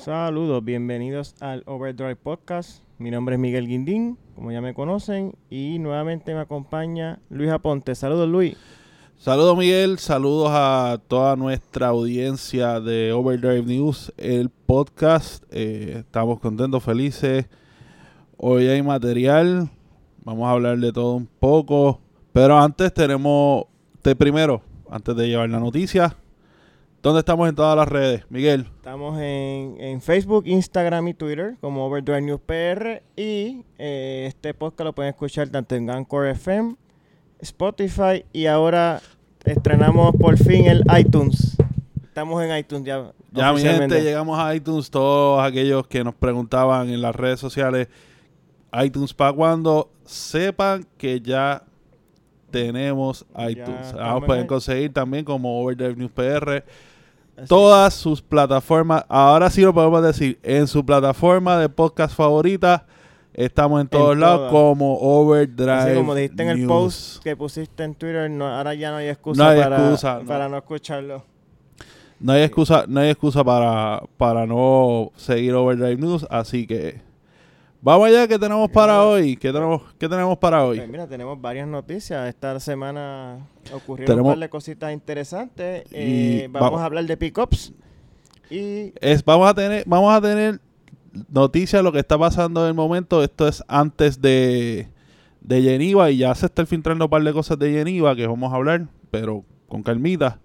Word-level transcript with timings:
Saludos, 0.00 0.64
bienvenidos 0.64 1.34
al 1.40 1.62
Overdrive 1.66 2.16
Podcast. 2.16 2.82
Mi 2.96 3.10
nombre 3.10 3.34
es 3.34 3.38
Miguel 3.38 3.68
Guindín, 3.68 4.16
como 4.34 4.50
ya 4.50 4.62
me 4.62 4.72
conocen, 4.72 5.34
y 5.50 5.78
nuevamente 5.78 6.32
me 6.32 6.40
acompaña 6.40 7.18
Luis 7.28 7.50
Aponte. 7.50 7.94
Saludos, 7.94 8.26
Luis. 8.26 8.56
Saludos, 9.18 9.58
Miguel. 9.58 9.98
Saludos 9.98 10.48
a 10.52 10.98
toda 11.06 11.36
nuestra 11.36 11.88
audiencia 11.88 12.80
de 12.80 13.12
Overdrive 13.12 13.62
News, 13.62 14.10
el 14.16 14.48
podcast. 14.48 15.44
Eh, 15.50 15.96
estamos 15.98 16.40
contentos, 16.40 16.82
felices. 16.82 17.44
Hoy 18.38 18.68
hay 18.68 18.82
material. 18.82 19.68
Vamos 20.24 20.48
a 20.48 20.52
hablar 20.52 20.78
de 20.78 20.94
todo 20.94 21.16
un 21.16 21.26
poco. 21.26 22.00
Pero 22.32 22.58
antes 22.58 22.94
tenemos, 22.94 23.64
de 24.02 24.16
primero, 24.16 24.62
antes 24.88 25.14
de 25.14 25.28
llevar 25.28 25.50
la 25.50 25.60
noticia, 25.60 26.16
¿Dónde 27.02 27.20
estamos 27.20 27.48
en 27.48 27.54
todas 27.54 27.74
las 27.74 27.88
redes, 27.88 28.24
Miguel? 28.28 28.66
Estamos 28.76 29.18
en, 29.18 30.02
Facebook, 30.02 30.42
Instagram 30.46 31.08
y 31.08 31.14
Twitter 31.14 31.56
como 31.62 31.86
Overdrive 31.86 32.20
News 32.20 32.42
PR 32.44 33.02
y 33.16 33.64
eh, 33.78 34.26
este 34.28 34.52
podcast 34.52 34.84
lo 34.84 34.92
pueden 34.92 35.08
escuchar 35.08 35.48
tanto 35.48 35.76
en 35.76 35.88
Anchor 35.88 36.26
FM, 36.26 36.76
Spotify 37.38 38.26
y 38.34 38.44
ahora 38.44 39.00
estrenamos 39.46 40.14
por 40.20 40.36
fin 40.36 40.66
el 40.66 40.84
iTunes. 40.98 41.56
Estamos 42.04 42.42
en 42.44 42.54
iTunes 42.54 42.84
ya. 42.84 43.10
Ya, 43.32 43.50
mi 43.54 43.62
gente, 43.62 44.02
llegamos 44.02 44.38
a 44.38 44.54
iTunes. 44.54 44.90
Todos 44.90 45.42
aquellos 45.42 45.86
que 45.86 46.04
nos 46.04 46.14
preguntaban 46.14 46.90
en 46.90 47.00
las 47.00 47.16
redes 47.16 47.40
sociales, 47.40 47.88
iTunes 48.74 49.14
para 49.14 49.32
cuando 49.32 49.90
sepan 50.04 50.86
que 50.98 51.18
ya 51.18 51.64
tenemos 52.50 53.24
iTunes. 53.48 53.94
Vamos, 53.94 54.24
pueden 54.26 54.46
conseguir 54.46 54.92
también 54.92 55.24
como 55.24 55.62
Overdrive 55.62 55.96
News 55.96 56.10
PR 56.10 56.62
todas 57.48 57.94
sus 57.94 58.22
plataformas. 58.22 59.04
Ahora 59.08 59.50
sí 59.50 59.62
lo 59.62 59.74
podemos 59.74 60.02
decir. 60.02 60.38
En 60.42 60.66
su 60.66 60.84
plataforma 60.84 61.58
de 61.58 61.68
podcast 61.68 62.14
favorita. 62.14 62.86
Estamos 63.32 63.80
en 63.80 63.88
todos 63.88 64.18
lados 64.18 64.50
como 64.50 64.98
Overdrive. 64.98 65.94
Como 65.94 66.14
dijiste 66.14 66.42
en 66.42 66.48
el 66.48 66.66
post 66.66 67.22
que 67.22 67.36
pusiste 67.36 67.84
en 67.84 67.94
Twitter, 67.94 68.30
ahora 68.42 68.74
ya 68.74 68.90
no 68.90 68.96
hay 68.96 69.08
excusa, 69.08 69.44
para, 70.26 70.48
no. 70.48 70.56
escucharlo. 70.56 71.24
No 72.18 72.32
hay 72.32 72.42
excusa, 72.42 72.84
no 72.88 73.00
hay 73.00 73.10
excusa 73.10 73.44
para, 73.44 74.02
para 74.16 74.46
no 74.46 75.12
seguir 75.16 75.54
Overdrive 75.54 75.96
News, 75.96 76.26
así 76.28 76.66
que 76.66 77.00
Vamos 77.82 78.08
allá, 78.08 78.28
¿qué 78.28 78.38
tenemos 78.38 78.70
para 78.70 79.04
hoy? 79.04 79.36
¿Qué 79.36 79.50
tenemos, 79.50 79.80
qué 79.98 80.06
tenemos 80.06 80.36
para 80.36 80.66
hoy? 80.66 80.76
Pues 80.76 80.88
mira, 80.90 81.06
tenemos 81.06 81.40
varias 81.40 81.66
noticias. 81.66 82.28
Esta 82.28 82.60
semana 82.60 83.48
ocurrieron 83.72 84.20
un 84.20 84.26
par 84.26 84.38
de 84.38 84.50
cositas 84.50 84.92
interesantes. 84.92 85.84
Eh, 85.90 86.46
vamos, 86.50 86.78
a 86.78 86.84
hablar 86.84 87.06
de 87.06 87.16
pickups. 87.16 87.72
Y 88.50 88.92
es, 89.00 89.24
vamos 89.24 89.48
a 89.48 89.54
tener, 89.54 89.84
vamos 89.86 90.12
a 90.12 90.20
tener 90.20 90.60
noticias 91.30 91.80
de 91.80 91.82
lo 91.82 91.90
que 91.90 92.00
está 92.00 92.18
pasando 92.18 92.62
en 92.64 92.68
el 92.68 92.74
momento. 92.74 93.22
Esto 93.22 93.48
es 93.48 93.64
antes 93.66 94.20
de, 94.20 94.88
de 95.40 95.62
Geneva 95.62 96.10
y 96.10 96.18
ya 96.18 96.34
se 96.34 96.46
está 96.46 96.66
filtrando 96.66 97.06
un 97.06 97.10
par 97.10 97.22
de 97.22 97.32
cosas 97.32 97.58
de 97.58 97.72
Geneva 97.72 98.14
que 98.14 98.26
vamos 98.26 98.52
a 98.52 98.56
hablar, 98.56 98.88
pero 99.10 99.42
con 99.68 99.82
calmita. 99.82 100.38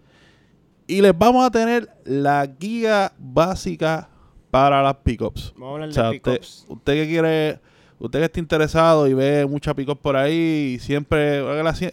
Y 0.87 1.01
les 1.01 1.17
vamos 1.17 1.45
a 1.45 1.51
tener 1.51 1.89
la 2.05 2.45
guía 2.45 3.11
básica 3.17 4.07
para 4.55 4.81
las 4.81 4.95
pickups. 4.95 5.53
Vamos 5.57 5.81
a 5.81 5.83
hablar 5.83 5.91
de 5.91 6.11
pickups. 6.17 6.65
Usted, 6.69 6.93
que 6.93 7.07
quiere, 7.09 7.59
usted 7.99 8.19
que 8.19 8.25
está 8.25 8.39
interesado 8.39 9.05
y 9.05 9.13
ve 9.13 9.45
muchas 9.45 9.73
pickups 9.73 9.99
por 9.99 10.15
ahí, 10.15 10.75
y 10.75 10.79
siempre, 10.79 11.41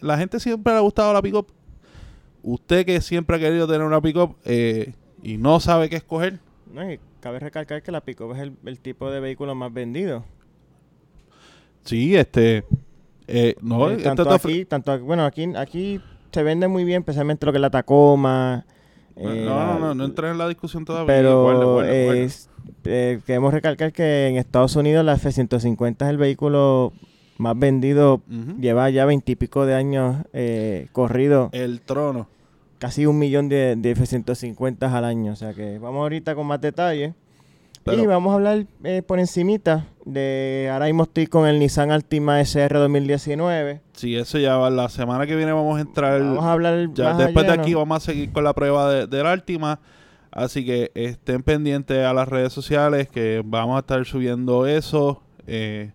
la, 0.00 0.16
gente 0.16 0.38
siempre 0.38 0.72
le 0.72 0.78
ha 0.78 0.82
gustado 0.82 1.12
la 1.12 1.20
pickup. 1.20 1.48
Usted 2.44 2.86
que 2.86 3.00
siempre 3.00 3.34
ha 3.34 3.40
querido 3.40 3.66
tener 3.66 3.82
una 3.82 4.00
pickup 4.00 4.36
eh, 4.44 4.94
y 5.24 5.38
no 5.38 5.58
sabe 5.58 5.90
qué 5.90 5.96
escoger. 5.96 6.38
No, 6.72 6.82
cabe 7.18 7.40
recalcar 7.40 7.82
que 7.82 7.90
la 7.90 8.00
pickup 8.00 8.32
es 8.36 8.52
el, 8.64 8.78
tipo 8.78 9.10
de 9.10 9.18
vehículo 9.18 9.56
más 9.56 9.74
vendido. 9.74 10.24
Sí, 11.82 12.14
este, 12.14 12.62
eh, 13.26 13.56
no, 13.60 13.90
eh, 13.90 13.96
tanto 13.96 14.30
aquí, 14.32 14.66
tanto 14.66 15.00
bueno, 15.00 15.24
aquí, 15.24 15.52
aquí 15.56 16.00
se 16.30 16.44
vende 16.44 16.68
muy 16.68 16.84
bien, 16.84 17.00
especialmente 17.00 17.44
lo 17.44 17.50
que 17.50 17.58
es 17.58 17.62
la 17.62 17.70
Tacoma. 17.70 18.66
No, 19.16 19.34
no, 19.34 19.78
no, 19.78 19.94
no, 19.94 20.04
entré 20.04 20.30
en 20.30 20.38
la 20.38 20.48
discusión 20.48 20.84
todavía. 20.84 21.06
Pero 21.06 21.82
es, 21.84 22.48
eh, 22.84 23.20
queremos 23.26 23.52
recalcar 23.52 23.92
que 23.92 24.28
en 24.28 24.36
Estados 24.36 24.76
Unidos 24.76 25.04
la 25.04 25.14
F-150 25.14 26.02
es 26.02 26.08
el 26.08 26.16
vehículo 26.16 26.92
más 27.38 27.58
vendido, 27.58 28.22
lleva 28.60 28.88
ya 28.90 29.04
veintipico 29.04 29.66
de 29.66 29.74
años 29.74 30.24
eh, 30.32 30.88
corrido. 30.92 31.50
El 31.52 31.80
trono. 31.80 32.28
Casi 32.78 33.06
un 33.06 33.18
millón 33.18 33.48
de, 33.48 33.72
F-150 33.72 34.92
al 34.92 35.04
año, 35.04 35.32
o 35.32 35.36
sea 35.36 35.54
que 35.54 35.78
vamos 35.78 36.00
ahorita 36.00 36.34
con 36.34 36.46
más 36.46 36.60
detalles. 36.60 37.14
y 37.86 38.06
vamos 38.06 38.32
a 38.32 38.34
hablar 38.34 38.66
eh, 38.84 39.02
por 39.02 39.18
encimita 39.18 39.86
de, 40.04 40.68
ahora 40.72 40.86
mismo 40.86 41.04
estoy 41.04 41.26
con 41.26 41.46
el 41.46 41.58
Nissan 41.58 41.90
Altima 41.90 42.40
SR 42.40 42.78
2019. 42.78 43.80
Sí, 43.92 44.16
eso 44.16 44.38
ya 44.38 44.56
va, 44.56 44.70
la 44.70 44.88
semana 44.88 45.26
que 45.26 45.36
viene 45.36 45.52
vamos 45.52 45.78
a 45.78 45.82
entrar. 45.82 46.20
Vamos 46.20 46.44
a 46.44 46.52
hablar 46.52 46.88
ya, 46.92 47.14
Después 47.14 47.46
de 47.46 47.52
aquí 47.52 47.74
vamos 47.74 47.96
a 47.96 48.00
seguir 48.00 48.32
con 48.32 48.44
la 48.44 48.52
prueba 48.52 49.06
del 49.06 49.26
Altima. 49.26 49.80
Así 50.30 50.64
que 50.64 50.90
estén 50.94 51.42
pendientes 51.42 52.04
a 52.04 52.14
las 52.14 52.26
redes 52.26 52.52
sociales 52.52 53.08
que 53.08 53.42
vamos 53.44 53.76
a 53.76 53.80
estar 53.80 54.04
subiendo 54.06 54.66
eso. 54.66 55.22
Eh, 55.46 55.92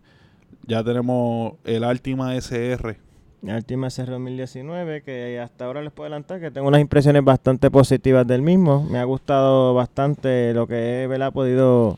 ya 0.66 0.84
tenemos 0.84 1.54
el 1.64 1.84
Altima 1.84 2.36
SR. 2.36 2.98
El 3.44 3.50
Altima 3.50 3.88
SR 3.88 4.12
2019, 4.12 5.02
que 5.02 5.40
hasta 5.40 5.66
ahora 5.66 5.82
les 5.82 5.92
puedo 5.92 6.06
adelantar 6.06 6.40
que 6.40 6.52
tengo 6.52 6.68
unas 6.68 6.82
impresiones 6.82 7.24
bastante 7.24 7.72
positivas 7.72 8.28
del 8.28 8.42
mismo. 8.42 8.88
Me 8.90 9.00
ha 9.00 9.04
gustado 9.04 9.74
bastante 9.74 10.54
lo 10.54 10.68
que 10.68 11.04
he 11.04 11.32
podido 11.32 11.96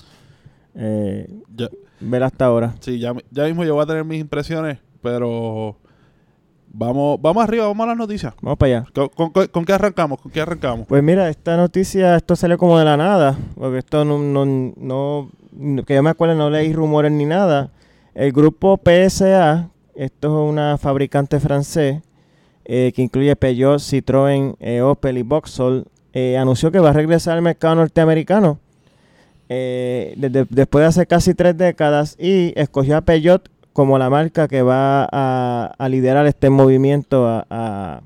eh, 0.76 1.28
ver 2.00 2.24
hasta 2.24 2.46
ahora. 2.46 2.76
Sí, 2.80 3.00
ya, 3.00 3.14
ya 3.32 3.46
mismo 3.46 3.64
yo 3.64 3.76
voy 3.76 3.84
a 3.84 3.88
tener 3.88 4.06
mis 4.06 4.22
impresiones, 4.22 4.80
pero 5.02 5.78
Vamos, 6.72 7.20
vamos 7.20 7.44
arriba, 7.44 7.66
vamos 7.66 7.84
a 7.84 7.88
las 7.88 7.98
noticias. 7.98 8.34
Vamos 8.42 8.58
para 8.58 8.80
allá. 8.80 8.86
¿Con, 9.52 9.66
qué 9.66 9.74
arrancamos? 9.74 10.22
¿Con 10.22 10.32
qué 10.32 10.42
arrancamos? 10.42 10.86
Pues 10.88 11.02
mira, 11.02 11.30
esta 11.30 11.58
noticia, 11.58 12.16
esto 12.16 12.36
salió 12.36 12.58
como 12.58 12.78
de 12.78 12.86
la 12.86 12.96
nada, 12.96 13.38
porque 13.56 13.80
esto 13.80 14.06
no, 14.06 14.20
no, 14.20 15.32
que 15.86 15.96
yo 15.96 16.04
me 16.04 16.12
acuerdo, 16.12 16.36
no 16.36 16.50
leí 16.50 16.72
rumores 16.72 17.12
ni 17.12 17.26
nada. 17.26 17.72
El 18.14 18.32
grupo 18.32 18.78
PSA, 18.78 19.70
esto 19.96 20.28
es 20.28 20.50
una 20.50 20.78
fabricante 20.78 21.40
francés, 21.40 22.04
eh, 22.66 22.92
que 22.96 23.02
incluye 23.02 23.36
Peugeot, 23.36 23.80
Citroën, 23.80 24.56
eh, 24.60 24.82
Opel 24.82 25.18
y 25.18 25.24
Vauxhall, 25.24 25.88
eh, 26.14 26.38
anunció 26.38 26.72
que 26.72 26.80
va 26.80 26.90
a 26.90 26.94
regresar 26.94 27.36
al 27.36 27.42
mercado 27.42 27.76
norteamericano. 27.76 28.60
Después 29.50 30.84
de 30.84 30.86
hace 30.86 31.08
casi 31.08 31.34
tres 31.34 31.58
décadas 31.58 32.16
y 32.20 32.54
escogió 32.56 32.98
a 32.98 33.02
Peugeot 33.02 33.50
como 33.74 33.98
la 33.98 34.10
marca 34.10 34.48
que 34.48 34.62
va 34.62 35.08
a, 35.12 35.90
liderar 35.90 36.28
este 36.28 36.50
movimiento, 36.50 37.26
a, 37.28 38.02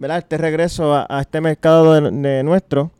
este 0.00 0.38
regreso 0.38 0.94
a, 0.94 1.20
este 1.20 1.40
mercado 1.40 2.00
de, 2.00 2.42
nuestro. 2.42 2.90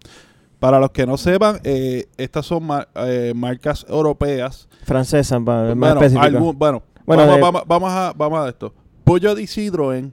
Para 0.58 0.78
los 0.78 0.90
que 0.90 1.06
no 1.06 1.16
sepan, 1.16 1.58
eh, 1.64 2.06
estas 2.18 2.44
son 2.44 2.68
eh, 2.96 3.32
marcas 3.34 3.86
europeas. 3.88 4.68
Francesas, 4.84 5.40
más 5.40 5.74
bueno, 5.74 6.82
bueno, 7.06 7.26
vamos, 7.40 7.62
vamos, 7.66 7.90
a, 7.90 8.12
vamos 8.14 8.40
a 8.40 8.48
esto. 8.48 8.74
Peugeot 9.04 9.38
y 9.38 9.44
Citroën, 9.44 10.12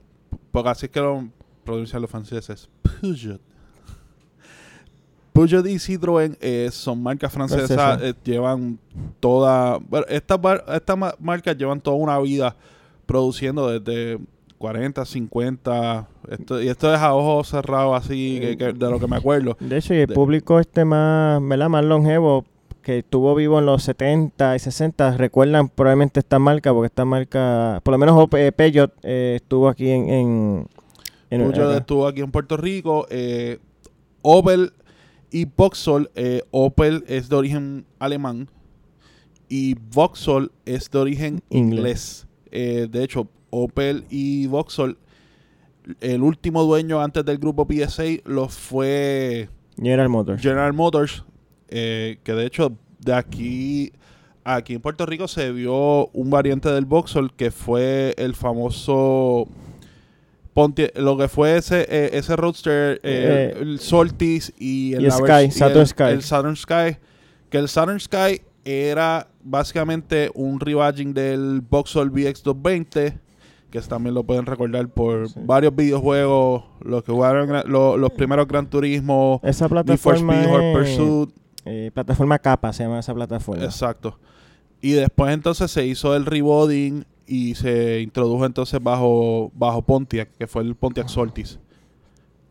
porque 0.50 0.70
así 0.70 0.86
es 0.86 0.92
que 0.92 1.00
lo 1.00 1.28
pronuncian 1.64 2.00
los 2.00 2.10
franceses. 2.10 2.68
Peugeot 3.00 3.47
Peugeot 5.38 5.66
y 5.68 5.78
Citroën 5.78 6.36
eh, 6.40 6.68
son 6.72 7.00
marcas 7.00 7.32
francesas, 7.32 8.02
eh, 8.02 8.14
llevan 8.24 8.76
toda... 9.20 9.78
estas 10.08 10.40
esta 10.74 10.96
marcas 10.96 11.56
llevan 11.56 11.80
toda 11.80 11.96
una 11.96 12.18
vida 12.18 12.56
produciendo 13.06 13.68
desde 13.68 14.18
40, 14.58 15.04
50, 15.04 16.08
esto, 16.30 16.60
y 16.60 16.66
esto 16.66 16.92
es 16.92 17.00
a 17.00 17.14
ojos 17.14 17.50
cerrados 17.50 18.04
así, 18.04 18.40
de 18.40 18.74
lo 18.90 18.98
que 18.98 19.06
me 19.06 19.14
acuerdo. 19.14 19.56
De 19.60 19.78
hecho, 19.78 19.94
y 19.94 19.98
el 19.98 20.08
público 20.08 20.58
este 20.58 20.84
más, 20.84 21.40
¿verdad? 21.46 21.68
más 21.68 21.84
longevo, 21.84 22.44
que 22.82 22.98
estuvo 22.98 23.32
vivo 23.36 23.60
en 23.60 23.66
los 23.66 23.84
70 23.84 24.56
y 24.56 24.58
60, 24.58 25.18
recuerdan 25.18 25.68
probablemente 25.68 26.18
esta 26.18 26.40
marca, 26.40 26.72
porque 26.72 26.86
esta 26.86 27.04
marca, 27.04 27.80
por 27.84 27.92
lo 27.92 27.98
menos 27.98 28.28
eh, 28.32 28.50
Peugeot 28.50 28.92
estuvo 29.04 29.68
aquí 29.68 29.88
en... 29.88 30.66
en, 31.30 31.42
Peugeot 31.52 31.76
estuvo 31.76 32.08
aquí 32.08 32.22
en 32.22 32.32
Puerto 32.32 32.56
Rico, 32.56 33.06
Opel 34.22 34.72
y 35.30 35.44
Vauxhall, 35.44 36.10
eh, 36.14 36.42
Opel 36.50 37.04
es 37.06 37.28
de 37.28 37.36
origen 37.36 37.84
alemán 37.98 38.48
y 39.48 39.74
Vauxhall 39.94 40.52
es 40.64 40.90
de 40.90 40.98
origen 40.98 41.42
inglés. 41.50 42.26
Eh, 42.50 42.88
de 42.90 43.04
hecho, 43.04 43.28
Opel 43.50 44.04
y 44.10 44.46
Vauxhall, 44.46 44.98
el 46.00 46.22
último 46.22 46.64
dueño 46.64 47.00
antes 47.00 47.24
del 47.24 47.38
grupo 47.38 47.66
PSA 47.66 48.04
lo 48.24 48.48
fue 48.48 49.48
General 49.76 50.08
Motors. 50.08 50.42
General 50.42 50.72
Motors, 50.72 51.24
eh, 51.68 52.18
que 52.22 52.32
de 52.32 52.46
hecho 52.46 52.76
de 53.00 53.14
aquí 53.14 53.92
aquí 54.44 54.74
en 54.74 54.80
Puerto 54.80 55.04
Rico 55.04 55.28
se 55.28 55.52
vio 55.52 56.08
un 56.08 56.30
variante 56.30 56.70
del 56.70 56.86
Vauxhall 56.86 57.32
que 57.34 57.50
fue 57.50 58.14
el 58.16 58.34
famoso 58.34 59.46
lo 60.96 61.16
que 61.16 61.28
fue 61.28 61.56
ese, 61.56 61.82
eh, 61.88 62.10
ese 62.14 62.34
Roadster, 62.36 63.00
eh, 63.02 63.52
eh, 63.54 63.58
el 63.60 63.78
Soltis 63.80 64.52
y 64.58 64.94
el, 64.94 65.10
Sky, 65.12 65.50
Saturn 65.50 65.86
Sky. 65.86 66.02
El 66.04 66.22
Saturn 66.22 66.56
Sky, 66.56 66.96
Que 67.50 67.58
el 67.58 67.68
Saturn 67.68 67.98
Sky 68.00 68.42
era 68.64 69.28
básicamente 69.42 70.30
un 70.34 70.60
rebadging 70.60 71.14
del 71.14 71.62
Vauxhall 71.62 72.10
VX220, 72.12 73.18
que 73.70 73.80
también 73.82 74.14
lo 74.14 74.24
pueden 74.24 74.44
recordar 74.46 74.88
por 74.88 75.28
Sí. 75.28 75.40
varios 75.44 75.74
videojuegos, 75.74 76.64
los 76.80 77.02
que 77.04 77.12
jugaron 77.12 77.50
lo- 77.70 77.96
los 77.96 78.10
primeros 78.10 78.46
Gran 78.48 78.68
Turismo, 78.68 79.40
Esa 79.42 79.64
Need 79.68 79.68
for 79.70 79.84
plataforma 79.84 80.34
Speed, 80.42 80.54
es, 80.60 80.76
Pursuit, 80.98 81.30
eh, 81.64 81.90
plataforma 81.94 82.38
capa 82.38 82.72
se 82.72 82.82
llama 82.84 82.98
esa 82.98 83.14
plataforma. 83.14 83.64
exacto. 83.64 84.18
Y 84.80 84.92
después 84.92 85.32
entonces 85.34 85.70
se 85.70 85.84
hizo 85.86 86.14
el 86.14 86.24
reboding 86.26 87.04
y 87.28 87.54
se 87.54 88.00
introdujo 88.00 88.44
entonces 88.46 88.82
bajo 88.82 89.52
bajo 89.54 89.82
Pontiac, 89.82 90.30
que 90.38 90.46
fue 90.46 90.62
el 90.62 90.74
Pontiac 90.74 91.08
Soltis. 91.08 91.58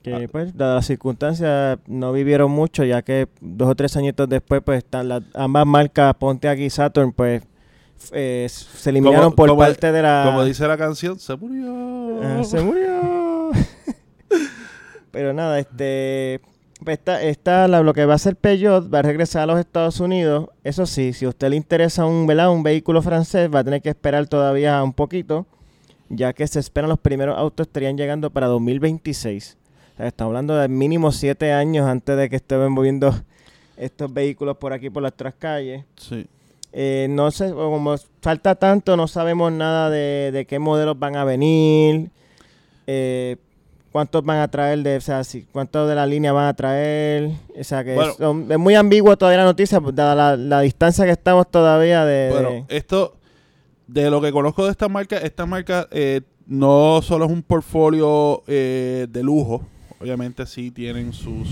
Que 0.04 0.14
Ah. 0.14 0.28
pues, 0.32 0.56
dadas 0.56 0.76
las 0.76 0.86
circunstancias, 0.86 1.80
no 1.88 2.14
vivieron 2.14 2.50
mucho, 2.52 2.86
ya 2.86 3.02
que 3.02 3.28
dos 3.42 3.68
o 3.70 3.76
tres 3.76 3.98
añitos 3.98 4.30
después, 4.30 4.62
pues 4.64 4.78
están 4.78 5.10
las 5.10 5.24
ambas 5.34 5.66
marcas, 5.66 6.14
Pontiac 6.16 6.58
y 6.60 6.70
Saturn, 6.70 7.12
pues 7.12 7.44
eh, 8.12 8.48
se 8.50 8.90
eliminaron 8.92 9.34
por 9.34 9.50
como- 9.50 9.60
parte 9.60 9.92
de 9.92 10.02
la. 10.02 10.24
Como 10.28 10.46
dice 10.46 10.68
la 10.68 10.78
canción, 10.78 11.20
se 11.20 11.36
murió. 11.36 12.22
Ah, 12.24 12.44
se 12.44 12.62
murió. 12.62 13.50
Pero 15.12 15.34
nada, 15.34 15.60
este. 15.60 16.42
Esta, 16.90 17.22
esta, 17.22 17.68
la- 17.68 17.82
lo 17.84 17.94
que 17.94 18.06
va 18.06 18.14
a 18.14 18.16
hacer 18.16 18.36
Peugeot 18.36 18.94
va 18.94 19.00
a 19.00 19.02
regresar 19.02 19.44
a 19.44 19.46
los 19.46 19.60
Estados 19.60 20.00
Unidos. 20.00 20.50
Eso 20.64 20.86
sí, 20.86 21.14
si 21.14 21.26
a 21.26 21.30
usted 21.30 21.50
le 21.50 21.56
interesa 21.56 22.06
un, 22.06 22.26
¿verdad? 22.28 22.52
un 22.52 22.64
vehículo 22.64 23.02
francés, 23.02 23.50
va 23.54 23.60
a 23.60 23.64
tener 23.64 23.82
que 23.82 23.90
esperar 23.90 24.28
todavía 24.28 24.82
un 24.84 24.94
poquito, 24.94 25.46
ya 26.10 26.34
que 26.34 26.48
se 26.48 26.60
esperan 26.60 26.90
los 26.90 27.00
primeros 27.00 27.38
autos 27.38 27.68
estarían 27.68 27.98
llegando 27.98 28.30
para 28.30 28.48
2026. 28.48 29.58
O 29.94 29.98
sea, 29.98 30.08
estamos 30.08 30.30
hablando 30.32 30.56
de 30.56 30.68
mínimo 30.68 31.12
siete 31.12 31.52
años 31.52 31.86
antes 31.88 32.16
de 32.18 32.30
que 32.30 32.38
estén 32.38 32.72
moviendo 32.72 33.14
estos 33.78 34.14
vehículos 34.14 34.58
por 34.58 34.74
aquí, 34.74 34.90
por 34.90 35.04
las 35.04 35.12
otras 35.14 35.34
calles. 35.38 35.84
Sí. 35.98 36.26
Eh, 36.74 37.08
no 37.10 37.32
sé, 37.32 37.52
como 37.52 37.96
falta 38.22 38.54
tanto, 38.56 38.96
no 38.96 39.08
sabemos 39.08 39.52
nada 39.52 39.90
de, 39.90 40.32
de 40.32 40.46
qué 40.46 40.60
modelos 40.60 40.98
van 41.00 41.16
a 41.16 41.24
venir, 41.24 42.10
eh, 42.86 43.38
cuántos 43.98 44.24
van 44.24 44.38
a 44.38 44.48
traer, 44.48 44.84
de, 44.84 44.98
o 44.98 45.02
sea, 45.02 45.24
si, 45.24 45.42
cuántos 45.46 45.90
de 45.90 45.96
la 45.96 46.06
línea 46.06 46.32
van 46.32 46.46
a 46.46 46.54
traer. 46.56 47.32
O 47.60 47.64
sea, 47.64 47.84
que 47.84 47.96
Bueno. 47.96 48.12
es, 48.12 48.18
son- 48.18 48.52
es 48.52 48.60
muy 48.60 48.76
ambiguo 48.76 49.18
todavía 49.18 49.40
la 49.40 49.46
noticia, 49.46 49.82
pues, 49.82 49.96
dada 49.96 50.14
la, 50.14 50.38
la 50.38 50.62
distancia 50.62 51.04
que 51.06 51.12
estamos 51.12 51.50
todavía 51.50 52.06
de... 52.06 52.30
Bueno, 52.30 52.50
de- 52.52 52.66
esto, 52.78 53.18
de 53.88 54.12
lo 54.12 54.22
que 54.22 54.32
conozco 54.32 54.66
de 54.66 54.72
esta 54.72 54.88
marca, 54.88 55.18
esta 55.18 55.48
marca 55.48 55.88
eh, 55.90 56.22
no 56.46 57.02
solo 57.02 57.26
es 57.26 57.32
un 57.32 57.42
portfolio 57.42 58.44
eh, 58.46 59.08
de 59.10 59.24
lujo, 59.24 59.64
obviamente 60.00 60.46
sí 60.46 60.70
tienen 60.70 61.12
sus 61.12 61.48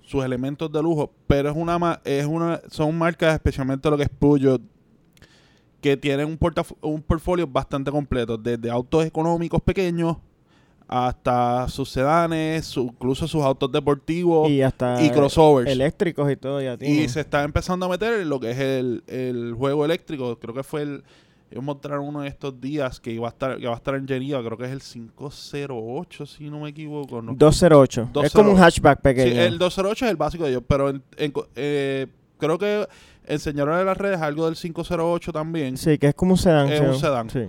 sus 0.00 0.24
elementos 0.24 0.70
de 0.70 0.80
lujo, 0.82 1.10
pero 1.26 1.50
es 1.50 1.56
una 1.56 2.00
es 2.04 2.26
una 2.26 2.60
son 2.70 2.96
marcas 2.96 3.34
especialmente 3.34 3.90
lo 3.90 3.96
que 3.96 4.04
es 4.04 4.08
Peugeot 4.10 4.60
que 5.80 5.96
tienen 5.96 6.26
un, 6.28 6.38
un 6.82 7.02
portfolio 7.02 7.46
bastante 7.46 7.90
completo, 7.90 8.36
desde 8.38 8.70
autos 8.70 9.04
económicos 9.04 9.60
pequeños 9.62 10.16
hasta 10.88 11.66
sus 11.68 11.88
sedanes, 11.90 12.66
su- 12.66 12.82
incluso 12.84 13.26
sus 13.26 13.42
autos 13.42 13.72
deportivos 13.72 14.48
y 14.50 14.62
hasta 14.62 15.02
y 15.02 15.10
crossovers. 15.10 15.70
eléctricos 15.70 16.30
y 16.30 16.36
todo 16.36 16.60
ya 16.60 16.76
Y 16.80 17.08
se 17.08 17.20
está 17.20 17.42
empezando 17.42 17.86
a 17.86 17.88
meter 17.88 18.20
en 18.20 18.28
lo 18.28 18.38
que 18.38 18.50
es 18.50 18.58
el, 18.58 19.02
el 19.06 19.54
juego 19.56 19.84
eléctrico. 19.84 20.38
Creo 20.38 20.54
que 20.54 20.62
fue 20.62 20.82
el. 20.82 21.04
Ellos 21.50 21.62
mostraron 21.62 22.06
uno 22.08 22.22
de 22.22 22.28
estos 22.28 22.60
días 22.60 22.98
que 22.98 23.12
iba 23.12 23.28
a 23.28 23.30
estar, 23.30 23.58
que 23.58 23.66
va 23.66 23.74
a 23.74 23.76
estar 23.76 23.94
en 23.94 24.08
Geneva. 24.08 24.42
Creo 24.44 24.58
que 24.58 24.64
es 24.64 24.72
el 24.72 24.80
508, 24.82 26.26
si 26.26 26.50
no 26.50 26.60
me 26.60 26.70
equivoco. 26.70 27.22
No. 27.22 27.34
208. 27.34 28.10
Es 28.24 28.32
como 28.32 28.50
un 28.50 28.56
208. 28.56 28.62
hatchback 28.64 28.98
Sí, 28.98 29.02
pequeño. 29.02 29.40
el 29.42 29.58
208 29.58 30.04
es 30.06 30.10
el 30.10 30.16
básico 30.16 30.44
de 30.44 30.50
ellos, 30.50 30.62
pero 30.66 30.90
en- 30.90 31.02
en 31.16 31.30
co- 31.30 31.46
eh, 31.54 32.06
creo 32.38 32.58
que 32.58 32.86
enseñaron 33.26 33.78
en 33.78 33.86
las 33.86 33.96
redes 33.96 34.20
algo 34.20 34.46
del 34.46 34.56
508 34.56 35.32
también. 35.32 35.76
Sí, 35.76 35.96
que 35.98 36.08
es 36.08 36.14
como 36.14 36.32
un 36.32 36.38
sedán. 36.38 36.68
Es 36.72 36.80
sí. 36.80 36.84
un 36.86 36.94
sedán. 36.98 37.30
Sí. 37.30 37.40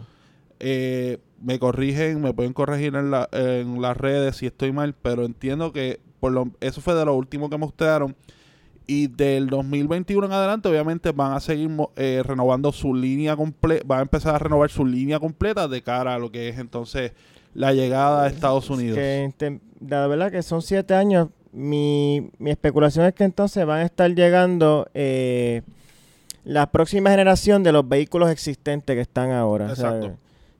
Eh, 0.59 1.17
me 1.41 1.59
corrigen, 1.59 2.21
me 2.21 2.33
pueden 2.33 2.53
corregir 2.53 2.95
en, 2.95 3.11
la- 3.11 3.29
en 3.31 3.81
las 3.81 3.95
redes 3.97 4.37
si 4.37 4.45
estoy 4.47 4.71
mal, 4.71 4.93
pero 5.01 5.25
entiendo 5.25 5.71
que 5.73 5.99
por 6.19 6.31
lo, 6.31 6.49
eso 6.61 6.81
fue 6.81 6.95
de 6.95 7.05
lo 7.05 7.13
último 7.15 7.49
que 7.49 7.57
mostraron. 7.57 8.15
Y 8.87 9.07
del 9.07 9.47
2021 9.47 10.27
en 10.27 10.31
adelante, 10.31 10.69
obviamente, 10.69 11.11
van 11.11 11.33
a 11.33 11.39
seguir 11.39 11.69
eh, 11.95 12.21
renovando 12.23 12.71
su 12.71 12.93
línea 12.93 13.35
completa, 13.35 13.83
van 13.87 13.99
a 13.99 14.01
empezar 14.03 14.35
a 14.35 14.39
renovar 14.39 14.69
su 14.69 14.85
línea 14.85 15.19
completa 15.19 15.67
de 15.67 15.81
cara 15.81 16.13
a 16.13 16.19
lo 16.19 16.31
que 16.31 16.49
es 16.49 16.59
entonces 16.59 17.11
la 17.55 17.73
llegada 17.73 18.23
a 18.25 18.27
Estados 18.27 18.69
Unidos. 18.69 18.97
Que, 18.99 19.59
la 19.87 20.05
verdad 20.07 20.31
que 20.31 20.43
son 20.43 20.61
siete 20.61 20.93
años. 20.93 21.29
Mi, 21.51 22.29
mi 22.37 22.51
especulación 22.51 23.05
es 23.05 23.13
que 23.15 23.23
entonces 23.23 23.65
van 23.65 23.79
a 23.79 23.83
estar 23.85 24.13
llegando 24.13 24.87
eh, 24.93 25.61
la 26.43 26.69
próxima 26.71 27.09
generación 27.11 27.63
de 27.63 27.71
los 27.71 27.87
vehículos 27.87 28.29
existentes 28.29 28.93
que 28.95 29.01
están 29.01 29.31
ahora. 29.31 29.69
Exacto. 29.69 30.15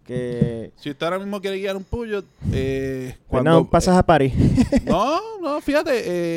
Que 0.06 0.72
Si 0.78 0.90
usted 0.90 1.04
ahora 1.06 1.20
mismo 1.20 1.42
quiere 1.42 1.58
guiar 1.58 1.76
un 1.76 1.84
Peugeot, 1.84 2.26
eh, 2.54 3.08
pues 3.16 3.20
cuando, 3.28 3.52
no, 3.52 3.70
pasas 3.70 3.98
a 3.98 4.04
París. 4.04 4.34
No, 4.86 5.20
no, 5.42 5.60
fíjate, 5.62 5.92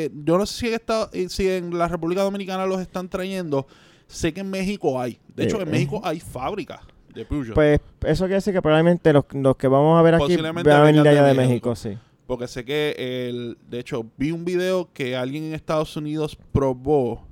eh, 0.05 0.11
yo 0.25 0.37
no 0.37 0.45
sé 0.45 0.59
si 0.59 0.67
en, 0.67 0.73
esta- 0.73 1.09
eh, 1.13 1.29
si 1.29 1.47
en 1.49 1.77
la 1.77 1.87
República 1.87 2.21
Dominicana 2.23 2.65
los 2.65 2.81
están 2.81 3.07
trayendo. 3.07 3.65
Sé 4.07 4.33
que 4.33 4.39
en 4.41 4.49
México 4.49 4.99
hay. 4.99 5.19
De 5.35 5.43
hecho, 5.45 5.59
Eh, 5.59 5.63
en 5.63 5.71
México 5.71 6.01
hay 6.03 6.19
fábricas 6.19 6.79
de 7.13 7.25
Peugeot. 7.25 7.53
pues 7.55 7.79
eso 8.01 8.23
quiere 8.25 8.35
decir 8.35 8.53
que 8.53 8.61
probablemente 8.61 9.13
los, 9.13 9.25
los 9.33 9.55
que 9.55 9.67
vamos 9.67 9.97
a 9.99 10.01
ver 10.01 10.15
aquí 10.15 10.35
van 10.37 10.67
a 10.69 10.81
venir 10.83 11.01
allá 11.07 11.21
de 11.23 11.27
de 11.29 11.33
México. 11.35 11.69
México, 11.69 11.75
sí. 11.75 11.97
porque 12.27 12.47
sé 12.47 12.65
que, 12.65 12.95
el, 13.29 13.57
de 13.69 13.79
hecho, 13.79 14.05
vi 14.17 14.31
un 14.31 14.45
video 14.45 14.89
que 14.93 15.15
alguien 15.15 15.43
en 15.45 15.53
Estados 15.53 15.95
Unidos 15.95 16.37
probó 16.51 17.27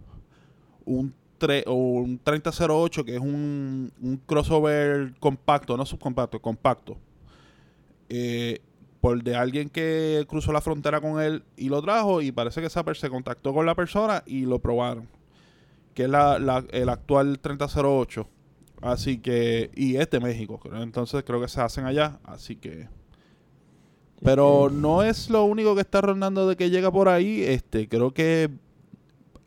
un, 0.85 1.13
o 1.67 1.73
un 1.73 2.19
3008, 2.23 3.05
que 3.05 3.15
es 3.15 3.19
un, 3.21 3.91
un 4.01 4.17
crossover 4.25 5.13
compacto, 5.19 5.77
no 5.77 5.85
subcompacto, 5.85 6.41
compacto. 6.41 6.97
Eh, 8.09 8.59
por 9.01 9.21
de 9.23 9.35
alguien 9.35 9.69
que 9.69 10.25
cruzó 10.27 10.51
la 10.51 10.61
frontera 10.61 10.99
con 11.01 11.21
él 11.21 11.43
y 11.55 11.69
lo 11.69 11.81
trajo 11.81 12.21
y 12.21 12.31
parece 12.31 12.61
que 12.61 12.67
esa 12.67 12.83
per- 12.83 12.97
se 12.97 13.09
contactó 13.09 13.53
con 13.53 13.65
la 13.65 13.75
persona 13.75 14.23
y 14.25 14.41
lo 14.45 14.59
probaron. 14.59 15.07
Que 15.93 16.03
es 16.03 16.09
la, 16.09 16.39
la- 16.39 16.65
el 16.71 16.89
actual 16.89 17.39
3008. 17.39 18.27
Así 18.81 19.17
que, 19.19 19.71
y 19.75 19.95
es 19.97 20.09
de 20.11 20.19
México, 20.19 20.59
entonces 20.73 21.23
creo 21.25 21.41
que 21.41 21.47
se 21.47 21.61
hacen 21.61 21.85
allá, 21.85 22.19
así 22.23 22.55
que... 22.55 22.87
Pero 24.23 24.69
no 24.71 25.03
es 25.03 25.29
lo 25.29 25.43
único 25.45 25.75
que 25.75 25.81
está 25.81 26.01
rondando 26.01 26.47
de 26.47 26.55
que 26.55 26.69
llega 26.69 26.91
por 26.91 27.07
ahí, 27.09 27.43
este, 27.43 27.87
creo 27.87 28.13
que 28.13 28.49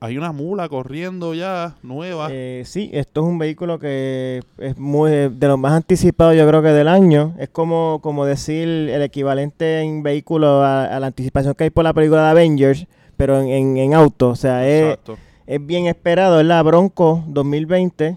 hay 0.01 0.17
una 0.17 0.33
mula 0.33 0.69
corriendo 0.71 1.35
ya, 1.35 1.77
nueva. 1.83 2.29
Eh, 2.31 2.63
sí, 2.65 2.89
esto 2.95 3.21
es 3.21 3.27
un 3.27 3.39
vehículo 3.39 3.79
que 3.79 4.43
es 4.57 4.79
muy 4.79 5.11
de 5.11 5.47
los 5.47 5.59
más 5.59 5.73
anticipados 5.73 6.35
yo 6.35 6.49
creo 6.49 6.63
que 6.63 6.69
del 6.69 6.89
año. 6.89 7.35
Es 7.39 7.51
como, 7.51 8.01
como 8.03 8.25
decir 8.25 8.67
el 8.67 9.03
equivalente 9.03 9.81
en 9.81 10.03
vehículo 10.03 10.63
a, 10.63 10.85
a 10.85 11.01
la 11.01 11.09
anticipación 11.09 11.55
que 11.55 11.65
hay 11.65 11.71
por 11.71 11.85
la 11.85 11.93
película 11.93 12.25
de 12.25 12.31
Avengers, 12.31 12.87
pero 13.19 13.41
en, 13.43 13.49
en, 13.49 13.77
en 13.77 13.95
auto. 13.95 14.31
O 14.31 14.37
sea, 14.37 14.67
es, 14.67 14.99
es 15.47 15.67
bien 15.67 15.87
esperado. 15.87 16.41
Es 16.41 16.47
la 16.47 16.63
Bronco 16.63 17.23
2020. 17.29 18.17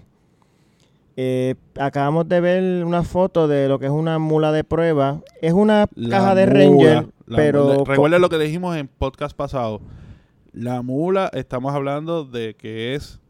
Eh, 1.16 1.54
acabamos 1.78 2.28
de 2.28 2.40
ver 2.40 2.84
una 2.84 3.02
foto 3.02 3.46
de 3.46 3.68
lo 3.68 3.78
que 3.78 3.86
es 3.86 3.92
una 3.92 4.18
mula 4.18 4.52
de 4.52 4.64
prueba. 4.64 5.20
Es 5.42 5.52
una 5.52 5.86
La 5.94 6.08
caja 6.08 6.34
de 6.34 6.46
mula, 6.46 6.94
Ranger, 6.94 7.06
pero... 7.26 7.64
mula. 7.64 7.84
Recuerden 7.84 8.22
lo 8.22 8.30
que 8.30 8.38
dijimos 8.38 8.74
en 8.74 8.88
podcast 8.88 9.36
pasado. 9.36 9.82
La 10.54 10.82
mula, 10.82 11.30
estamos 11.34 11.74
hablando 11.74 12.24
de 12.24 12.54
que 12.54 12.94
es 12.94 13.20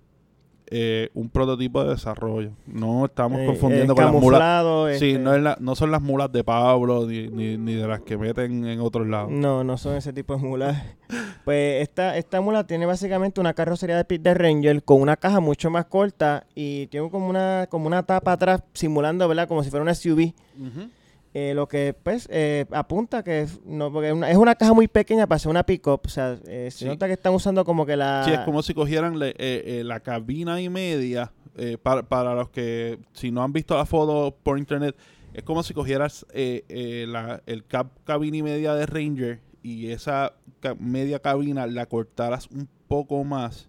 eh, 0.71 1.11
un 1.15 1.29
prototipo 1.31 1.83
de 1.85 1.91
desarrollo. 1.91 2.53
No 2.67 3.05
estamos 3.07 3.39
eh, 3.41 3.47
confundiendo 3.47 3.95
con 3.95 4.05
las 4.05 4.13
mulas. 4.23 4.39
Sí, 4.99 5.11
este, 5.13 5.19
no, 5.19 5.35
es 5.35 5.43
la- 5.43 5.57
no 5.61 5.75
son 5.75 5.91
las 5.91 6.03
mulas 6.03 6.33
de 6.33 6.43
Pablo 6.45 7.07
ni, 7.07 7.29
ni, 7.29 7.57
ni 7.57 7.75
de 7.75 7.87
las 7.89 8.01
que 8.01 8.17
meten 8.19 8.67
en 8.67 8.81
otros 8.81 9.07
lados. 9.07 9.31
No, 9.31 9.63
no 9.65 9.77
son 9.79 9.95
ese 9.97 10.13
tipo 10.13 10.37
de 10.37 10.43
mulas. 10.43 10.83
Pues 11.45 11.83
esta, 11.83 12.17
esta 12.17 12.41
mula 12.41 12.67
tiene 12.67 12.87
básicamente 12.87 13.41
una 13.41 13.53
carrocería 13.55 13.97
de 13.97 14.05
Pit 14.07 14.23
de 14.23 14.33
Ranger 14.35 14.83
con 14.83 15.01
una 15.03 15.17
caja 15.17 15.41
mucho 15.41 15.71
más 15.71 15.85
corta 15.87 16.47
y 16.55 16.87
tiene 16.89 17.11
como 17.11 17.29
una, 17.29 17.67
como 17.71 17.87
una 17.87 18.03
tapa 18.03 18.33
atrás 18.33 18.63
simulando, 18.73 19.29
¿verdad? 19.29 19.47
Como 19.49 19.63
si 19.63 19.71
fuera 19.71 19.83
una 19.83 19.95
SUV. 19.95 20.33
Ujú. 20.59 20.89
Eh, 21.37 21.53
lo 21.55 21.67
que 21.67 21.95
pues 22.01 22.29
eh, 22.31 22.65
apunta 22.71 23.25
que 23.25 23.41
es, 23.43 23.61
no, 23.67 23.93
porque 23.93 24.09
es 24.09 24.15
una, 24.15 24.31
es 24.31 24.37
una 24.37 24.55
caja 24.55 24.73
muy 24.73 24.87
pequeña 24.87 25.27
para 25.27 25.39
ser 25.41 25.51
una 25.51 25.65
pick-up. 25.65 26.03
O 26.05 26.09
sea, 26.09 26.39
eh, 26.47 26.69
se 26.71 26.79
Sí. 26.79 26.85
nota 26.87 27.07
que 27.09 27.15
están 27.15 27.35
usando 27.35 27.65
como 27.65 27.85
que 27.85 27.97
la... 27.97 28.23
Sí, 28.25 28.31
es 28.33 28.39
como 28.41 28.63
si 28.63 28.73
cogieran 28.73 29.19
le- 29.19 29.31
eh, 29.31 29.35
eh, 29.81 29.83
la 29.85 29.99
cabina 30.01 30.61
y 30.61 30.69
media. 30.69 31.33
para, 31.83 32.03
para 32.03 32.35
los 32.35 32.49
que, 32.51 32.99
si 33.13 33.31
no 33.31 33.43
han 33.43 33.53
visto 33.53 33.77
la 33.77 33.85
foto 33.87 34.37
por 34.43 34.59
internet, 34.59 34.97
es 35.35 35.43
como 35.45 35.63
si 35.63 35.73
cogieras 35.75 36.25
eh, 36.33 36.65
eh, 36.69 37.07
la, 37.09 37.43
el 37.47 37.65
cap 37.65 37.89
cabina 38.05 38.37
y 38.37 38.43
media 38.43 38.75
de 38.75 38.87
Ranger 38.87 39.41
y 39.63 39.89
esa 39.91 40.35
ca- 40.61 40.75
media 40.77 41.19
cabina 41.21 41.67
la 41.69 41.87
cortaras 41.87 42.49
un 42.51 42.69
poco 42.89 43.23
más 43.25 43.69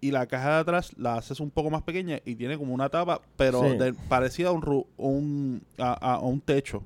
y 0.00 0.10
la 0.10 0.26
caja 0.26 0.54
de 0.54 0.60
atrás 0.60 0.92
la 0.96 1.14
haces 1.16 1.40
un 1.40 1.50
poco 1.50 1.70
más 1.70 1.82
pequeña 1.82 2.18
y 2.24 2.34
tiene 2.34 2.56
como 2.58 2.72
una 2.74 2.88
tapa, 2.88 3.20
pero 3.36 3.62
Sí. 3.62 3.76
de- 3.76 3.92
parecida 3.94 4.48
a 4.48 4.52
un, 4.52 4.62
ru- 4.62 4.86
un, 4.96 5.62
a, 5.78 5.92
a- 6.14 6.18
un 6.20 6.40
techo. 6.40 6.82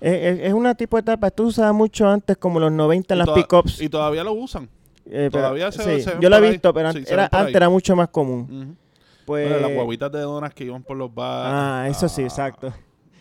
Es, 0.00 0.40
es- 0.40 0.52
una 0.52 0.74
tipo 0.74 0.96
de 0.96 1.02
tapa. 1.04 1.28
Esto 1.28 1.44
usaba 1.44 1.72
mucho 1.72 2.08
antes 2.08 2.36
como 2.36 2.60
los 2.60 2.70
90 2.72 3.14
en 3.14 3.20
Y 3.20 3.24
las 3.24 3.30
pick-ups. 3.34 3.80
Y 3.80 3.88
todavía 3.88 4.24
lo 4.24 4.32
usan. 4.32 4.64
Eh, 5.06 5.28
pero- 5.30 5.44
Todavía 5.44 5.70
se- 5.72 5.82
sí, 5.98 6.02
se 6.02 6.16
yo 6.20 6.28
lo 6.28 6.36
he 6.36 6.44
ahí. 6.44 6.50
visto, 6.52 6.74
pero 6.74 6.92
Sí, 6.92 7.04
era, 7.08 7.28
antes 7.32 7.54
era 7.54 7.68
mucho 7.68 7.94
más 7.96 8.08
común. 8.08 8.76
Pues, 9.24 9.48
Bueno, 9.50 9.66
las 9.66 9.74
guaguitas 9.76 10.12
de 10.12 10.20
donas 10.20 10.52
que 10.54 10.64
iban 10.64 10.82
por 10.82 10.96
los 10.96 11.12
bares. 11.14 11.52
ah, 11.54 11.86
eso 11.88 12.08
sí, 12.08 12.22
exacto. 12.22 12.72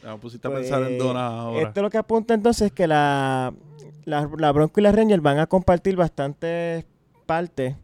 Ya 0.04 0.12
me 0.12 0.18
pusiste 0.20 0.48
a 0.48 0.52
Pues, 0.52 0.62
pensar 0.70 0.84
en 0.92 0.98
donas 1.00 1.32
ahora. 1.32 1.68
Esto 1.68 1.82
lo 1.82 1.90
que 1.90 1.98
apunta 1.98 2.34
entonces 2.36 2.68
es 2.68 2.72
que 2.72 2.86
la, 2.88 3.54
la, 4.04 4.30
la 4.38 4.52
Bronco 4.52 4.80
y 4.80 4.84
la 4.84 4.92
Ranger 4.92 5.20
van 5.22 5.40
a 5.40 5.48
compartir 5.48 5.96
bastantes 5.96 6.86
partes, 7.26 7.76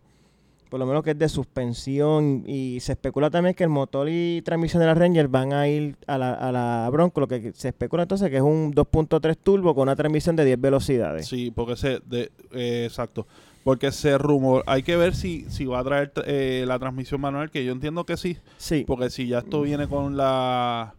por 0.71 0.79
lo 0.79 0.85
menos 0.85 1.03
que 1.03 1.11
es 1.11 1.19
de 1.19 1.27
suspensión, 1.27 2.45
y 2.47 2.79
se 2.79 2.93
especula 2.93 3.29
también 3.29 3.53
que 3.53 3.65
el 3.65 3.69
motor 3.69 4.07
y 4.09 4.41
transmisión 4.41 4.79
de 4.79 4.85
la 4.85 4.93
Ranger 4.93 5.27
van 5.27 5.51
a 5.51 5.67
ir 5.67 5.97
a 6.07 6.17
la, 6.17 6.31
a 6.31 6.49
la 6.53 6.89
Bronco, 6.89 7.19
lo 7.19 7.27
que 7.27 7.51
se 7.53 7.67
especula 7.67 8.03
entonces 8.03 8.29
que 8.29 8.37
es 8.37 8.41
un 8.41 8.73
2.3 8.73 9.35
turbo 9.35 9.75
con 9.75 9.81
una 9.83 9.97
transmisión 9.97 10.37
de 10.37 10.45
10 10.45 10.61
velocidades. 10.61 11.27
Sí, 11.27 11.51
porque 11.53 11.75
se... 11.75 11.99
De, 12.05 12.31
eh, 12.53 12.85
exacto. 12.85 13.27
Porque 13.65 13.91
se 13.91 14.17
rumor... 14.17 14.63
Hay 14.65 14.81
que 14.83 14.95
ver 14.95 15.13
si, 15.13 15.45
si 15.49 15.65
va 15.65 15.79
a 15.79 15.83
traer 15.83 16.13
eh, 16.25 16.63
la 16.65 16.79
transmisión 16.79 17.19
manual, 17.19 17.51
que 17.51 17.65
yo 17.65 17.73
entiendo 17.73 18.05
que 18.05 18.15
sí. 18.15 18.37
Sí, 18.55 18.85
Porque 18.87 19.09
si 19.09 19.27
ya 19.27 19.39
esto 19.39 19.63
viene 19.63 19.89
con 19.89 20.15
la... 20.15 20.95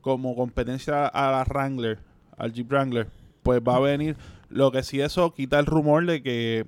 Como 0.00 0.34
competencia 0.34 1.06
a 1.06 1.30
la 1.30 1.44
Wrangler, 1.44 1.98
al 2.38 2.54
Jeep 2.54 2.70
Wrangler, 2.70 3.06
pues 3.42 3.60
va 3.60 3.76
a 3.76 3.80
venir... 3.80 4.16
Lo 4.48 4.72
que 4.72 4.82
sí 4.82 5.00
eso 5.02 5.34
quita 5.34 5.58
el 5.58 5.66
rumor 5.66 6.06
de 6.06 6.22
que 6.22 6.64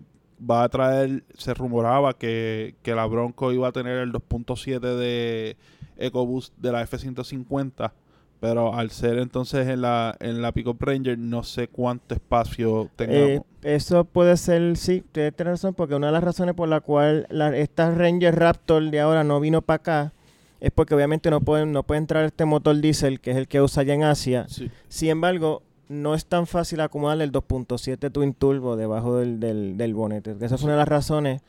va 0.49 0.65
a 0.65 0.69
traer... 0.69 1.25
Se 1.37 1.55
rumoraba 1.55 2.15
que, 2.15 2.75
que 2.83 2.95
la 2.95 3.07
Bronco 3.07 3.53
iba 3.53 3.69
a 3.69 3.73
tener 3.73 3.99
el 3.99 4.13
2.7 4.13 4.81
de 4.81 5.57
EcoBoost 5.99 6.55
de 6.59 6.73
la 6.73 6.83
F-150. 6.83 7.93
Pero 8.41 8.75
al 8.75 8.91
ser 8.91 9.19
entonces 9.19 9.69
en 9.69 9.83
la, 9.83 10.17
en 10.19 10.43
la 10.43 10.51
Pickup 10.51 10.83
Ranger, 10.83 11.17
no 11.17 11.45
sé 11.45 11.69
cuánto 11.69 12.13
espacio 12.13 12.91
tengamos. 12.97 13.23
Eh, 13.23 13.43
eso 13.63 14.05
puede 14.05 14.37
ser, 14.37 14.77
sí, 14.77 15.05
tiene 15.13 15.31
tiene 15.31 15.53
razón, 15.53 15.75
porque 15.75 15.95
una 15.95 16.09
de 16.09 16.13
las 16.15 16.25
razones 16.25 16.57
por 16.57 16.69
la 16.69 16.81
cual 16.81 17.29
la, 17.31 17.57
esta 17.57 17.93
Ranger 17.93 18.35
Raptor 18.35 18.91
de 18.91 18.99
ahora 18.99 19.23
no 19.23 19.39
vino 19.39 19.63
para 19.63 19.77
acá 19.77 20.13
es 20.59 20.73
porque 20.73 20.93
obviamente 20.93 21.31
no 21.31 21.41
pueden, 21.41 21.71
no 21.71 21.85
puede 21.85 21.99
entrar 21.99 22.25
este 22.25 22.45
motor 22.45 22.81
diésel, 22.81 23.21
que 23.21 23.31
es 23.31 23.37
el 23.37 23.47
que 23.47 23.61
usa 23.61 23.83
allá 23.83 23.95
en 23.95 24.03
Asia. 24.03 24.47
Sí. 24.49 24.73
Sin 24.89 25.11
embargo, 25.11 25.63
no 25.93 26.15
es 26.15 26.27
tan 26.27 26.47
fácil 26.47 26.81
acomodarle 26.81 27.25
el 27.25 27.33
2.7 27.33 28.11
Twin 28.11 28.35
Turbo 28.35 28.77
debajo 28.77 29.19
del, 29.19 29.39
del, 29.39 29.77
del 29.77 29.95
bonete. 29.95 30.35
Esa 30.41 30.59
fue 30.59 30.65
una 30.65 30.75
de 30.75 30.79
las 30.79 30.89
razones 30.89 31.43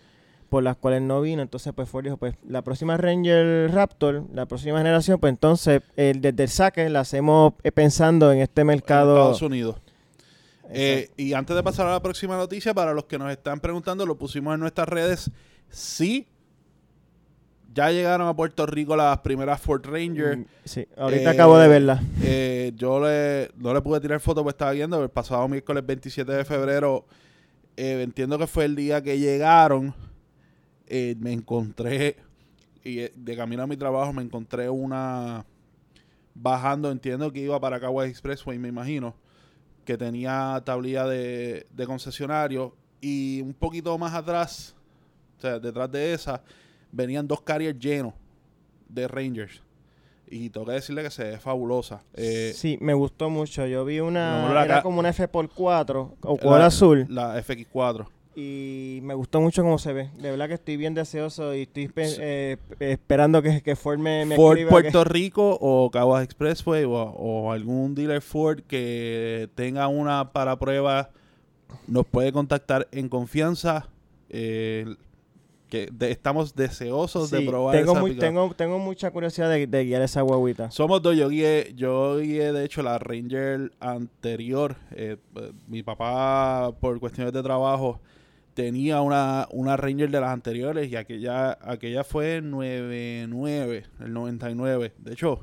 por 0.54 0.62
las 0.62 0.78
cuales 0.78 1.02
no 1.02 1.20
vino. 1.20 1.42
Entonces, 1.42 1.74
pues 1.74 1.90
Ford 1.90 2.04
dijo, 2.04 2.18
pues 2.18 2.36
la 2.48 2.62
próxima 2.62 2.96
Ranger 2.96 3.72
Raptor, 3.74 4.26
la 4.32 4.46
próxima 4.46 4.78
generación, 4.78 5.20
pues 5.20 5.32
entonces 5.32 5.82
el, 5.96 6.22
desde 6.22 6.44
el 6.44 6.50
saque 6.50 6.90
la 6.90 7.00
hacemos 7.00 7.54
eh, 7.64 7.72
pensando 7.72 8.32
en 8.32 8.40
este 8.40 8.62
en 8.62 8.68
mercado. 8.68 9.16
Estados 9.16 9.42
Unidos. 9.42 9.78
Eh, 10.70 11.10
y 11.18 11.34
antes 11.34 11.56
de 11.56 11.64
pasar 11.64 11.88
a 11.88 11.92
la 11.92 12.02
próxima 12.02 12.38
noticia, 12.38 12.74
para 12.74 12.94
los 12.94 13.06
que 13.06 13.18
nos 13.18 13.32
están 13.32 13.60
preguntando, 13.62 14.06
lo 14.06 14.16
pusimos 14.18 14.54
en 14.54 14.60
nuestras 14.60 14.88
redes. 14.88 15.32
Sí, 15.70 16.28
ya 17.74 17.92
llegaron 17.92 18.28
a 18.28 18.36
Puerto 18.36 18.66
Rico 18.66 18.96
las 18.96 19.20
primeras 19.20 19.60
Ford 19.62 19.86
Ranger. 19.86 20.38
Mm, 20.38 20.46
Sí, 20.66 20.88
ahorita 20.98 21.32
Eh, 21.32 21.34
acabo 21.34 21.58
de 21.58 21.68
verla. 21.68 22.02
Eh, 22.22 22.72
yo 22.76 23.00
le, 23.04 23.50
no 23.58 23.74
le 23.74 23.82
pude 23.82 24.00
tirar 24.00 24.20
foto 24.20 24.44
porque 24.44 24.54
estaba 24.54 24.72
viendo. 24.72 25.02
El 25.02 25.10
pasado 25.10 25.48
miércoles 25.48 25.86
27 25.86 26.32
de 26.32 26.46
febrero, 26.46 27.06
eh, 27.76 28.02
entiendo 28.04 28.38
que 28.38 28.48
fue 28.48 28.66
el 28.66 28.76
día 28.76 29.02
que 29.02 29.18
llegaron. 29.20 29.94
me 31.18 31.32
encontré, 31.34 32.18
y 32.84 32.98
de 32.98 33.36
camino 33.36 33.64
a 33.64 33.68
mi 33.68 33.78
trabajo, 33.78 34.14
me 34.14 34.22
encontré 34.22 34.70
una 34.70 35.46
bajando. 36.36 36.92
Entiendo 36.92 37.32
que 37.32 37.40
iba 37.40 37.60
para 37.60 37.80
Caguas 37.80 38.08
Expressway, 38.10 38.60
me 38.60 38.68
imagino. 38.68 39.16
Que 39.86 39.98
tenía 39.98 40.62
tablilla 40.64 41.06
de, 41.08 41.66
de 41.72 41.86
concesionario. 41.88 42.76
Y 43.02 43.42
un 43.42 43.54
poquito 43.54 43.98
más 43.98 44.14
atrás, 44.14 44.76
o 45.38 45.42
sea, 45.42 45.60
detrás 45.60 45.92
de 45.92 46.14
esa, 46.14 46.42
venían 46.94 47.28
dos 47.28 47.42
carriers 47.42 47.78
llenos 47.78 48.14
de 48.88 49.08
Rangers. 49.10 49.62
Y 50.30 50.50
tengo 50.50 50.66
que 50.66 50.72
decirle 50.74 51.04
que 51.04 51.12
se 51.12 51.24
ve 51.26 51.40
fabulosa. 51.40 52.02
Eh, 52.16 52.54
sí, 52.56 52.78
me 52.82 52.94
gustó 52.94 53.30
mucho. 53.30 53.68
Yo 53.68 53.84
vi 53.86 54.00
una, 54.00 54.64
era 54.64 54.82
como 54.82 55.00
una 55.00 55.10
F 55.10 55.28
por 55.28 55.50
4 55.50 56.16
o 56.22 56.38
color 56.38 56.60
la- 56.60 56.66
azul. 56.68 57.06
La 57.10 57.38
FX4. 57.38 58.08
Y 58.36 58.98
me 59.04 59.14
gustó 59.14 59.42
mucho 59.42 59.62
cómo 59.62 59.78
se 59.78 59.94
ve. 59.94 60.10
De 60.18 60.32
verdad 60.32 60.48
que 60.48 60.56
estoy 60.56 60.76
bien 60.76 60.96
deseoso 60.96 61.54
y 61.54 61.64
estoy 61.64 61.92
eh, 61.96 62.58
esperando 62.80 63.44
que, 63.44 63.62
que 63.62 63.76
Ford 63.76 64.00
me, 64.00 64.26
me 64.26 64.36
Ford 64.36 64.58
Puerto 64.70 65.04
Rico 65.04 65.56
o 65.62 65.92
Caguas 65.92 66.24
Expressway 66.24 66.84
o, 66.86 66.94
o 66.94 67.52
algún 67.52 67.94
dealer 67.94 68.22
Ford 68.24 68.62
que 68.62 69.50
tenga 69.54 69.88
una 69.88 70.32
para 70.32 70.58
prueba 70.58 71.12
nos 71.86 72.08
puede 72.08 72.32
contactar 72.32 72.88
en 72.92 73.08
confianza. 73.08 73.88
eh, 74.30 74.96
que 75.74 75.90
de- 75.92 76.12
estamos 76.12 76.54
deseosos 76.56 77.32
de 77.32 77.42
probar 77.42 77.76
tengo, 77.76 77.94
esa 77.94 78.00
muy- 78.02 78.16
tengo, 78.16 78.54
tengo 78.56 78.78
mucha 78.78 79.10
curiosidad 79.10 79.50
de, 79.50 79.66
de 79.66 79.86
guiar 79.86 80.04
esa 80.04 80.22
guaguita. 80.22 80.70
Somos 80.70 81.02
dos, 81.02 81.16
yo 81.18 81.30
guié, 81.30 81.74
yo 81.76 82.20
guié 82.20 82.54
de 82.54 82.64
hecho 82.64 82.84
la 82.84 83.00
Ranger 83.00 83.72
anterior. 83.80 84.76
eh, 84.92 85.18
eh, 85.36 85.52
mi 85.68 85.82
papá, 85.82 86.72
por 86.80 87.00
cuestiones 87.00 87.34
de 87.34 87.42
trabajo, 87.42 88.00
tenía 88.54 89.02
una, 89.02 89.48
una 89.50 89.76
Ranger 89.76 90.12
de 90.12 90.22
las 90.22 90.30
anteriores 90.30 90.92
y 90.92 90.96
aquella, 90.96 91.58
aquella 91.62 92.04
fue 92.04 92.40
99, 92.42 93.84
el 94.00 94.14
99. 94.14 94.94
De 95.00 95.14
hecho, 95.14 95.40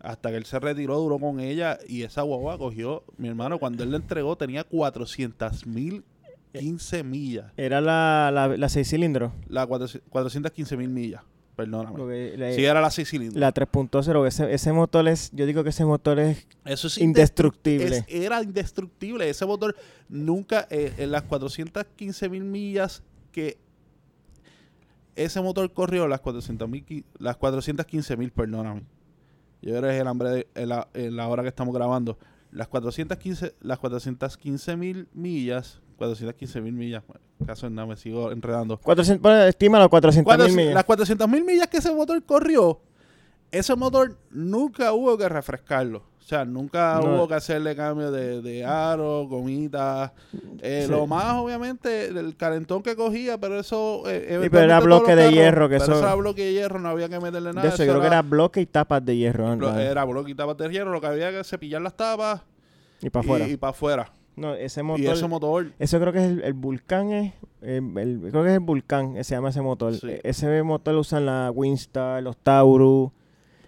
hasta 0.00 0.30
que 0.30 0.36
él 0.36 0.44
se 0.46 0.58
retiró, 0.58 0.96
duró 0.98 1.18
con 1.18 1.40
ella 1.40 1.78
y 1.86 2.04
esa 2.04 2.22
guagua 2.22 2.56
cogió, 2.56 3.04
mi 3.18 3.28
hermano, 3.28 3.58
cuando 3.58 3.82
él 3.84 3.90
le 3.90 3.96
entregó 3.98 4.36
tenía 4.36 4.64
400 4.64 5.66
mil 5.66 6.04
15 6.52 7.04
millas. 7.04 7.52
Era 7.56 7.80
la, 7.80 8.30
la, 8.32 8.48
la 8.56 8.68
6 8.68 8.88
cilindros. 8.88 9.32
La 9.48 9.66
415 9.66 10.76
mil 10.76 10.88
millas, 10.88 11.22
perdóname. 11.56 12.36
la, 12.36 12.52
Sí, 12.52 12.64
era 12.64 12.80
la 12.80 12.90
6 12.90 13.08
cilindros. 13.08 13.40
la 13.40 13.52
3.0, 13.52 14.26
ese, 14.26 14.52
ese 14.52 14.72
motor 14.72 15.06
es, 15.08 15.30
yo 15.32 15.46
digo 15.46 15.62
que 15.62 15.70
ese 15.70 15.84
motor 15.84 16.18
es 16.18 16.46
Eso 16.64 16.86
es 16.88 16.98
indestructible. 16.98 17.98
Es- 17.98 18.04
era 18.08 18.42
indestructible. 18.42 19.28
Ese 19.28 19.44
motor 19.46 19.76
nunca, 20.08 20.66
eh, 20.70 20.92
en 20.98 21.10
las 21.12 21.22
415 21.24 22.28
mil 22.28 22.44
millas 22.44 23.02
que 23.32 23.58
ese 25.16 25.40
motor 25.40 25.72
corrió, 25.72 26.06
las 26.06 26.20
400 26.20 26.68
mil, 26.68 27.04
las 27.18 27.36
415 27.36 28.16
mil, 28.16 28.30
perdóname. 28.30 28.82
Yo 29.60 29.70
creo 29.70 29.82
que 29.82 29.96
es 29.96 30.00
el 30.00 30.06
hambre 30.06 30.30
de, 30.30 30.48
en, 30.54 30.68
la, 30.68 30.88
en 30.94 31.16
la 31.16 31.26
hora 31.28 31.42
que 31.42 31.48
estamos 31.48 31.74
grabando. 31.74 32.16
Las 32.52 32.68
415, 32.68 33.54
las 33.60 33.78
415 33.80 34.76
mil 34.76 35.08
millas, 35.12 35.80
415 35.98 36.60
mil 36.60 36.72
millas, 36.74 37.02
caso 37.44 37.66
en 37.66 37.74
nada, 37.74 37.88
me 37.88 37.96
sigo 37.96 38.30
enredando. 38.32 38.78
400, 38.78 39.20
bueno, 39.20 39.42
estímalo 39.44 39.90
400 39.90 40.24
Cuando- 40.24 40.46
mil 40.46 40.56
millas. 40.56 40.74
Las 40.74 40.84
400 40.84 41.28
mil 41.28 41.44
millas 41.44 41.66
que 41.66 41.78
ese 41.78 41.92
motor 41.92 42.22
corrió, 42.24 42.80
ese 43.50 43.74
motor 43.74 44.16
nunca 44.30 44.92
hubo 44.92 45.18
que 45.18 45.28
refrescarlo. 45.28 46.04
O 46.18 46.28
sea, 46.28 46.44
nunca 46.44 47.00
No. 47.02 47.14
hubo 47.16 47.28
que 47.28 47.34
hacerle 47.34 47.74
cambio 47.74 48.10
de, 48.10 48.42
de 48.42 48.62
aro, 48.62 49.26
gomitas. 49.26 50.12
Eh, 50.60 50.82
Sí. 50.86 50.90
Lo 50.92 51.06
más, 51.06 51.32
obviamente, 51.36 52.08
el 52.08 52.36
calentón 52.36 52.82
que 52.82 52.94
cogía, 52.96 53.38
pero 53.38 53.58
eso... 53.58 54.02
eh, 54.06 54.46
pero 54.50 54.64
era 54.64 54.78
bloque 54.80 55.16
de 55.16 55.22
carros- 55.22 55.32
hierro, 55.34 55.68
que 55.70 55.78
pero 55.78 55.94
eso- 55.94 56.02
era 56.04 56.14
bloque 56.14 56.44
de 56.44 56.52
hierro, 56.52 56.78
no 56.80 56.90
había 56.90 57.08
que 57.08 57.18
meterle 57.18 57.54
nada. 57.54 57.62
de 57.62 57.68
eso, 57.74 57.82
yo 57.82 57.92
creo 57.92 58.00
que 58.02 58.06
era 58.08 58.20
bloque 58.20 58.60
y 58.60 58.66
tapas 58.66 59.02
de 59.06 59.16
hierro. 59.16 59.54
era 59.78 60.04
bloque 60.04 60.30
y 60.32 60.34
tapas 60.34 60.58
de 60.58 60.68
hierro, 60.68 60.92
lo 60.92 61.00
que 61.00 61.06
había 61.06 61.30
que 61.30 61.42
cepillar 61.44 61.80
las 61.80 61.96
tapas 61.96 62.42
y 63.00 63.08
para 63.08 63.24
afuera. 63.24 63.48
y, 63.48 63.56
para 63.56 63.70
afuera. 63.70 64.12
No, 64.38 64.54
ese 64.54 64.82
motor. 64.82 65.00
Y 65.04 65.06
ese 65.08 65.26
motor... 65.28 65.72
Eso 65.78 66.00
creo 66.00 66.12
que 66.12 66.18
es 66.20 66.24
el, 66.26 66.42
el 66.42 66.52
Vulcan, 66.54 67.10
es, 67.12 67.32
el- 67.62 67.96
el- 67.98 68.20
creo 68.30 68.42
que 68.42 68.48
es 68.50 68.54
el 68.54 68.60
Vulcan, 68.60 69.14
que 69.14 69.24
se 69.24 69.34
llama 69.34 69.50
ese 69.50 69.60
motor. 69.62 69.94
Sí. 69.94 70.06
E- 70.08 70.20
Ese 70.24 70.62
motor 70.62 70.94
lo 70.94 71.00
usan 71.00 71.26
la 71.26 71.50
Winstar, 71.54 72.22
los 72.22 72.36
Taurus, 72.36 73.10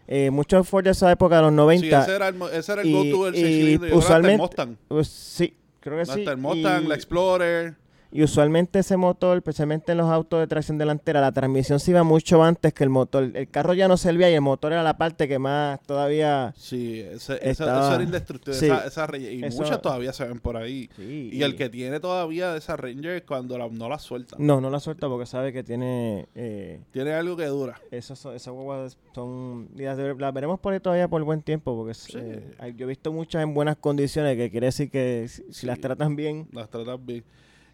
eh, 0.07 0.31
muchos 0.31 0.69
Ford 0.69 0.85
de 0.85 0.91
esa 0.91 1.11
época 1.13 1.37
de 1.37 1.43
los 1.43 1.53
90. 1.53 1.87
Sí, 2.05 2.11
ese 2.11 2.17
era 2.17 2.29
el, 2.29 2.43
ese 2.53 2.73
era 2.73 2.83
el 2.83 2.89
y- 2.89 2.93
go-to 3.13 3.25
del 3.27 3.35
y 3.37 3.41
6 3.41 3.57
cilindros. 3.57 3.83
Hasta 3.83 3.95
el 3.95 3.99
usualmente- 3.99 4.39
Mustang. 4.39 4.77
Pues, 4.89 5.09
sí, 5.09 5.55
creo 5.81 5.99
que 5.99 6.07
sí. 6.07 6.11
Hasta 6.21 6.31
el 6.33 6.37
Mustang, 6.39 6.85
y, 6.85 6.89
la 6.89 6.95
Explorer. 6.95 7.75
Y 8.13 8.23
usualmente 8.23 8.81
ese 8.81 8.97
motor, 8.97 9.37
especialmente 9.37 9.93
en 9.93 9.99
los 9.99 10.11
autos 10.11 10.41
de 10.41 10.47
tracción 10.47 10.79
delantera, 10.79 11.21
la 11.21 11.33
transmisión 11.33 11.79
se 11.81 11.93
iba 11.93 12.03
mucho 12.03 12.43
antes 12.43 12.73
que 12.75 12.83
el 12.85 12.91
motor. 12.91 13.31
El 13.35 13.49
carro 13.49 13.75
ya 13.75 13.87
no 13.89 13.97
servía 13.97 14.31
y 14.31 14.35
el 14.35 14.41
motor 14.41 14.73
era 14.73 14.83
la 14.83 14.97
parte 14.99 15.29
que 15.29 15.39
más 15.39 15.81
todavía... 15.83 16.53
Sí, 16.57 17.01
ese, 17.01 17.39
Estaba- 17.49 17.81
eso 17.87 17.95
era 17.95 18.03
indestructible. 18.05 18.59
sí. 18.59 18.67
Esa, 18.67 18.87
esa 18.87 19.07
Ranger- 19.07 19.33
y 19.33 19.45
Eso- 19.45 19.63
muchas 19.63 19.81
todavía 19.81 20.13
se 20.13 20.25
ven 20.27 20.41
por 20.41 20.57
ahí. 20.57 20.91
Sí, 20.97 21.31
Y 21.33 21.43
el 21.43 21.55
que 21.57 21.69
tiene 21.69 22.01
todavía 22.01 22.57
esa 22.57 22.77
Ranger 22.77 23.13
es 23.17 23.23
cuando 23.23 23.57
la- 23.57 23.69
no 23.69 23.89
la 23.89 23.99
suelta. 23.99 24.37
No, 24.39 24.61
no 24.61 24.71
la 24.71 24.81
suelta 24.81 25.09
porque 25.09 25.27
sabe 25.27 25.53
que 25.53 25.63
tiene... 25.63 26.27
eh, 26.35 26.81
Tiene 26.91 27.13
algo 27.13 27.37
que 27.37 27.47
dura. 27.47 27.81
Esas 27.91 28.25
esas 28.27 28.53
guaguas 28.53 28.99
son. 29.15 29.69
Las, 29.77 29.97
las 29.99 30.35
veremos 30.35 30.59
por 30.61 30.73
ahí 30.73 30.81
todavía 30.81 31.07
por 31.09 31.23
buen 31.23 31.43
tiempo, 31.43 31.77
porque 31.77 31.95
Sí. 31.95 32.19
eh, 32.19 32.75
yo 32.77 32.87
he 32.87 32.89
visto 32.89 33.13
muchas 33.13 33.43
en 33.43 33.55
buenas 33.55 33.77
condiciones, 33.77 34.37
que 34.37 34.51
quiere 34.51 34.67
decir 34.67 34.91
que 34.91 35.29
si, 35.29 35.67
las 35.67 35.79
tratan 35.79 36.17
bien, 36.17 36.49
Las 36.53 36.69
tratan 36.71 37.05
bien. 37.07 37.25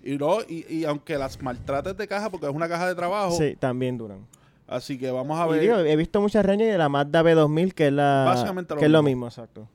Y, 0.06 0.18
no, 0.18 0.38
y, 0.42 0.64
y 0.72 0.84
aunque 0.84 1.16
las 1.18 1.40
maltrates 1.42 1.96
de 1.96 2.06
caja, 2.06 2.30
porque 2.30 2.46
es 2.46 2.52
una 2.52 2.68
caja 2.68 2.86
de 2.88 2.94
trabajo, 2.94 3.36
sí, 3.36 3.56
también 3.58 3.98
duran. 3.98 4.26
así 4.68 4.98
que 4.98 5.10
vamos 5.10 5.38
a 5.38 5.46
Y 5.48 5.50
ver. 5.52 5.60
digo, 5.60 5.76
he 5.78 5.96
visto 5.96 6.20
muchas 6.20 6.46
Ranger 6.46 6.70
de 6.72 6.78
la 6.78 6.88
Mazda 6.88 7.22
B2000, 7.22 7.72
que 7.74 7.86
es 7.88 7.92
la. 7.92 8.24
Básicamente 8.26 8.74
lo 8.74 8.80
que 8.80 8.86
es 8.86 8.92
lo 8.92 9.02
mismo. 9.02 9.26
mismo, 9.26 9.42
exacto. 9.42 9.68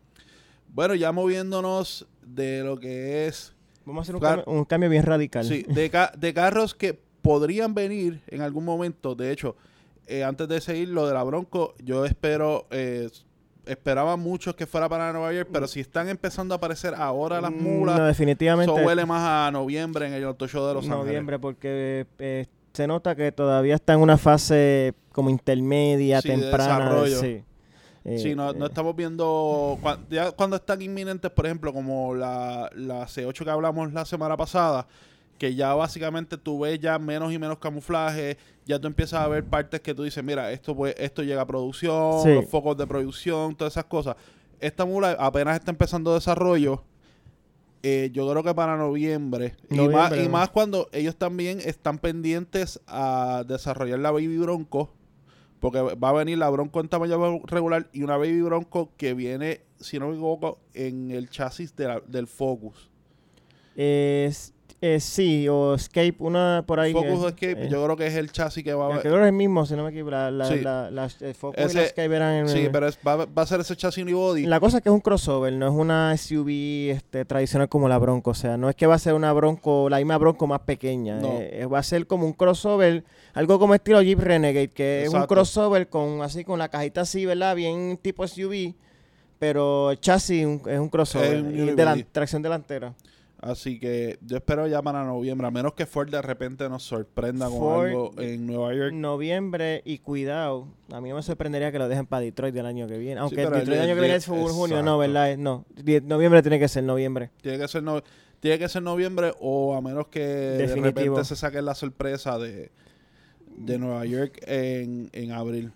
Bueno, 0.74 0.96
ya 0.96 1.12
moviéndonos 1.12 2.08
de 2.22 2.64
lo 2.64 2.80
que 2.80 3.28
es 3.28 3.54
Vamos 3.86 4.02
a 4.02 4.04
hacer 4.04 4.16
un, 4.16 4.22
cambio, 4.22 4.44
un 4.48 4.64
cambio 4.66 4.90
bien 4.90 5.04
radical. 5.04 5.44
Sí, 5.44 5.64
de, 5.68 5.90
ca- 5.90 6.14
de 6.18 6.34
carros 6.34 6.74
que 6.76 6.98
podrían 7.22 7.74
venir 7.74 8.22
en 8.28 8.42
algún 8.42 8.64
momento. 8.64 9.16
De 9.16 9.32
hecho, 9.32 9.56
eh, 10.08 10.24
antes 10.24 10.48
de 10.48 10.62
seguir 10.62 10.90
lo 10.90 11.08
de 11.08 11.14
la 11.14 11.24
Bronco, 11.24 11.74
yo 11.84 12.06
espero, 12.06 12.68
eh, 12.72 13.10
esperaba 13.66 14.18
mucho 14.18 14.56
que 14.56 14.66
fuera 14.66 14.90
para 14.90 15.12
Nueva 15.14 15.32
York, 15.34 15.50
pero 15.52 15.68
si 15.68 15.80
están 15.80 16.10
empezando 16.10 16.54
a 16.54 16.58
aparecer 16.58 16.94
ahora 16.96 17.40
las 17.42 17.52
Mm, 17.52 17.62
mulas, 17.64 18.00
No, 18.00 18.06
definitivamente. 18.06 18.74
eso 18.74 18.84
huele 18.86 19.06
más 19.06 19.48
a 19.48 19.52
noviembre 19.52 20.08
en 20.08 20.14
el 20.14 20.24
Auto 20.24 20.48
Show 20.48 20.66
de 20.68 20.74
Los 20.74 20.88
noviembre, 20.88 21.38
porque 21.40 22.06
eh, 22.20 22.46
se 22.74 22.88
nota 22.88 23.16
que 23.16 23.32
todavía 23.32 23.76
está 23.76 23.94
en 23.94 24.00
una 24.00 24.18
fase 24.18 24.94
como 25.12 25.30
intermedia, 25.30 26.22
Sí, 26.22 26.30
de 26.30 26.36
temprana. 26.38 26.78
desarrollo. 26.80 27.20
Sí, 27.22 27.44
Eh, 28.04 28.18
Sí, 28.18 28.34
no, 28.34 28.52
no 28.54 28.66
eh, 28.66 28.68
estamos 28.70 28.96
viendo. 28.96 29.78
cua- 29.80 30.00
ya 30.10 30.32
cuando 30.32 30.56
están 30.56 30.82
inminentes, 30.82 31.30
por 31.30 31.46
ejemplo, 31.46 31.72
como 31.72 32.16
la, 32.16 32.68
la 32.76 33.06
C8 33.08 33.44
que 33.46 33.52
hablamos 33.52 33.94
la 33.94 34.06
semana 34.06 34.36
pasada, 34.36 34.88
que 35.38 35.54
ya 35.54 35.76
básicamente 35.76 36.36
tú 36.38 36.62
ves 36.62 36.80
ya 36.80 36.98
menos 36.98 37.32
y 37.32 37.38
menos 37.38 37.60
camuflaje, 37.60 38.38
ya 38.72 38.80
tú 38.80 38.88
empiezas 38.88 39.22
a 39.22 39.28
ver 39.28 39.44
partes 39.46 39.80
que 39.82 39.94
tú 39.94 40.04
dices, 40.04 40.24
mira, 40.24 40.52
esto 40.52 40.76
pues, 40.76 40.96
esto 40.98 41.22
llega 41.24 41.42
a 41.42 41.46
producción, 41.48 42.24
Sí. 42.24 42.34
los 42.34 42.46
focos 42.48 42.76
de 42.78 42.88
producción, 42.88 43.56
todas 43.56 43.74
esas 43.74 43.86
cosas. 43.86 44.16
Esta 44.60 44.86
mula 44.86 45.12
apenas 45.20 45.58
está 45.60 45.72
empezando 45.72 46.14
desarrollo. 46.14 46.84
eh, 47.84 48.12
yo 48.14 48.30
creo 48.30 48.44
que 48.44 48.54
para 48.54 48.78
noviembre, 48.78 49.56
Y, 49.72 50.30
más, 50.30 50.50
cuando 50.52 50.88
ellos 50.92 51.16
también 51.16 51.60
están 51.60 51.98
pendientes 51.98 52.80
a 52.86 53.44
desarrollar 53.48 53.98
la 53.98 54.12
Baby 54.12 54.38
Bronco, 54.38 54.94
porque 55.60 55.80
va 55.82 56.10
a 56.10 56.14
venir 56.14 56.38
la 56.38 56.48
Bronco 56.52 56.80
en 56.80 56.90
tamaño 56.90 57.40
regular 57.46 57.90
y 57.92 58.04
una 58.04 58.18
Baby 58.18 58.42
Bronco 58.44 58.92
que 58.98 59.16
viene, 59.16 59.62
si 59.80 59.98
no 59.98 60.08
me 60.10 60.14
equivoco, 60.14 60.60
en 60.76 61.10
el 61.10 61.28
chasis 61.32 61.76
de 61.76 61.88
la- 61.88 62.02
del 62.02 62.28
Focus. 62.28 62.92
es- 63.76 64.54
eh, 64.82 65.00
sí, 65.00 65.48
o 65.50 65.76
Escape, 65.76 66.16
una 66.20 66.64
por 66.66 66.80
ahí. 66.80 66.94
Focus 66.94 67.24
eh, 67.24 67.28
Escape, 67.28 67.66
eh, 67.66 67.70
yo 67.70 67.84
creo 67.84 67.98
que 67.98 68.08
es 68.08 68.16
el 68.16 68.32
chasis 68.32 68.64
que 68.64 68.74
va 68.74 68.86
a 68.86 68.88
haber. 68.88 69.02
creo 69.02 69.16
que 69.16 69.20
es 69.22 69.26
el 69.28 69.34
mismo, 69.34 69.66
si 69.66 69.76
no 69.76 69.84
me 69.84 69.90
equivoco. 69.90 70.12
La, 70.12 70.32
la, 70.32 70.46
Sí. 70.46 70.60
la- 70.62 70.90
la- 70.92 71.10
el 71.22 71.34
Focus 71.36 71.58
y 71.58 71.62
la 71.62 71.66
Ese- 71.68 71.84
Escape 71.86 72.16
eran 72.16 72.34
en 72.34 72.50
Sí, 72.50 72.60
el- 72.66 72.72
pero 72.72 72.88
es- 72.88 72.98
va, 73.06 73.26
va 73.26 73.42
a 73.42 73.46
ser 73.46 73.60
ese 73.60 73.76
chasis 73.76 74.04
unibody. 74.04 74.46
La 74.46 74.60
cosa 74.60 74.78
es 74.78 74.84
que 74.84 74.90
es 74.90 74.94
un 74.94 75.02
crossover, 75.02 75.52
no 75.54 75.68
es 75.68 75.74
una 75.74 76.14
SUV 76.16 76.92
este, 76.92 77.26
tradicional 77.26 77.68
como 77.70 77.90
la 77.90 77.98
Bronco. 77.98 78.32
O 78.32 78.34
sea, 78.36 78.58
no 78.58 78.70
es 78.70 78.76
que 78.76 78.88
va 78.88 78.96
a 78.96 79.00
ser 79.00 79.14
una 79.14 79.34
Bronco, 79.34 79.90
la 79.90 79.98
misma 79.98 80.18
Bronco 80.18 80.48
más 80.48 80.62
pequeña. 80.62 81.20
No. 81.20 81.30
eh, 81.40 81.66
va 81.66 81.80
a 81.80 81.84
ser 81.84 82.08
como 82.08 82.26
un 82.26 82.34
crossover, 82.34 83.04
algo 83.34 83.60
como 83.60 83.74
estilo 83.76 84.02
Jeep 84.02 84.20
Renegade, 84.20 84.70
que 84.70 85.04
es 85.04 85.14
un 85.14 85.24
crossover 85.26 85.88
con 85.90 86.22
así 86.22 86.44
con 86.44 86.60
la 86.60 86.70
cajita 86.70 87.02
así, 87.02 87.26
¿verdad? 87.26 87.56
Bien 87.56 87.98
tipo 88.02 88.24
SUV, 88.28 88.74
pero 89.40 89.92
el 89.92 90.00
chasis 90.00 90.46
un- 90.46 90.62
es 90.68 90.80
un 90.80 90.90
crossover. 90.90 91.40
Y 91.40 92.04
tracción 92.04 92.42
delantera. 92.42 92.94
Así 93.42 93.80
que 93.80 94.20
yo 94.22 94.38
espero 94.38 94.68
ya 94.68 94.84
para 94.84 95.04
noviembre, 95.04 95.48
a 95.48 95.52
menos 95.52 95.74
que 95.74 95.88
Ford 95.88 96.12
de 96.12 96.22
repente 96.22 96.70
nos 96.70 96.84
sorprenda 96.84 97.50
con 97.50 97.86
algo 97.88 98.12
en 98.20 98.46
Nueva 98.46 98.76
York. 98.76 98.94
Noviembre 98.94 99.82
y 99.84 99.98
cuidado, 99.98 100.68
a 100.92 101.02
mí 101.02 101.10
no 101.10 101.16
me 101.16 101.24
sorprendería 101.24 101.72
que 101.72 101.80
lo 101.80 101.88
dejen 101.88 102.06
para 102.06 102.22
Detroit 102.22 102.54
del 102.54 102.68
año 102.68 102.88
que 102.88 103.00
viene. 103.00 103.20
Aunque 103.20 103.42
el 103.42 103.48
el 103.48 103.54
Detroit 103.54 103.78
de- 103.80 103.84
año 103.84 103.96
que 103.96 104.02
viene 104.02 104.16
es 104.16 104.26
junio, 104.28 104.84
no, 104.84 105.00
¿verdad? 105.00 105.36
No, 105.38 105.66
noviembre 106.04 106.44
tiene 106.44 106.60
que 106.60 106.68
ser 106.68 106.84
noviembre. 106.84 107.32
Tiene 107.42 107.58
que 107.58 107.68
ser 107.68 107.82
no- 107.82 108.04
tiene 108.40 108.60
que 108.60 108.70
ser 108.70 108.84
noviembre 108.84 109.34
o 109.40 109.74
a 109.76 109.82
menos 109.82 110.08
que 110.08 110.20
de 110.20 110.76
repente 110.76 111.26
se 111.26 111.36
saque 111.36 111.62
la 111.64 111.74
sorpresa 111.74 112.38
de, 112.38 112.70
de 113.58 113.78
Nueva 113.80 114.06
York 114.06 114.40
en, 114.46 115.10
en 115.14 115.32
abril. 115.32 115.72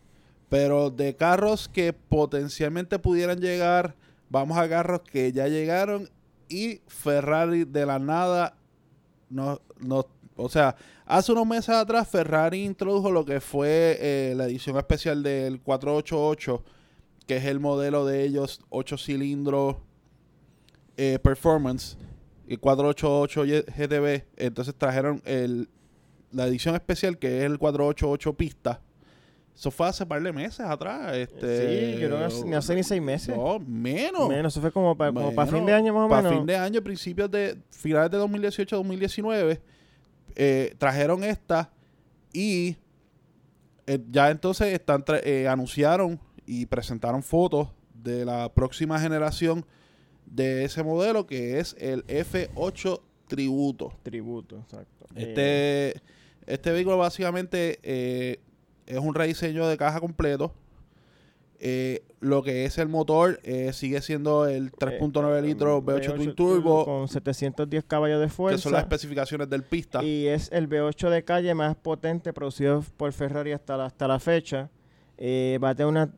Pero 0.50 0.92
de 0.92 1.16
carros 1.16 1.68
que 1.68 1.94
potencialmente 1.94 3.00
pudieran 3.00 3.40
llegar, 3.40 3.96
vamos 4.30 4.58
a 4.60 4.70
carros 4.70 5.02
que 5.02 5.32
ya 5.32 5.48
llegaron 5.48 6.10
y 6.50 6.82
Ferrari 6.88 7.66
de 7.66 7.86
la 7.86 8.00
nada 8.00 8.58
no, 9.30 9.60
no, 9.80 10.06
o 10.36 10.50
sea, 10.50 10.76
hace 11.06 11.32
unos 11.32 11.48
meses 11.48 11.70
atrás 11.70 12.08
Ferrari 12.08 12.64
introdujo 12.64 13.12
lo 13.12 13.26
que 13.26 13.40
fue 13.42 13.98
eh, 14.00 14.34
la 14.36 14.46
edición 14.46 14.78
especial 14.78 15.24
del 15.24 15.62
488, 15.62 16.64
que 17.26 17.38
es 17.38 17.46
el 17.46 17.60
modelo 17.60 18.06
de 18.06 18.24
ellos 18.24 18.62
8 18.70 18.98
cilindros 18.98 19.78
eh, 20.98 21.20
performance 21.24 21.98
y 22.48 22.58
488 22.58 23.46
Y- 23.46 23.62
GTB. 23.64 24.26
Entonces 24.38 24.76
trajeron 24.76 25.22
el, 25.26 25.68
la 26.32 26.46
edición 26.48 26.76
especial 26.76 27.18
que 27.18 27.40
es 27.40 27.44
el 27.46 27.58
488 27.58 28.34
pista. 28.36 28.82
Eso 29.56 29.72
fue 29.72 29.88
hace 29.88 30.06
par 30.06 30.22
de 30.22 30.34
meses 30.34 30.60
atrás. 30.60 31.16
Este, 31.16 31.94
sí, 31.94 32.02
yo 32.02 32.08
creo 32.10 32.28
que 32.28 32.44
ni 32.46 32.56
hace 32.56 32.76
ni 32.76 32.84
seis 32.84 33.02
meses. 33.02 33.36
No, 33.36 33.58
menos. 33.60 34.28
Menos, 34.28 34.54
eso 34.54 34.62
fue 34.62 34.72
como 34.72 34.98
para 34.98 35.12
Bueno, 35.12 35.48
fin 35.48 35.66
de 35.66 35.74
año 35.74 35.94
más 35.94 36.06
o 36.06 36.10
Para 36.10 36.24
menos. 36.24 36.38
fin 36.40 36.46
de 36.46 36.58
año, 36.58 36.82
principios 36.82 37.32
de 37.32 37.58
finales 37.72 38.12
de 38.12 38.18
2018-2019, 38.20 39.60
eh, 40.36 40.76
trajeron 40.78 41.24
esta 41.24 41.72
y 42.34 42.76
eh, 43.88 44.00
ya 44.12 44.30
entonces 44.30 44.74
están 44.74 45.06
eh, 45.24 45.48
anunciaron 45.48 46.20
y 46.46 46.66
presentaron 46.66 47.24
fotos 47.24 47.70
de 47.94 48.26
la 48.26 48.52
próxima 48.54 49.00
generación 49.00 49.66
de 50.26 50.66
ese 50.66 50.84
modelo 50.84 51.26
que 51.26 51.60
es 51.60 51.76
el 51.80 52.06
F8 52.08 53.00
Tributo. 53.28 53.94
Tributo, 54.04 54.58
exacto. 54.60 55.06
Eh, 55.16 55.94
Este, 55.96 56.02
este 56.46 56.72
vehículo 56.72 56.98
básicamente 56.98 57.80
es 58.86 59.00
un 59.00 59.16
rediseño 59.16 59.68
de 59.68 59.78
caja 59.78 60.00
completo. 60.00 60.54
Eh, 61.60 62.04
lo 62.20 62.44
que 62.44 62.66
es 62.66 62.78
el 62.78 62.90
motor 62.90 63.40
eh, 63.44 63.72
sigue 63.72 64.02
siendo 64.02 64.46
el 64.46 64.72
3.9 64.74 65.42
litros 65.42 65.82
V8 65.84 66.16
Twin 66.16 66.36
Turbo, 66.36 66.84
Con 66.84 67.08
710 67.08 67.84
caballos 67.86 68.20
de 68.20 68.26
que 68.26 68.34
fuerza. 68.34 68.62
son 68.64 68.74
las 68.74 68.82
especificaciones 68.82 69.50
del 69.50 69.64
pista. 69.64 70.04
Y 70.04 70.28
es 70.28 70.52
el 70.52 70.68
V8 70.70 71.10
de 71.10 71.24
calle 71.24 71.54
más 71.56 71.76
potente 71.76 72.34
producido 72.34 72.84
por 72.98 73.12
Ferrari 73.14 73.54
hasta 73.54 73.78
la, 73.78 73.86
hasta 73.86 74.08
la 74.08 74.20
fecha. 74.20 74.70
Eh, 75.18 75.58
va 75.64 75.70
a 75.70 75.76
tener 75.76 75.88
una 75.88 76.14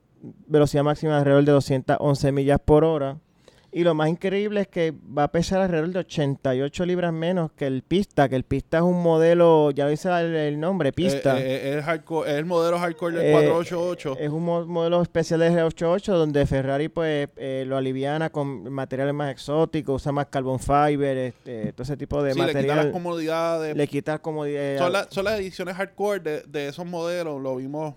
velocidad 0.48 0.84
máxima 0.84 1.14
de 1.14 1.18
alrededor 1.20 1.46
de 1.46 1.52
211 1.52 2.32
millas 2.32 2.60
por 2.64 2.84
hora. 2.84 3.20
Y 3.72 3.84
lo 3.84 3.94
más 3.94 4.08
increíble 4.10 4.62
es 4.62 4.68
que 4.70 4.94
va 5.16 5.24
a 5.24 5.32
pesar 5.32 5.60
alrededor 5.62 5.90
de 5.90 6.00
88 6.00 6.86
libras 6.86 7.12
menos 7.14 7.52
que 7.52 7.68
el 7.68 7.84
Pista, 7.84 8.30
que 8.30 8.36
el 8.38 8.44
Pista 8.44 8.78
es 8.78 8.84
un 8.84 9.04
modelo, 9.04 9.72
ya 9.72 9.88
dice 9.88 10.10
el, 10.10 10.34
el 10.36 10.60
nombre, 10.60 10.94
Pista. 10.94 11.38
Eh, 11.40 11.44
eh, 11.46 11.70
es, 11.72 11.76
el 11.76 11.84
hardcore- 11.84 12.28
es 12.28 12.34
el 12.36 12.46
modelo 12.46 12.80
hardcore 12.80 13.18
del 13.18 13.26
Eh, 13.28 13.32
488. 13.34 14.18
Es 14.20 14.30
un 14.30 14.44
mo- 14.46 14.66
modelo 14.66 15.02
especial 15.02 15.42
de 15.42 15.52
R88 15.52 16.06
donde 16.14 16.46
Ferrari 16.46 16.88
pues 16.88 17.28
eh, 17.36 17.66
lo 17.68 17.76
aliviana 17.78 18.30
con 18.30 18.72
materiales 18.72 19.14
más 19.14 19.32
exóticos, 19.32 20.02
usa 20.02 20.12
más 20.14 20.28
carbon 20.28 20.60
fiber, 20.60 21.18
este, 21.18 21.74
todo 21.74 21.84
ese 21.84 21.98
tipo 21.98 22.24
de 22.24 22.34
sí, 22.34 22.40
le 22.42 22.48
quita 22.62 22.76
las 22.76 22.86
comodidades. 22.88 23.76
Le 23.76 23.88
quita 23.88 24.20
comodidad. 24.20 24.78
son, 24.78 24.94
la- 24.94 25.08
son 25.12 25.26
las 25.26 25.40
ediciones 25.40 25.76
hardcore 25.76 26.20
de, 26.22 26.42
de 26.44 26.68
esos 26.70 26.86
modelos. 26.86 27.42
Lo 27.42 27.58
vimos 27.58 27.96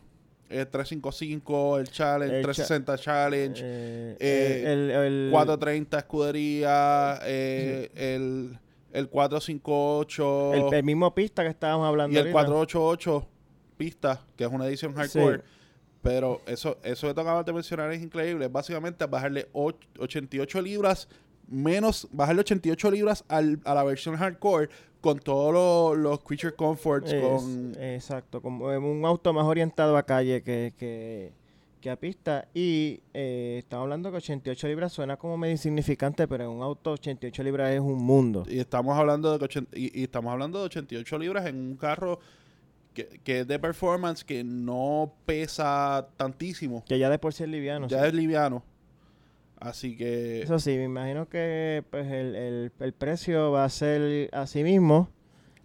el 0.50 0.66
355, 0.68 1.78
el 1.78 1.88
Challenge, 1.90 2.36
El 2.36 2.42
cha- 2.42 2.52
360 2.52 2.98
Challenge. 2.98 3.62
Eh, 3.64 4.16
Eh, 4.20 4.62
el, 4.66 4.90
el- 4.90 5.28
430 5.30 5.98
escudería, 5.98 7.18
eh, 7.24 7.90
el, 7.94 8.58
el 8.92 9.08
458 9.08 10.54
el, 10.68 10.74
el 10.74 10.84
mismo 10.84 11.14
pista 11.14 11.42
que 11.42 11.48
estábamos 11.50 11.86
hablando 11.86 12.12
y 12.14 12.16
el 12.18 12.22
ahorita. 12.28 12.32
488 12.46 13.28
pista, 13.76 14.20
que 14.36 14.44
es 14.44 14.50
una 14.50 14.66
edición 14.66 14.94
hardcore. 14.94 15.38
Sí. 15.38 15.42
Pero 16.02 16.40
eso, 16.46 16.78
eso 16.82 17.08
que 17.08 17.14
tocaba 17.14 17.42
de 17.42 17.52
mencionar 17.52 17.92
es 17.92 18.02
increíble. 18.02 18.46
Es 18.46 18.52
básicamente 18.52 19.04
bajarle 19.06 19.48
och- 19.52 19.76
88 19.98 20.60
libras 20.62 21.08
menos, 21.46 22.08
bajarle 22.12 22.40
88 22.40 22.90
libras 22.90 23.24
al- 23.28 23.60
a 23.64 23.74
la 23.74 23.82
versión 23.84 24.16
hardcore 24.16 24.68
con 25.00 25.18
todos 25.18 25.52
los, 25.52 25.98
los 26.02 26.20
creature 26.20 26.54
comforts, 26.54 27.12
Es- 27.12 27.22
con 27.22 27.74
Exacto, 27.80 28.40
como 28.42 28.70
eh, 28.70 28.78
un 28.78 29.04
auto 29.04 29.32
más 29.32 29.44
orientado 29.44 29.96
a 29.96 30.02
calle 30.04 30.42
que, 30.42 30.72
que, 30.78 31.32
que 31.80 31.90
a 31.90 31.96
pista. 31.96 32.46
Y 32.54 33.00
eh, 33.14 33.56
estamos 33.60 33.84
hablando 33.84 34.10
que 34.10 34.18
88 34.18 34.68
libras 34.68 34.92
suena 34.92 35.16
como 35.16 35.36
medio 35.38 35.52
insignificante, 35.52 36.28
pero 36.28 36.44
en 36.44 36.50
un 36.50 36.62
auto 36.62 36.92
88 36.92 37.42
libras 37.42 37.70
es 37.72 37.80
un 37.80 37.96
mundo. 38.02 38.44
y 38.48 38.58
estamos 38.58 38.98
hablando 38.98 39.32
de 39.32 39.38
que 39.38 39.44
80 39.46 39.76
y, 39.78 40.00
y 40.00 40.02
estamos 40.04 40.30
hablando 40.32 40.58
de 40.58 40.64
88 40.66 41.18
libras 41.18 41.46
en 41.46 41.56
un 41.56 41.76
carro 41.76 42.18
que, 42.92 43.06
que 43.22 43.40
es 43.40 43.46
de 43.46 43.58
performance 43.58 44.24
que 44.24 44.42
no 44.44 45.12
pesa 45.24 46.08
tantísimo 46.16 46.82
Que 46.86 46.98
ya 46.98 47.08
de 47.08 47.18
por 47.20 47.32
sí 47.32 47.44
es 47.44 47.48
liviano. 47.48 47.86
ya 47.86 48.00
sí. 48.02 48.06
es 48.08 48.14
liviano 48.14 48.64
así 49.60 49.96
que 49.96 50.42
Eso 50.42 50.58
sí, 50.58 50.70
me 50.76 50.84
imagino 50.84 51.28
que 51.28 51.84
pues 51.90 52.06
el, 52.10 52.34
el, 52.34 52.72
el 52.80 52.92
precio 52.92 53.52
va 53.52 53.64
a 53.64 53.68
ser 53.68 54.28
así 54.32 54.62
mismo. 54.64 55.08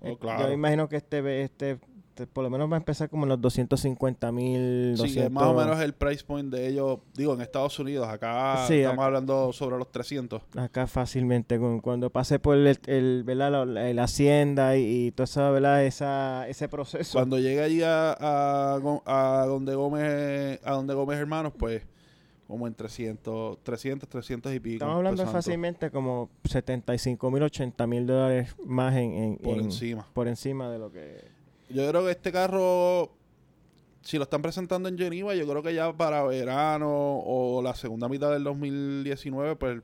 Oh, 0.01 0.08
Eh, 0.08 0.17
claro. 0.19 0.41
Yo 0.43 0.47
me 0.49 0.53
imagino 0.53 0.88
que 0.89 0.97
este, 0.97 1.41
este, 1.43 1.71
este 2.10 2.27
por 2.27 2.43
lo 2.43 2.49
menos 2.49 2.69
va 2.71 2.75
a 2.75 2.77
empezar 2.77 3.10
como 3.10 3.23
en 3.23 3.29
los 3.29 3.41
250 3.41 4.31
mil, 4.31 4.95
sí, 4.97 5.19
es 5.19 5.31
más 5.31 5.43
o 5.45 5.53
menos 5.53 5.81
el 5.81 5.93
price 5.93 6.23
point 6.23 6.49
de 6.53 6.67
ellos 6.67 6.99
digo 7.13 7.34
en 7.34 7.41
Estados 7.41 7.77
Unidos 7.79 8.08
acá 8.08 8.65
Sí, 8.67 8.75
estamos 8.75 8.99
acá. 8.99 9.05
hablando 9.08 9.51
sobre 9.51 9.77
los 9.77 9.91
300 9.91 10.41
acá 10.55 10.88
fácilmente 10.88 11.60
cuando 11.81 12.10
pase 12.12 12.39
por 12.39 12.55
el, 12.55 12.77
el, 12.88 13.23
¿verdad? 13.25 13.65
La, 13.65 13.93
la 13.93 14.03
hacienda 14.03 14.77
y, 14.77 15.08
y 15.08 15.12
todo 15.12 15.25
eso, 15.25 15.51
¿verdad? 15.51 15.84
Esa, 15.86 16.47
ese 16.47 16.69
proceso. 16.69 17.17
cuando 17.17 17.38
llegue 17.39 17.62
allí 17.62 17.81
a, 17.84 18.13
a 18.13 19.45
donde 19.47 19.75
Gómez 19.75 20.60
a 20.63 20.71
donde 20.73 20.93
Gómez 20.93 21.19
hermanos 21.19 21.51
pues 21.58 21.81
como 22.47 22.67
en 22.67 22.75
300, 22.75 23.58
300, 23.63 24.08
300 24.08 24.53
y 24.53 24.60
pico. 24.60 24.73
Estamos 24.75 24.97
hablando 24.97 25.25
fácilmente 25.27 25.89
como 25.91 26.29
75 26.43 27.31
mil, 27.31 27.43
80 27.43 27.88
mil 27.88 28.05
dólares 28.05 28.55
más 28.65 28.95
en, 28.95 29.13
en- 29.13 29.38
por 29.38 29.55
en- 29.58 29.65
encima. 29.65 30.08
por 30.13 30.27
encima 30.27 30.69
de 30.69 30.77
lo 30.79 30.91
que... 30.91 31.23
Yo 31.69 31.88
creo 31.89 32.05
que 32.05 32.12
este 32.12 32.31
carro, 32.31 33.12
si 34.01 34.17
lo 34.17 34.23
están 34.25 34.41
presentando 34.43 34.88
en 34.88 34.97
Geneva, 34.97 35.34
yo 35.34 35.47
creo 35.47 35.63
que 35.63 35.73
ya 35.73 35.91
para 35.91 36.23
verano 36.23 36.88
o 37.25 37.62
la 37.63 37.73
segunda 37.73 38.08
mitad 38.08 38.31
del 38.31 38.43
2019, 38.43 39.55
pues 39.55 39.81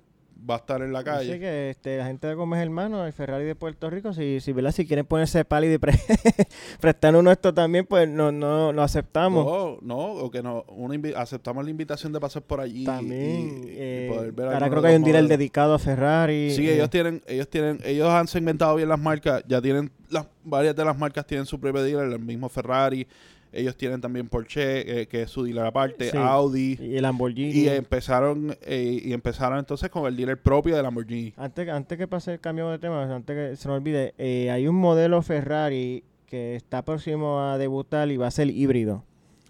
va 0.49 0.55
a 0.55 0.57
estar 0.57 0.81
en 0.81 0.91
la 0.91 0.99
Así 0.99 1.05
calle. 1.07 1.39
que 1.39 1.69
este, 1.69 1.97
la 1.97 2.05
gente 2.05 2.27
de 2.27 2.33
Gómez 2.33 2.59
Hermano, 2.61 3.05
el 3.05 3.13
Ferrari 3.13 3.45
de 3.45 3.55
Puerto 3.55 3.89
Rico, 3.89 4.13
si, 4.13 4.39
si, 4.39 4.51
¿verdad? 4.53 4.71
si 4.71 4.85
quieren 4.87 5.05
ponerse 5.05 5.45
pálido 5.45 5.75
y 5.75 5.77
pre 5.77 5.93
prestar 6.79 7.15
uno 7.15 7.31
esto 7.31 7.53
también, 7.53 7.85
pues 7.85 8.07
no, 8.09 8.31
no, 8.31 8.71
lo 8.71 8.81
aceptamos. 8.83 9.45
No, 9.45 9.77
no, 9.81 9.97
o 10.13 10.31
que 10.31 10.41
no, 10.41 10.65
invi- 10.65 11.15
aceptamos 11.15 11.63
la 11.63 11.69
invitación 11.71 12.11
de 12.13 12.19
pasar 12.19 12.41
por 12.41 12.59
allí. 12.61 12.83
y- 12.83 12.85
también, 12.85 13.63
y- 13.65 13.69
y 13.69 13.75
eh, 13.77 14.11
poder 14.13 14.31
ver 14.31 14.47
ahora 14.47 14.69
creo 14.69 14.81
que 14.81 14.87
hay 14.89 14.95
un 14.95 15.03
dealer 15.03 15.27
dedicado 15.27 15.73
a 15.73 15.79
Ferrari. 15.79 16.51
Sí, 16.51 16.67
eh, 16.69 16.75
ellos 16.75 16.89
tienen, 16.89 17.21
ellos 17.27 17.47
tienen, 17.49 17.79
ellos 17.83 18.09
han 18.09 18.27
segmentado 18.27 18.75
bien 18.75 18.89
las 18.89 18.99
marcas, 18.99 19.43
ya 19.47 19.61
tienen, 19.61 19.91
las, 20.09 20.25
varias 20.43 20.75
de 20.75 20.85
las 20.85 20.97
marcas 20.97 21.25
tienen 21.25 21.45
su 21.45 21.59
propio 21.59 21.83
dealer, 21.83 22.11
el 22.11 22.19
mismo 22.19 22.49
Ferrari, 22.49 23.07
ellos 23.53 23.75
tienen 23.75 23.99
también 24.01 24.27
Porsche, 24.29 25.01
eh, 25.01 25.07
que 25.07 25.23
es 25.23 25.29
su 25.31 25.43
dealer 25.43 25.65
aparte, 25.65 26.09
Sí. 26.11 26.17
Audi, 26.17 26.77
y 26.81 26.95
el 26.95 27.01
Lamborghini. 27.03 27.51
y 27.51 27.67
empezaron, 27.67 28.55
eh, 28.61 29.01
y 29.03 29.13
empezaron 29.13 29.59
entonces 29.59 29.89
con 29.89 30.05
el 30.05 30.15
dealer 30.15 30.41
propio 30.41 30.75
de 30.75 30.83
Lamborghini. 30.83 31.33
Antes, 31.37 31.67
antes 31.69 31.97
que 31.97 32.07
pase 32.07 32.33
el 32.33 32.39
cambio 32.39 32.69
de 32.69 32.79
tema, 32.79 33.03
antes 33.13 33.35
que 33.51 33.55
se 33.57 33.67
me 33.67 33.73
olvide, 33.75 34.13
eh, 34.17 34.49
hay 34.51 34.67
un 34.67 34.75
modelo 34.75 35.21
Ferrari 35.21 36.03
que 36.27 36.55
está 36.55 36.81
próximo 36.83 37.41
a 37.41 37.57
debutar 37.57 38.09
y 38.09 38.17
va 38.17 38.27
a 38.27 38.31
ser 38.31 38.49
híbrido. 38.49 39.03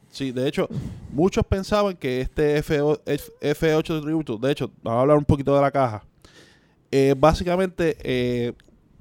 Sí, 0.09 0.31
de 0.31 0.47
hecho, 0.47 0.67
muchos 1.13 1.45
pensaban 1.45 1.95
que 1.95 2.19
este 2.21 2.57
F- 2.57 2.75
F8 3.39 4.01
Tributo, 4.01 4.37
de 4.37 4.51
hecho, 4.51 4.69
vamos 4.83 4.97
a 4.97 5.01
hablar 5.01 5.17
un 5.17 5.23
poquito 5.25 5.55
de 5.55 5.61
la 5.61 5.71
caja. 5.71 6.03
Básicamente, 7.17 8.53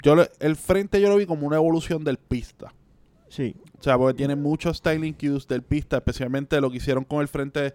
yo 0.05 0.15
el 0.39 0.57
frente 0.57 1.01
yo 1.01 1.09
lo 1.09 1.17
vi 1.17 1.27
como 1.27 1.47
una 1.47 1.57
evolución 1.57 2.05
del 2.05 2.17
pista. 2.17 2.73
Sí. 3.29 3.57
O 3.81 3.83
sea, 3.83 3.97
porque 3.97 4.15
tiene 4.15 4.37
muchos 4.37 4.77
styling 4.77 5.15
cues 5.15 5.49
del 5.49 5.63
pista, 5.63 5.97
especialmente 5.97 6.61
lo 6.61 6.71
que 6.71 6.77
hicieron 6.77 7.03
con 7.05 7.23
el 7.23 7.29
frente, 7.29 7.75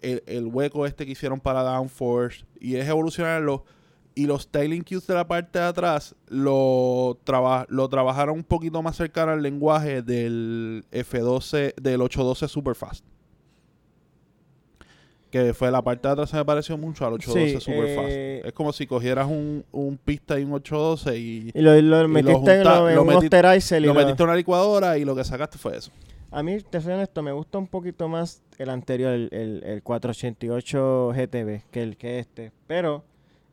el, 0.00 0.22
el 0.26 0.46
hueco 0.46 0.86
este 0.86 1.04
que 1.04 1.12
hicieron 1.12 1.40
para 1.40 1.62
downforce, 1.62 2.44
y 2.60 2.76
es 2.76 2.88
evolucionarlo. 2.88 3.64
Y 4.14 4.26
los 4.26 4.42
styling 4.42 4.82
cues 4.82 5.06
de 5.06 5.14
la 5.14 5.26
parte 5.26 5.58
de 5.58 5.64
atrás 5.64 6.14
lo, 6.28 7.18
traba- 7.24 7.66
lo 7.68 7.88
trabajaron 7.88 8.36
un 8.36 8.44
poquito 8.44 8.82
más 8.82 8.96
cercano 8.96 9.32
al 9.32 9.42
lenguaje 9.42 10.02
del 10.02 10.84
F12, 10.92 11.74
del 11.80 12.00
812 12.02 12.48
Superfast. 12.48 13.04
Que 15.30 15.54
fue 15.54 15.70
la 15.70 15.80
parte 15.80 16.08
de 16.08 16.12
atrás 16.12 16.28
se 16.30 16.36
me 16.36 16.44
pareció 16.44 16.76
mucho 16.76 17.06
al 17.06 17.12
812 17.12 17.60
Sí, 17.60 17.60
Superfast. 17.60 18.08
eh, 18.10 18.42
es 18.46 18.52
como 18.52 18.72
si 18.72 18.86
cogieras 18.86 19.28
un, 19.28 19.64
un 19.70 19.96
pista 19.96 20.38
y 20.40 20.42
un 20.44 20.52
812 20.54 21.16
y 21.18 21.50
Y 21.54 21.60
lo, 21.60 21.80
lo 21.80 22.02
lo 22.02 22.08
metiste 22.08 22.54
en, 22.58 22.64
lo, 22.64 22.88
en 22.88 22.96
lo 22.96 23.02
un 23.02 23.08
metiste- 23.08 23.36
Osterizer 23.36 23.82
y 23.82 23.86
lo 23.86 23.94
lo- 23.94 24.00
metiste 24.00 24.22
en 24.22 24.28
una 24.28 24.36
licuadora 24.36 24.98
y 24.98 25.04
lo 25.04 25.14
que 25.14 25.22
sacaste 25.24 25.56
fue 25.58 25.76
eso. 25.76 25.92
A 26.32 26.42
mí, 26.42 26.58
te 26.68 26.80
soy 26.80 26.92
honesto, 26.94 27.22
me 27.22 27.32
gusta 27.32 27.58
un 27.58 27.66
poquito 27.68 28.08
más 28.08 28.42
el 28.58 28.70
anterior, 28.70 29.12
el, 29.12 29.28
el, 29.32 29.62
el 29.64 29.82
488 29.82 31.12
GTB, 31.14 31.62
que 31.70 31.82
el 31.82 31.96
que 31.96 32.18
este. 32.18 32.52
Pero 32.66 33.02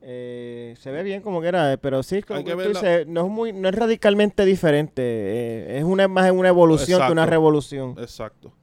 eh, 0.01 0.75
se 0.79 0.91
ve 0.91 1.03
bien 1.03 1.21
como 1.21 1.41
que 1.41 1.47
era, 1.47 1.77
pero 1.81 2.03
sí, 2.03 2.21
como 2.21 2.43
que 2.43 2.53
tú 2.53 2.59
dices, 2.69 3.07
no 3.07 3.25
es 3.25 3.31
muy, 3.31 3.51
no 3.53 3.67
es 3.69 3.75
radicalmente 3.75 4.45
diferente. 4.45 5.01
eh, 5.03 5.77
es 5.79 5.83
una 5.83 6.07
más 6.07 6.29
una 6.31 6.49
evolución 6.49 7.01
que 7.05 7.11
una 7.11 7.25
revolución. 7.25 7.95
Exacto. 7.99 8.53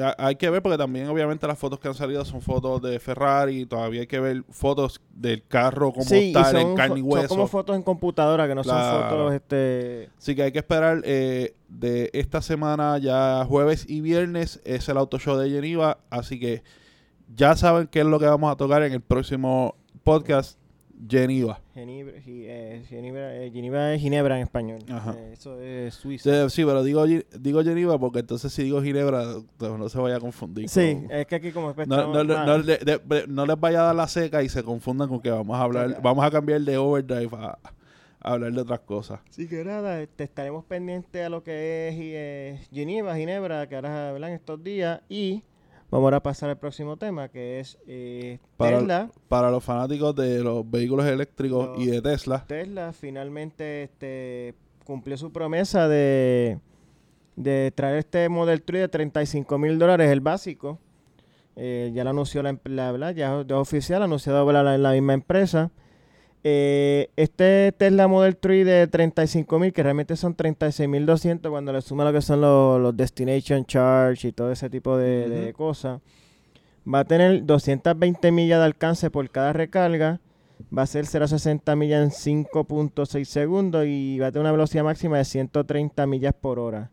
Ha- 0.00 0.14
Hay 0.18 0.36
que 0.36 0.48
ver 0.50 0.62
porque 0.62 0.76
también 0.78 1.08
obviamente 1.08 1.46
las 1.46 1.58
fotos 1.58 1.78
que 1.80 1.88
han 1.88 1.94
salido 1.94 2.24
son 2.24 2.42
fotos 2.42 2.82
de 2.82 2.98
Ferrari, 3.00 3.64
todavía 3.66 4.02
hay 4.02 4.06
que 4.06 4.20
ver 4.20 4.44
fotos 4.50 5.00
del 5.10 5.42
carro 5.46 5.92
como 5.92 6.04
sí, 6.04 6.30
tal, 6.32 6.56
en 6.56 6.74
carne 6.76 7.00
y 7.00 7.02
fo- 7.02 7.08
son 7.10 7.18
hueso. 7.18 7.28
como 7.28 7.46
fotos 7.46 7.74
en 7.76 7.82
computadora, 7.82 8.46
que 8.46 8.54
no 8.54 8.62
Claro. 8.62 9.00
son 9.00 9.10
fotos, 9.10 9.34
este... 9.34 10.10
Así 10.18 10.34
que 10.36 10.42
hay 10.42 10.52
que 10.52 10.58
esperar 10.58 11.00
eh, 11.04 11.54
de 11.68 12.10
esta 12.12 12.42
semana, 12.42 12.98
ya 12.98 13.44
jueves 13.48 13.86
y 13.88 14.00
viernes, 14.02 14.60
es 14.64 14.88
el 14.88 14.98
auto 14.98 15.18
show 15.18 15.36
de 15.36 15.48
Geneva, 15.50 15.98
así 16.10 16.38
que 16.38 16.62
ya 17.34 17.56
saben 17.56 17.86
qué 17.88 18.00
es 18.00 18.06
lo 18.06 18.18
que 18.18 18.26
vamos 18.26 18.52
a 18.52 18.56
tocar 18.56 18.82
en 18.82 18.92
el 18.92 19.00
próximo 19.00 19.74
podcast, 20.04 20.57
Geneva. 21.08 21.60
Ginebra, 21.74 22.20
gi- 22.20 22.44
eh, 22.48 22.82
Ginebra, 22.88 23.36
eh, 23.36 23.50
Ginebra 23.50 23.94
es 23.94 24.00
Ginebra 24.00 24.36
en 24.36 24.42
español. 24.42 24.78
Ajá. 24.90 25.14
Eh, 25.16 25.30
eso 25.32 25.60
es 25.60 25.94
Suiza. 25.94 26.48
Sí, 26.48 26.56
sí, 26.56 26.64
pero 26.64 26.82
digo, 26.82 27.04
digo 27.06 27.62
Geneva 27.62 27.98
porque 27.98 28.20
entonces 28.20 28.52
si 28.52 28.64
digo 28.64 28.82
Ginebra, 28.82 29.24
no 29.60 29.78
no 29.78 29.88
se 29.88 29.98
vaya 29.98 30.16
a 30.16 30.20
confundir. 30.20 30.68
Sí, 30.68 30.94
con- 30.94 31.12
es 31.12 31.26
que 31.26 31.34
aquí 31.36 31.52
como 31.52 31.72
No, 31.86 32.12
no, 32.24 32.62
de- 32.62 32.78
de- 32.78 33.24
no 33.28 33.46
les 33.46 33.60
vaya 33.60 33.80
a 33.82 33.84
dar 33.84 33.94
la 33.94 34.08
seca 34.08 34.42
y 34.42 34.48
se 34.48 34.62
confundan 34.62 35.08
con 35.08 35.20
que 35.20 35.30
vamos 35.30 35.56
a 35.56 35.62
hablar, 35.62 36.00
vamos 36.02 36.24
a 36.24 36.30
cambiar 36.30 36.60
de 36.62 36.76
overdrive 36.76 37.30
a, 37.36 37.58
a 38.20 38.32
hablar 38.32 38.52
de 38.52 38.60
otras 38.60 38.80
cosas. 38.80 39.20
Así 39.28 39.46
que 39.46 39.64
nada, 39.64 40.02
este, 40.02 40.24
estaremos 40.24 40.64
pendientes 40.64 41.24
a 41.24 41.28
lo 41.28 41.44
que 41.44 41.88
es 41.88 41.94
eh, 41.96 42.60
Ginebra, 42.72 43.16
Ginebra, 43.16 43.68
que 43.68 43.76
¿verdad? 43.76 44.16
en 44.16 44.34
estos 44.34 44.62
días. 44.64 45.00
Y 45.08 45.42
vamos 45.90 46.04
ahora 46.06 46.16
a 46.18 46.22
pasar 46.22 46.50
al 46.50 46.58
próximo 46.58 46.96
tema, 46.96 47.28
que 47.28 47.60
es 47.60 47.78
eh, 47.86 48.38
Para- 48.56 48.78
Tesla. 48.78 49.10
Para 49.28 49.50
los 49.50 49.64
fanáticos 49.64 50.14
de 50.16 50.40
los 50.42 50.68
vehículos 50.70 51.06
eléctricos 51.06 51.68
Los- 51.68 51.78
y 51.80 51.86
de 51.86 52.02
Tesla, 52.02 52.44
Tesla 52.46 52.92
finalmente 52.92 53.84
este, 53.84 54.54
cumplió 54.84 55.16
su 55.16 55.32
promesa 55.32 55.88
de, 55.88 56.58
de 57.36 57.72
traer 57.74 57.96
este 57.98 58.28
Model 58.28 58.62
3 58.62 58.82
de 58.82 58.88
35 58.88 59.58
mil 59.58 59.78
dólares, 59.78 60.10
el 60.10 60.20
básico. 60.20 60.78
Eh, 61.60 61.90
ya 61.92 62.04
lo 62.04 62.10
anunció 62.10 62.40
la, 62.42 62.56
la 62.64 62.92
¿verdad? 62.92 63.14
ya, 63.14 63.42
ya 63.46 63.56
es 63.56 63.60
oficial, 63.60 64.02
anunciado 64.02 64.44
por 64.44 64.54
la, 64.54 64.78
la 64.78 64.92
misma 64.92 65.14
empresa. 65.14 65.70
Eh, 66.44 67.10
este 67.16 67.72
Tesla 67.72 68.06
Model 68.06 68.36
3 68.36 68.64
de 68.64 68.86
35 68.86 69.58
mil, 69.58 69.72
que 69.72 69.82
realmente 69.82 70.16
son 70.16 70.36
36.200 70.36 71.50
cuando 71.50 71.72
le 71.72 71.82
suma 71.82 72.04
lo 72.04 72.12
que 72.12 72.22
son 72.22 72.40
los, 72.40 72.80
los 72.80 72.96
Destination 72.96 73.64
Charge 73.64 74.28
y 74.28 74.32
todo 74.32 74.52
ese 74.52 74.70
tipo 74.70 74.96
de, 74.96 75.28
de 75.28 75.52
cosas. 75.52 76.00
Va 76.92 77.00
a 77.00 77.04
tener 77.04 77.44
220 77.44 78.32
millas 78.32 78.60
de 78.60 78.64
alcance 78.64 79.10
por 79.10 79.28
cada 79.30 79.52
recarga. 79.52 80.20
Va 80.76 80.82
a 80.82 80.86
ser 80.86 81.06
0 81.06 81.24
a 81.24 81.28
60 81.28 81.76
millas 81.76 82.26
en 82.26 82.44
5.6 82.46 83.24
segundos 83.24 83.86
y 83.86 84.18
va 84.18 84.28
a 84.28 84.32
tener 84.32 84.42
una 84.42 84.52
velocidad 84.52 84.84
máxima 84.84 85.18
de 85.18 85.24
130 85.24 86.06
millas 86.06 86.34
por 86.34 86.58
hora. 86.58 86.90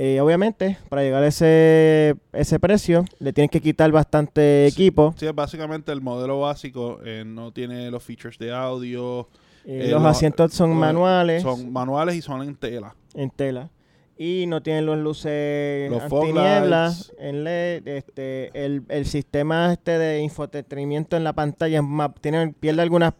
Eh, 0.00 0.20
obviamente, 0.20 0.78
para 0.88 1.02
llegar 1.02 1.24
a 1.24 1.26
ese, 1.26 2.14
ese 2.32 2.60
precio, 2.60 3.04
le 3.18 3.32
tienen 3.32 3.48
que 3.48 3.60
quitar 3.60 3.90
bastante 3.90 4.68
equipo. 4.68 5.12
sí, 5.18 5.26
básicamente 5.34 5.90
el 5.90 6.00
modelo 6.00 6.38
básico, 6.38 7.00
eh, 7.04 7.24
no 7.26 7.50
tiene 7.52 7.90
los 7.90 8.04
features 8.04 8.38
de 8.38 8.52
audio, 8.52 9.28
Eh, 9.64 9.86
Eh, 9.86 9.90
los 9.90 10.00
los- 10.00 10.16
asientos 10.16 10.54
son 10.54 10.72
manuales 10.74 11.42
son 11.42 11.72
manuales 11.72 12.14
y 12.14 12.22
son 12.22 12.42
en 12.42 12.54
tela. 12.54 12.94
en 13.14 13.28
tela. 13.30 13.70
Y 14.16 14.46
no 14.46 14.62
tienen 14.62 14.86
los 14.86 14.98
luces 14.98 15.90
Los 15.90 16.02
antinieblas 16.04 17.12
en 17.18 17.42
LED. 17.44 17.86
Este, 17.88 18.50
el, 18.64 18.82
el 18.88 19.04
sistema 19.04 19.72
este 19.72 19.98
de 19.98 20.20
infotenimiento 20.20 21.16
en 21.16 21.24
la 21.24 21.32
pantalla 21.32 21.80
tiene, 22.20 22.52
pierde 22.58 22.82
algunas 22.82 23.14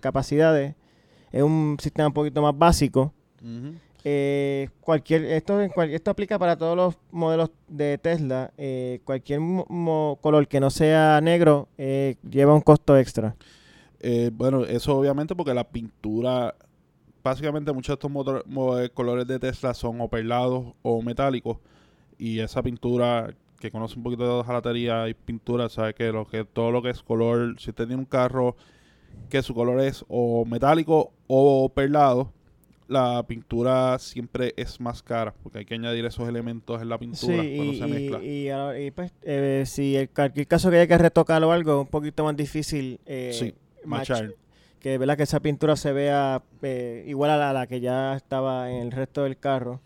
capacidades. 0.00 0.74
Es 1.32 1.42
un 1.42 1.76
sistema 1.80 2.08
un 2.08 2.14
poquito 2.14 2.40
más 2.42 2.56
básico. 2.56 3.12
Ujú. 3.42 3.74
Eh, 4.04 4.68
cualquier 4.80 5.24
esto 5.24 5.60
esto 5.60 6.10
aplica 6.10 6.38
para 6.38 6.56
todos 6.56 6.76
los 6.76 6.98
modelos 7.10 7.50
de 7.68 7.98
Tesla. 7.98 8.52
Eh, 8.56 9.00
cualquier 9.04 9.40
color 10.20 10.48
que 10.48 10.60
no 10.60 10.70
sea 10.70 11.20
negro 11.20 11.68
eh, 11.78 12.16
lleva 12.28 12.54
un 12.54 12.60
costo 12.60 12.96
extra. 12.96 13.36
Eh, 14.00 14.30
bueno, 14.32 14.64
eso 14.64 14.96
obviamente 14.96 15.34
porque 15.34 15.54
la 15.54 15.64
pintura, 15.64 16.54
básicamente 17.22 17.72
muchos 17.72 17.98
de 17.98 18.06
estos 18.06 18.80
eh, 18.80 18.90
colores 18.94 19.26
de 19.26 19.38
Tesla 19.38 19.74
son 19.74 20.00
o 20.00 20.08
perlados 20.08 20.74
o 20.82 21.02
metálicos 21.02 21.58
y 22.16 22.38
esa 22.38 22.62
pintura 22.62 23.34
que 23.58 23.72
conoce 23.72 23.96
un 23.96 24.04
poquito 24.04 24.38
de 24.38 24.44
jalatería 24.44 25.08
y 25.08 25.14
pintura 25.14 25.68
sabe 25.68 25.94
que 25.94 26.12
lo 26.12 26.26
que 26.26 26.44
todo 26.44 26.70
lo 26.70 26.80
que 26.80 26.90
es 26.90 27.02
color, 27.02 27.56
si 27.58 27.70
usted 27.70 27.86
tiene 27.86 28.00
un 28.00 28.06
carro 28.06 28.56
que 29.28 29.42
su 29.42 29.52
color 29.52 29.80
es 29.80 30.04
o 30.08 30.44
metálico 30.44 31.12
o 31.26 31.68
perlado, 31.68 32.32
la 32.88 33.22
pintura 33.26 33.98
siempre 33.98 34.54
es 34.56 34.80
más 34.80 35.02
cara 35.02 35.34
porque 35.42 35.58
hay 35.58 35.64
que 35.66 35.74
añadir 35.74 36.04
esos 36.06 36.26
elementos 36.28 36.80
en 36.82 36.88
la 36.88 36.98
pintura 36.98 37.42
Sí, 37.42 37.54
cuando 37.56 37.72
y, 37.74 37.78
se 37.78 37.86
mezcla. 37.86 38.22
y- 38.22 38.86
y 38.86 38.90
pues, 38.90 39.12
eh, 39.22 39.64
si 39.66 39.94
el 39.96 40.08
cualquier 40.08 40.46
caso 40.46 40.70
que 40.70 40.76
haya 40.78 40.86
que 40.86 40.98
retocar 40.98 41.42
o 41.44 41.52
algo, 41.52 41.72
es 41.74 41.80
un 41.82 41.86
poquito 41.90 42.24
más 42.24 42.34
difícil 42.34 42.98
eh, 43.06 43.30
Sí, 43.34 43.54
Machar. 43.84 44.34
que 44.80 44.96
verdad 44.96 45.16
que 45.18 45.24
esa 45.24 45.40
pintura 45.40 45.76
se 45.76 45.92
vea 45.92 46.42
eh, 46.62 47.04
igual 47.06 47.30
a 47.30 47.36
la, 47.36 47.50
a 47.50 47.52
la 47.52 47.66
que 47.66 47.80
ya 47.80 48.16
estaba 48.16 48.70
en 48.70 48.78
el 48.82 48.90
resto 48.92 49.22
del 49.24 49.36
carro. 49.36 49.80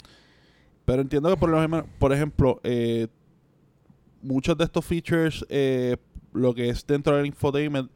Pero 0.84 1.02
entiendo 1.02 1.28
que 1.30 1.36
por, 1.36 1.50
lo 1.50 1.86
por 1.98 2.12
ejemplo, 2.12 2.60
eh, 2.62 3.08
muchos 4.22 4.56
de 4.56 4.64
estos 4.64 4.84
features, 4.84 5.44
lo 6.32 6.54
que 6.54 6.68
es 6.68 6.86
dentro 6.86 7.16
del 7.16 7.26
infotainment, 7.26 7.90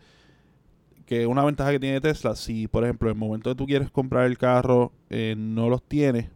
que 1.07 1.27
una 1.27 1.45
ventaja 1.45 1.71
que 1.71 1.81
tiene 1.81 2.01
Tesla, 2.01 2.35
si 2.37 2.67
por 2.69 2.85
ejemplo 2.85 3.09
en 3.09 3.15
el 3.17 3.21
momento 3.21 3.51
que 3.51 3.55
tú 3.57 3.67
quieres 3.67 3.91
comprar 3.91 4.27
el 4.27 4.37
carro, 4.39 4.93
eh, 5.09 5.35
no 5.39 5.69
los 5.69 5.83
tienes, 5.83 6.27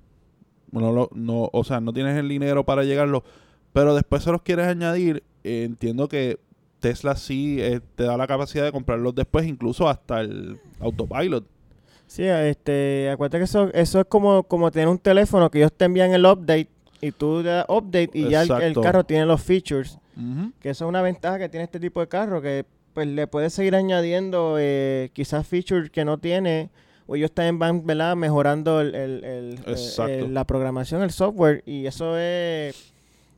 no, 0.71 0.93
lo- 0.93 1.11
no, 1.13 1.51
o 1.53 1.65
sea, 1.65 1.81
no 1.81 1.93
tienes 1.93 2.17
el 2.17 2.29
dinero 2.29 2.65
para 2.65 2.85
llegarlo, 2.85 3.25
pero 3.73 3.95
después 3.95 4.23
se 4.23 4.31
los 4.33 4.43
quieres 4.43 4.67
añadir, 4.69 5.23
eh, 5.45 5.65
entiendo 5.65 6.09
que 6.09 6.39
Tesla 6.79 7.17
sí 7.17 7.59
eh, 7.61 7.81
te 7.97 8.05
da 8.05 8.17
la 8.17 8.27
capacidad 8.27 8.65
de 8.65 8.73
comprarlos 8.73 9.15
después, 9.15 9.47
incluso 9.47 9.89
hasta 9.89 10.21
el 10.21 10.59
autopilot. 10.81 11.45
Sí, 12.07 12.25
este, 12.25 13.11
acuérdate 13.11 13.39
que 13.39 13.45
eso, 13.45 13.71
eso 13.73 14.01
es 14.01 14.07
como, 14.07 14.43
como 14.45 14.71
tener 14.71 14.89
un 14.89 14.99
teléfono 14.99 15.51
que 15.51 15.59
ellos 15.59 15.73
te 15.73 15.85
envían 15.85 16.13
el 16.13 16.25
update 16.27 16.69
y 17.01 17.13
tú 17.13 17.41
le 17.43 17.51
das 17.51 17.67
update 17.69 18.11
y 18.15 18.29
ya 18.31 18.43
el, 18.43 18.49
el 18.63 18.75
carro 18.83 19.05
tiene 19.05 19.27
los 19.27 19.43
features. 19.43 19.99
Que 20.61 20.71
eso 20.71 20.85
es 20.85 20.89
una 20.89 21.03
ventaja 21.03 21.39
que 21.39 21.49
tiene 21.49 21.65
este 21.65 21.81
tipo 21.81 22.01
de 22.01 22.09
carro, 22.09 22.43
que 22.43 22.67
pues 22.95 23.07
le 23.07 23.27
puedes 23.27 23.53
seguir 23.55 23.75
añadiendo 23.77 24.57
eh, 24.59 25.11
quizás 25.13 25.47
features 25.47 25.91
que 25.91 26.05
no 26.05 26.19
tiene, 26.19 26.71
o 27.07 27.17
ellos 27.17 27.33
también 27.33 27.59
van 27.59 27.87
¿verdad? 27.87 28.17
mejorando 28.17 28.81
el, 28.81 28.95
el- 28.95 29.25
el- 29.25 29.59
eh, 29.67 29.77
el- 30.25 30.35
la 30.35 30.45
programación, 30.45 31.03
el 31.03 31.11
software, 31.11 31.63
y 31.67 31.87
eso 31.87 32.17
es 32.19 32.93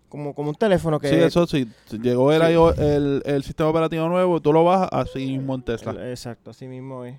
como, 0.08 0.34
como 0.34 0.50
un 0.50 0.54
teléfono 0.56 1.00
que... 1.00 1.08
Sí, 1.08 1.14
eso 1.16 1.46
sí. 1.46 1.66
Llegó 2.02 2.32
el, 2.32 2.42
Sí. 2.42 2.48
iO- 2.52 2.74
el, 2.78 3.22
el 3.24 3.42
sistema 3.44 3.70
operativo 3.70 4.08
nuevo, 4.08 4.40
tú 4.40 4.52
lo 4.52 4.62
bajas 4.64 4.88
así 4.92 5.26
mismo 5.26 5.54
en 5.54 5.62
Tesla. 5.62 6.10
Exacto, 6.10 6.50
así 6.50 6.66
mismo 6.66 7.04
es. 7.06 7.16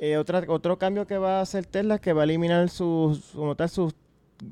Eh, 0.00 0.16
otra, 0.16 0.42
otro 0.48 0.78
cambio 0.78 1.06
que 1.06 1.16
va 1.18 1.38
a 1.38 1.42
hacer 1.42 1.66
Tesla 1.66 1.96
es 1.96 2.00
que 2.00 2.12
va 2.12 2.22
a 2.22 2.24
eliminar 2.24 2.68
sus, 2.70 3.20
como 3.34 3.54
tal, 3.54 3.68
sus 3.68 3.94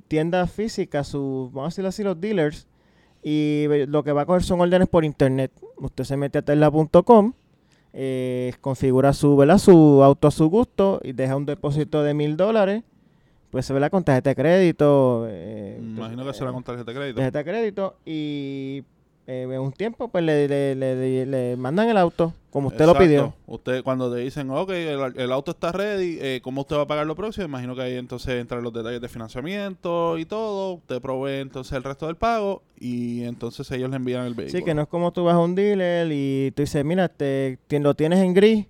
tiendas 0.08 0.50
físicas, 0.52 1.08
sus, 1.08 1.50
vamos 1.52 1.64
a 1.64 1.70
decirlo 1.70 1.88
así, 1.88 2.02
los 2.04 2.20
dealers, 2.20 2.66
y 3.22 3.66
lo 3.86 4.02
que 4.02 4.12
va 4.12 4.22
a 4.22 4.26
coger 4.26 4.42
son 4.42 4.60
órdenes 4.60 4.88
por 4.88 5.04
internet. 5.04 5.52
Usted 5.76 6.04
se 6.04 6.16
mete 6.16 6.38
a 6.38 6.42
tesla.com, 6.42 7.32
eh, 7.92 8.52
configura 8.60 9.12
su, 9.12 9.36
¿verdad? 9.36 9.58
su 9.58 10.02
auto 10.02 10.28
a 10.28 10.30
su 10.30 10.48
gusto 10.48 11.00
y 11.02 11.12
deja 11.12 11.36
un 11.36 11.46
depósito 11.46 12.02
de 12.02 12.14
mil 12.14 12.36
dólares, 12.36 12.82
pues 13.50 13.66
se 13.66 13.72
ve 13.72 13.80
la 13.80 13.90
con 13.90 14.04
tarjeta 14.04 14.30
de 14.30 14.36
crédito. 14.36 15.26
eh, 15.28 15.78
Imagino 15.80 16.24
que 16.24 16.32
será 16.34 16.52
con 16.52 16.62
tarjeta 16.62 16.90
de 16.92 16.96
crédito. 16.96 17.16
tarjeta 17.16 17.38
de 17.38 17.44
crédito 17.44 17.96
y 18.06 18.84
eh, 19.32 19.42
en 19.42 19.60
un 19.60 19.70
tiempo 19.72 20.08
pues 20.08 20.24
le, 20.24 20.48
le- 20.48 20.74
le- 20.74 21.26
le 21.26 21.56
mandan 21.56 21.88
el 21.88 21.96
auto 21.96 22.34
como 22.50 22.66
usted 22.68 22.84
lo 22.84 22.94
pidió. 22.98 23.34
Usted, 23.46 23.84
cuando 23.84 24.12
te 24.12 24.18
dicen, 24.20 24.50
ok, 24.50 24.70
el, 24.70 25.12
el 25.20 25.30
auto 25.32 25.52
está 25.52 25.70
ready, 25.70 26.18
eh, 26.20 26.40
¿cómo 26.42 26.62
usted 26.62 26.74
va 26.76 26.82
a 26.82 26.86
pagar 26.88 27.06
lo 27.06 27.14
próximo? 27.14 27.44
Imagino 27.46 27.76
que 27.76 27.82
ahí 27.82 27.94
entonces 27.96 28.40
entran 28.40 28.62
los 28.64 28.72
detalles 28.72 29.00
de 29.00 29.08
financiamiento 29.08 30.18
y 30.18 30.24
todo. 30.24 30.72
Usted 30.74 31.00
provee 31.00 31.40
entonces 31.40 31.72
el 31.74 31.84
resto 31.84 32.06
del 32.06 32.16
pago 32.16 32.62
y 32.78 33.22
entonces 33.22 33.70
ellos 33.70 33.88
le 33.90 33.96
envían 33.96 34.26
el 34.26 34.34
vehículo. 34.34 34.58
Sí, 34.58 34.64
que 34.64 34.74
no 34.74 34.82
es 34.82 34.88
como 34.88 35.12
tú 35.12 35.22
vas 35.24 35.34
a 35.34 35.38
un 35.38 35.54
dealer 35.54 36.08
y 36.10 36.50
tú 36.56 36.62
dices, 36.62 36.84
mira, 36.84 37.08
te, 37.08 37.58
lo 37.70 37.94
tienes 37.94 38.18
en 38.18 38.34
gris 38.34 38.66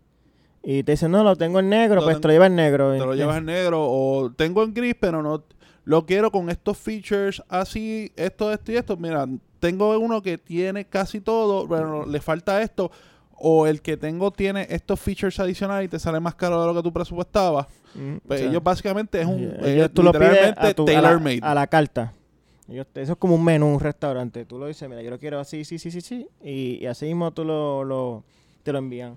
y 0.62 0.82
te 0.82 0.92
dicen, 0.92 1.10
no, 1.10 1.24
lo 1.24 1.36
tengo 1.36 1.58
en 1.60 1.70
negro, 1.70 1.96
Lo 2.00 2.06
pues 2.06 2.16
ten- 2.16 2.20
te 2.22 2.28
lo 2.28 2.32
llevas 2.34 2.48
en 2.50 2.56
negro. 2.56 2.92
Te 2.92 2.98
lo 3.06 3.14
llevas 3.14 3.38
en 3.38 3.46
negro 3.46 3.82
o 3.82 4.30
tengo 4.30 4.62
en 4.62 4.74
gris, 4.74 4.94
pero 5.00 5.22
no 5.22 5.42
lo 5.84 6.04
quiero 6.04 6.30
con 6.30 6.50
estos 6.50 6.76
features 6.76 7.42
así, 7.48 8.12
esto, 8.14 8.52
esto 8.52 8.72
y 8.72 8.76
esto. 8.76 8.96
Mira, 8.98 9.26
tengo 9.60 9.96
uno 9.98 10.22
que 10.22 10.38
tiene 10.38 10.86
casi 10.86 11.20
todo, 11.20 11.68
pero 11.68 12.06
le 12.06 12.20
falta 12.20 12.60
esto. 12.62 12.90
O 13.42 13.66
el 13.66 13.80
que 13.80 13.96
tengo 13.96 14.30
tiene 14.32 14.66
estos 14.68 15.00
features 15.00 15.38
adicionales 15.40 15.86
y 15.86 15.88
te 15.88 15.98
sale 15.98 16.20
más 16.20 16.34
caro 16.34 16.60
de 16.60 16.66
lo 16.66 16.74
que 16.74 16.82
tú 16.82 16.92
presupuestabas. 16.92 17.66
mm, 17.94 18.16
o 18.16 18.20
Pues 18.26 18.40
sea, 18.40 18.50
ellos 18.50 18.62
básicamente 18.62 19.20
es 19.20 19.26
un 19.26 19.40
eh, 19.60 19.74
ellos 19.76 19.90
tú 19.94 20.02
lo 20.02 20.12
pides 20.12 20.52
a, 20.56 20.74
tu- 20.74 20.82
a 20.82 20.86
la, 20.86 21.00
tailor-made. 21.02 21.38
a 21.42 21.54
la 21.54 21.66
carta. 21.66 22.12
Ellos 22.68 22.86
eso 22.94 23.12
es 23.12 23.18
como 23.18 23.34
un 23.36 23.42
menú, 23.44 23.66
un 23.74 23.80
restaurante. 23.80 24.44
Tú 24.44 24.58
lo 24.58 24.66
dices, 24.66 24.86
mira, 24.88 25.00
yo 25.02 25.10
lo 25.10 25.18
quiero 25.18 25.40
así, 25.40 25.64
sí, 25.64 25.78
sí, 25.78 25.90
sí, 25.90 26.00
sí. 26.02 26.26
Y, 26.44 26.78
y 26.82 26.86
así 26.86 27.06
mismo 27.06 27.30
tú 27.32 27.44
lo, 27.44 27.82
lo- 27.84 28.24
te 28.62 28.72
lo 28.72 28.78
envían. 28.78 29.16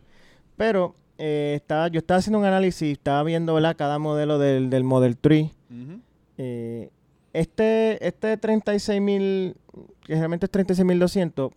Pero 0.55 0.95
eh, 1.17 1.53
estaba, 1.57 1.89
yo 1.89 1.99
estaba 1.99 2.19
haciendo 2.19 2.39
un 2.39 2.45
análisis, 2.45 2.93
estaba 2.93 3.23
viendo 3.23 3.53
¿verdad? 3.53 3.75
cada 3.77 3.99
modelo 3.99 4.39
del, 4.39 4.69
del 4.69 4.83
Model 4.85 5.17
3. 5.17 5.51
Ujú. 5.69 5.99
Eh, 6.37 6.89
este, 7.33 8.05
este 8.07 8.39
36.000, 8.39 9.55
que 10.05 10.15
realmente 10.15 10.45
es 10.45 10.51
36.200, 10.51 11.51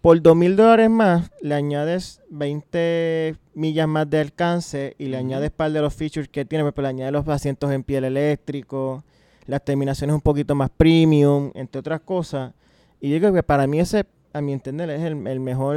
por 0.00 0.18
2.000 0.18 0.54
dólares 0.54 0.88
más 0.88 1.32
le 1.42 1.54
añades 1.54 2.20
20 2.30 3.34
millas 3.54 3.88
más 3.88 4.08
de 4.08 4.20
alcance 4.20 4.94
y 4.98 5.06
le 5.06 5.16
añades 5.16 5.50
par 5.50 5.72
de 5.72 5.80
los 5.80 5.94
features 5.94 6.28
que 6.28 6.44
tiene, 6.44 6.70
pues 6.70 6.82
le 6.82 6.88
añades 6.88 7.12
los 7.12 7.26
asientos 7.26 7.72
en 7.72 7.82
piel 7.82 8.04
eléctrico, 8.04 9.02
las 9.46 9.64
terminaciones 9.64 10.14
un 10.14 10.20
poquito 10.20 10.54
más 10.54 10.70
premium, 10.70 11.50
entre 11.54 11.80
otras 11.80 12.00
cosas. 12.02 12.52
Y 13.00 13.10
yo 13.10 13.18
creo 13.18 13.32
que 13.32 13.42
para 13.42 13.66
mí 13.66 13.80
ese, 13.80 14.06
a 14.32 14.40
mi 14.40 14.52
entender, 14.52 14.90
es 14.90 15.02
el, 15.02 15.26
el 15.26 15.40
mejor, 15.40 15.76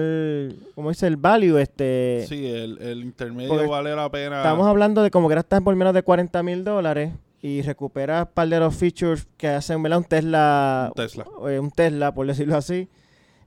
¿cómo 0.75 0.89
dice? 0.89 1.07
El 1.07 1.17
value, 1.17 1.57
este... 1.57 2.25
Sí, 2.27 2.45
el, 2.45 2.79
el 2.81 3.01
intermedio 3.01 3.67
vale 3.67 3.95
la 3.95 4.11
pena. 4.11 4.37
Estamos 4.37 4.67
hablando 4.67 5.01
de 5.01 5.09
como 5.09 5.27
que 5.27 5.33
ahora 5.33 5.41
estás 5.41 5.61
por 5.61 5.75
menos 5.75 5.95
de 5.95 6.03
40 6.03 6.43
mil 6.43 6.63
dólares 6.63 7.13
y 7.41 7.61
recuperas 7.61 8.27
un 8.27 8.33
par 8.33 8.47
de 8.49 8.59
los 8.59 8.75
features 8.75 9.27
que 9.37 9.47
hacen 9.47 9.81
¿verdad? 9.81 9.99
un 9.99 10.03
Tesla, 10.05 10.87
Un 10.89 10.95
Tesla. 10.95 11.25
eh, 11.49 11.59
un 11.59 11.71
Tesla, 11.71 12.13
por 12.13 12.27
decirlo 12.27 12.57
así. 12.57 12.89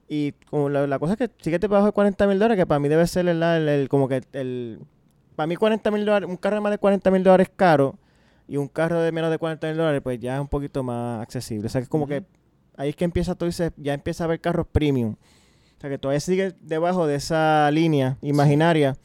Y 0.09 0.33
como 0.49 0.69
la, 0.69 0.85
la 0.87 0.99
cosa 0.99 1.13
es 1.13 1.17
que 1.19 1.29
sí 1.39 1.49
que 1.51 1.59
te 1.59 1.69
pagas 1.69 1.85
de 1.85 1.91
40 1.91 2.27
mil 2.27 2.37
dólares, 2.39 2.57
que 2.61 2.65
para 2.67 2.79
mí 2.79 2.87
debe 2.89 3.05
ser 3.07 3.27
el, 3.27 3.41
el- 3.41 3.69
el- 3.69 3.89
como 3.89 4.07
que 4.07 4.21
el... 4.33 4.79
Para 5.35 5.47
mí 5.47 5.55
40 5.55 5.89
mil 5.91 6.05
dólares, 6.05 6.29
un 6.29 6.37
carro 6.37 6.55
de 6.57 6.61
más 6.61 6.71
de 6.71 6.77
40 6.77 7.09
mil 7.11 7.23
dólares 7.23 7.47
es 7.49 7.53
caro 7.55 7.95
y 8.47 8.57
un 8.57 8.67
carro 8.67 8.99
de 9.01 9.11
menos 9.11 9.31
de 9.31 9.37
40 9.39 9.65
mil 9.67 9.77
dólares 9.77 10.01
pues 10.03 10.19
ya 10.19 10.35
es 10.35 10.41
un 10.41 10.47
poquito 10.47 10.83
más 10.83 11.21
accesible. 11.21 11.65
O 11.67 11.69
sea 11.69 11.81
que 11.81 11.83
es 11.83 11.89
como 11.89 12.05
que 12.07 12.23
ahí 12.77 12.89
es 12.89 12.95
que 12.95 13.05
empieza, 13.05 13.33
tú 13.35 13.45
dices, 13.45 13.71
ya 13.77 13.93
empieza 13.93 14.23
a 14.23 14.25
haber 14.25 14.41
carros 14.41 14.67
premium. 14.71 15.13
O 15.77 15.81
sea 15.81 15.89
que 15.89 15.97
todavía 15.97 16.19
sigue 16.19 16.53
debajo 16.61 17.07
de 17.07 17.15
esa 17.15 17.69
línea 17.71 18.17
imaginaria. 18.21 18.95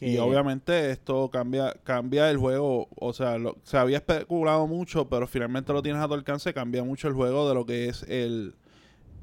Que- 0.00 0.20
obviamente 0.20 0.90
esto 0.90 1.28
cambia 1.30 1.74
cambia 1.84 2.30
el 2.30 2.36
juego, 2.38 2.88
o 2.96 3.12
sea, 3.12 3.36
se 3.62 3.76
había 3.76 3.98
especulado 3.98 4.66
mucho, 4.66 5.08
pero 5.08 5.26
finalmente 5.26 5.72
lo 5.72 5.82
tienes 5.82 6.02
a 6.02 6.08
tu 6.08 6.14
alcance, 6.14 6.52
cambia 6.54 6.82
mucho 6.84 7.06
el 7.08 7.14
juego 7.14 7.48
de 7.48 7.54
lo 7.54 7.66
que 7.66 7.88
es 7.88 8.02
el, 8.04 8.54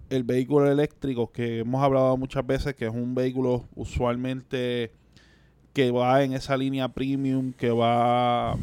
el 0.09 0.23
vehículo 0.23 0.71
eléctrico, 0.71 1.31
que 1.31 1.59
hemos 1.59 1.83
hablado 1.83 2.15
muchas 2.17 2.45
veces, 2.45 2.75
que 2.75 2.85
es 2.85 2.93
un 2.93 3.15
vehículo 3.15 3.65
usualmente 3.75 4.91
que 5.73 5.91
va 5.91 6.23
en 6.23 6.33
esa 6.33 6.55
línea 6.57 6.87
premium, 6.89 7.53
que 7.53 7.69
va 7.71 8.55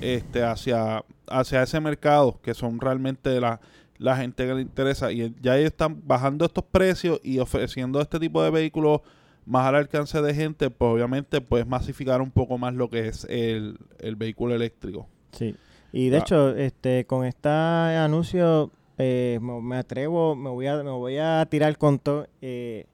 este 0.00 0.42
hacia, 0.42 1.04
hacia 1.28 1.62
ese 1.62 1.80
mercado, 1.80 2.38
que 2.42 2.54
son 2.54 2.80
realmente 2.80 3.40
la, 3.40 3.60
la 3.98 4.16
gente 4.16 4.46
que 4.46 4.54
le 4.54 4.62
interesa. 4.62 5.12
Y 5.12 5.34
ya 5.42 5.56
ellos 5.56 5.66
están 5.72 6.00
bajando 6.06 6.44
estos 6.44 6.64
precios 6.64 7.20
y 7.22 7.38
ofreciendo 7.40 8.00
este 8.00 8.18
tipo 8.18 8.42
de 8.42 8.50
vehículos 8.50 9.00
más 9.46 9.66
al 9.66 9.76
alcance 9.76 10.20
de 10.20 10.34
gente, 10.34 10.68
pues 10.70 10.90
obviamente 10.92 11.40
puedes 11.40 11.66
masificar 11.66 12.20
un 12.20 12.30
poco 12.30 12.58
más 12.58 12.74
lo 12.74 12.90
que 12.90 13.08
es 13.08 13.24
el, 13.30 13.78
el 14.00 14.16
vehículo 14.16 14.54
eléctrico. 14.54 15.06
Sí. 15.32 15.54
Y 15.92 16.08
de 16.10 16.16
Ah. 16.16 16.20
hecho, 16.20 16.56
este, 16.56 17.06
con 17.06 17.24
este 17.24 17.48
anuncio 17.48 18.70
eh, 18.98 19.38
me, 19.40 19.60
me 19.62 19.76
atrevo, 19.76 20.34
me 20.36 20.50
voy 20.50 20.66
a, 20.66 20.82
me 20.82 20.90
voy 20.90 21.18
a 21.18 21.46
tirar 21.48 21.76
con 21.78 21.98
todo. 21.98 22.26
eh, 22.42 22.86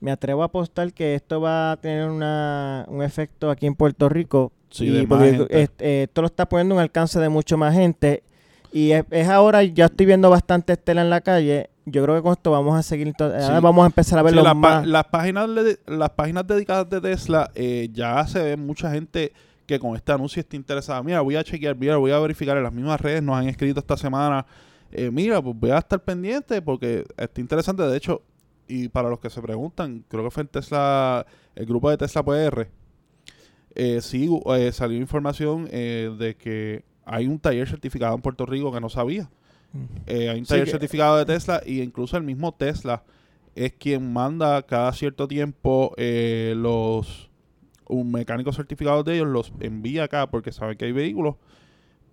me 0.00 0.12
atrevo 0.12 0.42
a 0.42 0.46
apostar 0.46 0.92
que 0.92 1.16
esto 1.16 1.40
va 1.40 1.72
a 1.72 1.76
tener 1.76 2.08
una, 2.08 2.84
un 2.88 3.02
efecto 3.02 3.50
aquí 3.50 3.66
en 3.66 3.74
Puerto 3.74 4.08
Rico. 4.08 4.52
Sí, 4.70 4.86
y 4.86 4.90
de 4.92 5.06
más 5.08 5.22
este, 5.50 6.04
esto 6.04 6.20
lo 6.22 6.26
está 6.28 6.48
poniendo 6.48 6.76
un 6.76 6.80
alcance 6.80 7.18
de 7.18 7.28
mucho 7.28 7.56
más 7.58 7.74
gente. 7.74 8.22
Y 8.72 8.92
es, 8.92 9.04
es 9.10 9.26
ahora, 9.28 9.64
ya 9.64 9.86
estoy 9.86 10.06
viendo 10.06 10.30
bastante 10.30 10.74
estela 10.74 11.02
en 11.02 11.10
la 11.10 11.20
calle. 11.20 11.68
Yo 11.92 12.02
creo 12.02 12.16
que 12.16 12.22
con 12.22 12.32
esto 12.32 12.50
vamos 12.50 12.78
a 12.78 12.82
seguir. 12.82 13.12
ahora 13.18 13.60
vamos 13.60 13.82
a 13.84 13.86
empezar 13.86 14.18
a 14.18 14.22
Sí, 14.22 14.26
verlo 14.26 14.42
la 14.42 14.50
pa- 14.50 14.54
más. 14.54 14.86
las, 14.86 15.04
páginas 15.06 15.48
las 15.86 16.10
páginas 16.10 16.46
dedicadas 16.46 16.88
de 16.90 17.00
Tesla 17.00 17.50
eh, 17.54 17.88
ya 17.92 18.26
se 18.26 18.42
ve 18.42 18.56
mucha 18.56 18.90
gente 18.90 19.32
que 19.66 19.78
con 19.78 19.94
este 19.96 20.12
anuncio 20.12 20.40
está 20.40 20.56
interesada. 20.56 21.02
Mira, 21.02 21.20
voy 21.20 21.36
a 21.36 21.44
chequear, 21.44 21.76
mira, 21.76 21.96
voy 21.98 22.10
a 22.10 22.18
verificar 22.18 22.56
en 22.56 22.62
las 22.62 22.72
mismas 22.72 23.00
redes, 23.00 23.22
nos 23.22 23.36
han 23.36 23.48
escrito 23.48 23.80
esta 23.80 23.96
semana. 23.96 24.46
eh, 24.90 25.10
mira, 25.10 25.42
pues 25.42 25.54
voy 25.58 25.70
a 25.70 25.78
estar 25.78 26.02
pendiente 26.02 26.62
porque 26.62 27.04
está 27.16 27.40
interesante. 27.40 27.82
De 27.82 27.96
hecho, 27.96 28.22
y 28.66 28.88
para 28.88 29.08
los 29.10 29.18
que 29.20 29.28
se 29.30 29.40
preguntan, 29.42 30.04
creo 30.08 30.24
que 30.24 30.30
fue 30.30 30.42
en 30.42 30.48
Tesla, 30.48 31.26
el 31.54 31.66
grupo 31.66 31.90
de 31.90 31.98
Tesla 31.98 32.22
PR. 32.22 32.68
Eh, 33.74 34.00
sí, 34.00 34.28
eh, 34.56 34.72
salió 34.72 34.98
información 34.98 35.68
eh, 35.70 36.10
de 36.18 36.34
que 36.36 36.84
hay 37.04 37.26
un 37.26 37.38
taller 37.38 37.68
certificado 37.68 38.14
en 38.14 38.22
Puerto 38.22 38.44
Rico 38.46 38.72
que 38.72 38.80
no 38.80 38.88
sabía. 38.88 39.28
Eh, 40.06 40.28
hay 40.30 40.38
un 40.38 40.46
Sí, 40.46 40.50
taller 40.50 40.64
que- 40.64 40.70
certificado 40.72 41.16
de 41.18 41.26
Tesla 41.26 41.62
y 41.64 41.82
incluso 41.82 42.16
el 42.16 42.22
mismo 42.22 42.52
Tesla 42.52 43.02
es 43.54 43.72
quien 43.72 44.12
manda 44.12 44.62
cada 44.62 44.92
cierto 44.92 45.28
tiempo 45.28 45.92
eh, 45.96 46.54
los 46.56 47.28
un 47.86 48.12
mecánico 48.12 48.52
certificado 48.52 49.02
de 49.02 49.14
ellos 49.16 49.28
los 49.28 49.52
envía 49.60 50.04
acá 50.04 50.26
porque 50.30 50.52
sabe 50.52 50.76
que 50.76 50.84
hay 50.84 50.92
vehículos 50.92 51.36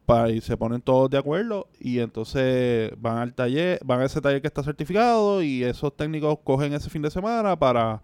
para 0.06 0.30
y 0.32 0.39
se 0.39 0.56
ponen 0.56 0.82
todos 0.82 1.10
de 1.10 1.18
acuerdo 1.18 1.68
y 1.80 2.00
entonces 2.00 2.91
van 2.98 3.18
al 3.18 3.34
taller, 3.34 3.80
van 3.84 4.00
a 4.02 4.06
ese 4.06 4.22
taller 4.22 4.41
que 4.41 4.48
está 4.48 4.63
certificado 4.63 5.41
y 5.41 5.63
esos 5.63 5.96
técnicos 5.96 6.38
cogen 6.44 6.74
ese 6.74 6.89
fin 6.89 7.02
de 7.02 7.10
semana 7.12 7.58
para 7.58 8.02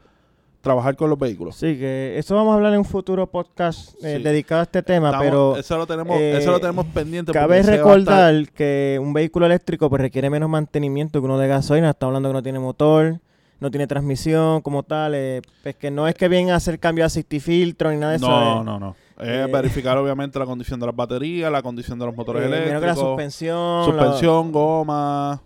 trabajar 0.61 0.95
con 0.95 1.09
los 1.09 1.17
vehículos. 1.19 1.55
Sí, 1.55 1.77
que 1.77 2.13
eso 2.17 2.35
vamos 2.35 2.51
a 2.53 2.55
hablar 2.55 2.71
en 2.73 2.79
un 2.79 2.85
futuro 2.85 3.27
podcast 3.27 3.95
eh, 4.03 4.17
Sí. 4.17 4.23
dedicado 4.23 4.61
a 4.61 4.63
este 4.63 4.83
tema, 4.83 5.07
Estamos- 5.09 5.25
pero 5.25 5.57
eso 5.57 5.77
lo 5.77 5.87
tenemos, 5.87 6.19
eh, 6.19 6.37
eso 6.37 6.51
lo 6.51 6.59
tenemos 6.59 6.85
pendiente. 6.87 7.31
Cabe 7.31 7.59
estar- 7.59 7.77
recordar 7.77 8.49
que 8.51 8.99
un 9.01 9.11
vehículo 9.13 9.47
eléctrico 9.47 9.89
pues 9.89 10.01
requiere 10.01 10.29
menos 10.29 10.49
mantenimiento 10.49 11.19
que 11.19 11.25
uno 11.25 11.37
de 11.39 11.47
gasolina. 11.47 11.89
Estamos 11.89 12.11
hablando 12.11 12.29
que 12.29 12.33
no 12.33 12.43
tiene 12.43 12.59
motor, 12.59 13.19
no 13.59 13.69
tiene 13.71 13.87
transmisión 13.87 14.61
como 14.61 14.83
tal. 14.83 15.13
eh, 15.15 15.41
pues 15.63 15.75
que 15.75 15.89
no 15.91 16.07
es 16.07 16.15
que 16.15 16.27
vienen 16.27 16.51
a 16.51 16.55
hacer 16.57 16.79
cambio 16.79 17.03
de 17.03 17.07
aceite 17.07 17.35
y 17.37 17.39
filtro 17.39 17.91
ni 17.91 17.97
nada 17.97 18.11
de 18.11 18.17
eso. 18.17 18.27
No, 18.29 18.61
eh. 18.61 18.63
no, 18.63 18.79
no. 18.79 18.95
Es 19.19 19.27
eh, 19.27 19.45
verificar 19.51 19.97
obviamente 19.99 20.39
la 20.39 20.45
condición 20.45 20.79
de 20.79 20.85
las 20.87 20.95
baterías, 20.95 21.51
la 21.51 21.61
condición 21.61 21.99
de 21.99 22.05
los 22.07 22.15
motores 22.15 22.41
menos 22.43 22.57
que 22.59 22.65
la 22.65 22.77
eléctricos, 22.77 22.99
suspensión. 23.09 23.85
suspensión, 23.85 24.51
goma, 24.51 25.41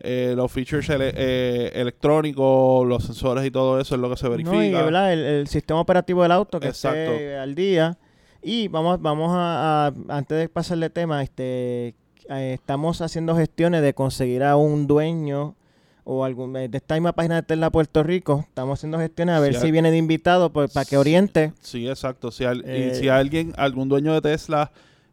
eh, 0.00 0.32
los 0.36 0.50
features 0.50 0.88
ele- 0.90 1.12
eh, 1.16 1.70
electrónicos, 1.74 2.86
los 2.86 3.04
sensores 3.04 3.44
y 3.46 3.50
todo 3.50 3.78
eso 3.80 3.94
es 3.94 4.00
lo 4.00 4.10
que 4.10 4.16
se 4.16 4.28
verifica. 4.28 4.56
No, 4.56 4.90
y. 4.90 5.12
El, 5.12 5.20
el 5.20 5.46
sistema 5.48 5.80
operativo 5.80 6.22
del 6.22 6.32
auto 6.32 6.58
que 6.60 6.68
Exacto. 6.68 6.98
esté 7.12 7.36
al 7.36 7.54
día. 7.54 7.98
Y 8.42 8.68
vamos, 8.68 9.00
vamos 9.02 9.30
a, 9.34 9.86
a- 9.88 9.94
antes 10.16 10.38
de 10.38 10.48
pasarle 10.48 10.88
tema, 10.90 11.22
este, 11.22 11.88
eh, 12.30 12.52
estamos 12.54 13.00
haciendo 13.02 13.36
gestiones 13.36 13.82
de 13.82 13.92
conseguir 13.94 14.42
a 14.42 14.56
un 14.56 14.86
dueño 14.86 15.56
o 16.04 16.24
algún 16.24 16.56
eh, 16.56 16.68
de 16.68 16.78
esta 16.78 16.94
misma 16.94 17.12
página 17.12 17.34
de 17.36 17.42
Tesla 17.42 17.68
Puerto 17.70 18.02
Rico. 18.02 18.44
Estamos 18.48 18.78
haciendo 18.78 18.98
gestiones 18.98 19.34
a 19.34 19.40
ver 19.40 19.54
si 19.54 19.70
viene 19.70 19.90
de 19.90 19.98
invitado 19.98 20.50
pues, 20.50 20.72
para 20.72 20.86
que 20.86 20.96
oriente. 20.96 21.52
Sí, 21.60 21.86
exacto. 21.86 22.30
Si, 22.30 22.44
al- 22.44 22.60
y 22.60 22.62
Eh, 22.66 22.94
si 22.94 23.08
alguien, 23.08 23.52
algún 23.58 23.88
dueño 23.90 24.14
de 24.14 24.22
Tesla 24.22 24.72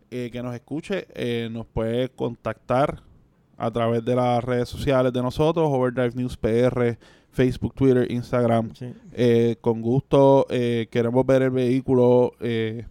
eh, 0.10 0.30
que 0.32 0.41
nos 0.41 0.56
escuche, 0.56 1.06
eh, 1.13 1.50
nos 1.52 1.65
puede 1.65 2.08
contactar 2.08 3.02
a 3.57 3.71
través 3.71 4.05
de 4.05 4.15
las 4.15 4.43
redes 4.43 4.69
sociales 4.69 5.11
de 5.13 5.21
nosotros, 5.21 5.67
Overdrive 5.71 6.11
News 6.15 6.37
PR, 6.37 6.97
Facebook, 7.31 7.73
Twitter, 7.75 8.11
Instagram. 8.11 8.73
Sí. 8.75 8.93
Eh, 9.13 9.55
con 9.61 9.81
gusto 9.81 10.45
eh, 10.49 10.87
queremos 10.91 11.25
ver 11.25 11.41
el 11.43 11.49
vehículo 11.51 12.33
eh, 12.39 12.85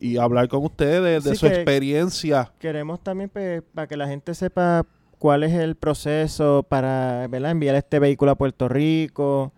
y 0.00 0.16
hablar 0.16 0.48
con 0.48 0.64
ustedes 0.64 1.24
de 1.24 1.30
Sí, 1.32 1.36
su 1.36 1.46
que- 1.48 1.54
experiencia. 1.54 2.52
Queremos 2.58 3.00
también 3.02 3.28
pues, 3.30 3.62
para 3.74 3.86
que 3.86 3.96
la 3.96 4.08
gente 4.08 4.34
sepa 4.34 4.86
cuál 5.18 5.42
es 5.44 5.52
el 5.52 5.74
proceso 5.74 6.64
para 6.68 7.26
¿verdad? 7.28 7.50
enviar 7.50 7.74
este 7.74 7.98
vehículo 7.98 8.30
a 8.30 8.34
Puerto 8.36 8.68
Rico, 8.68 9.52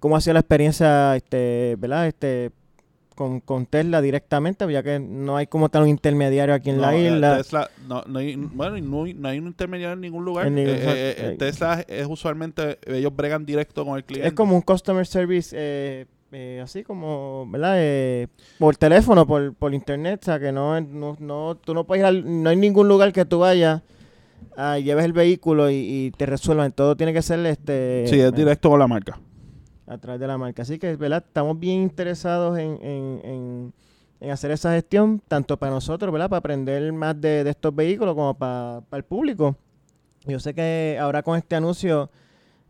cómo 0.00 0.16
ha 0.16 0.20
sido 0.20 0.34
la 0.34 0.40
experiencia 0.40 1.14
este, 1.16 1.76
¿verdad? 1.78 2.06
Este, 2.08 2.50
con, 3.14 3.40
con 3.40 3.66
Tesla 3.66 4.00
directamente, 4.00 4.70
ya 4.72 4.82
que 4.82 4.98
no 4.98 5.36
hay 5.36 5.46
como 5.46 5.68
tal 5.68 5.82
un 5.82 5.88
intermediario 5.88 6.54
aquí 6.54 6.70
en 6.70 6.80
la 6.80 6.90
No, 6.92 6.96
eh, 6.98 7.06
isla. 7.06 7.36
Tesla, 7.38 7.70
no, 7.88 8.02
no 8.06 8.18
hay, 8.18 8.36
bueno, 8.36 8.78
no, 8.78 9.04
hay- 9.04 9.14
no 9.14 9.28
hay 9.28 9.38
un 9.38 9.46
intermediario 9.46 9.94
en 9.94 10.00
ningún 10.00 10.24
lugar. 10.24 10.46
En 10.46 10.54
ningún- 10.54 10.74
Eh, 10.74 11.14
eh, 11.18 11.36
Tesla 11.38 11.84
es 11.86 12.06
usualmente, 12.06 12.78
ellos 12.86 13.14
bregan 13.14 13.44
directo 13.46 13.84
con 13.84 13.96
el 13.96 14.04
cliente. 14.04 14.28
Es 14.28 14.34
como 14.34 14.54
un 14.54 14.62
customer 14.62 15.06
service, 15.06 16.06
así 16.62 16.82
como, 16.82 17.46
¿verdad? 17.50 17.74
Eh, 17.76 18.28
por 18.58 18.76
teléfono, 18.76 19.26
por, 19.26 19.54
por 19.54 19.74
internet, 19.74 20.20
o 20.22 20.24
sea, 20.24 20.40
que 20.40 20.50
no, 20.50 20.80
no, 20.80 21.16
no, 21.20 21.56
tú 21.56 21.74
no 21.74 21.84
puedes 21.84 22.00
ir 22.02 22.06
al- 22.06 22.42
no 22.42 22.48
hay 22.48 22.56
ningún 22.56 22.88
lugar 22.88 23.12
que 23.12 23.24
tú 23.26 23.40
vayas, 23.40 23.82
ah, 24.56 24.78
lleves 24.78 25.04
el 25.04 25.12
vehículo 25.12 25.70
y, 25.70 25.74
y 25.74 26.10
te 26.12 26.24
resuelvan. 26.24 26.72
Todo 26.72 26.96
tiene 26.96 27.12
que 27.12 27.20
ser 27.20 27.44
este 27.44 28.06
Sí, 28.08 28.18
es 28.18 28.32
directo 28.34 28.70
con 28.70 28.78
la 28.78 28.86
marca. 28.86 29.20
A 29.86 29.98
través 29.98 30.20
de 30.20 30.26
la 30.26 30.38
marca. 30.38 30.62
Así 30.62 30.78
que, 30.78 30.96
¿verdad? 30.96 31.24
Estamos 31.26 31.58
bien 31.58 31.80
interesados 31.82 32.58
en, 32.58 32.78
en, 32.82 33.20
en, 33.24 33.72
en 34.20 34.30
hacer 34.30 34.50
esa 34.52 34.72
gestión, 34.74 35.20
tanto 35.28 35.56
para 35.56 35.72
nosotros, 35.72 36.12
¿verdad? 36.12 36.28
Para 36.30 36.38
aprender 36.38 36.92
más 36.92 37.20
de, 37.20 37.44
de 37.44 37.50
estos 37.50 37.74
vehículos 37.74 38.14
como 38.14 38.34
para, 38.34 38.80
para 38.88 38.98
el 38.98 39.04
público. 39.04 39.56
Yo 40.26 40.38
sé 40.38 40.54
que 40.54 40.96
ahora 41.00 41.22
con 41.22 41.36
este 41.36 41.56
anuncio, 41.56 42.08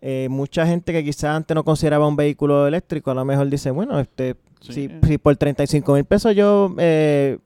eh, 0.00 0.26
mucha 0.30 0.66
gente 0.66 0.92
que 0.92 1.04
quizás 1.04 1.24
antes 1.36 1.54
no 1.54 1.62
consideraba 1.64 2.08
un 2.08 2.16
vehículo 2.16 2.66
eléctrico, 2.66 3.10
a 3.10 3.14
lo 3.14 3.24
mejor 3.24 3.48
dice, 3.50 3.70
bueno, 3.70 3.98
este, 4.00 4.36
Sí. 4.62 4.72
si, 4.72 4.90
si 5.08 5.18
por 5.18 5.34
35 5.36 5.92
mil 5.94 6.04
pesos 6.04 6.36
yo 6.36 6.72
eh, 6.78 7.36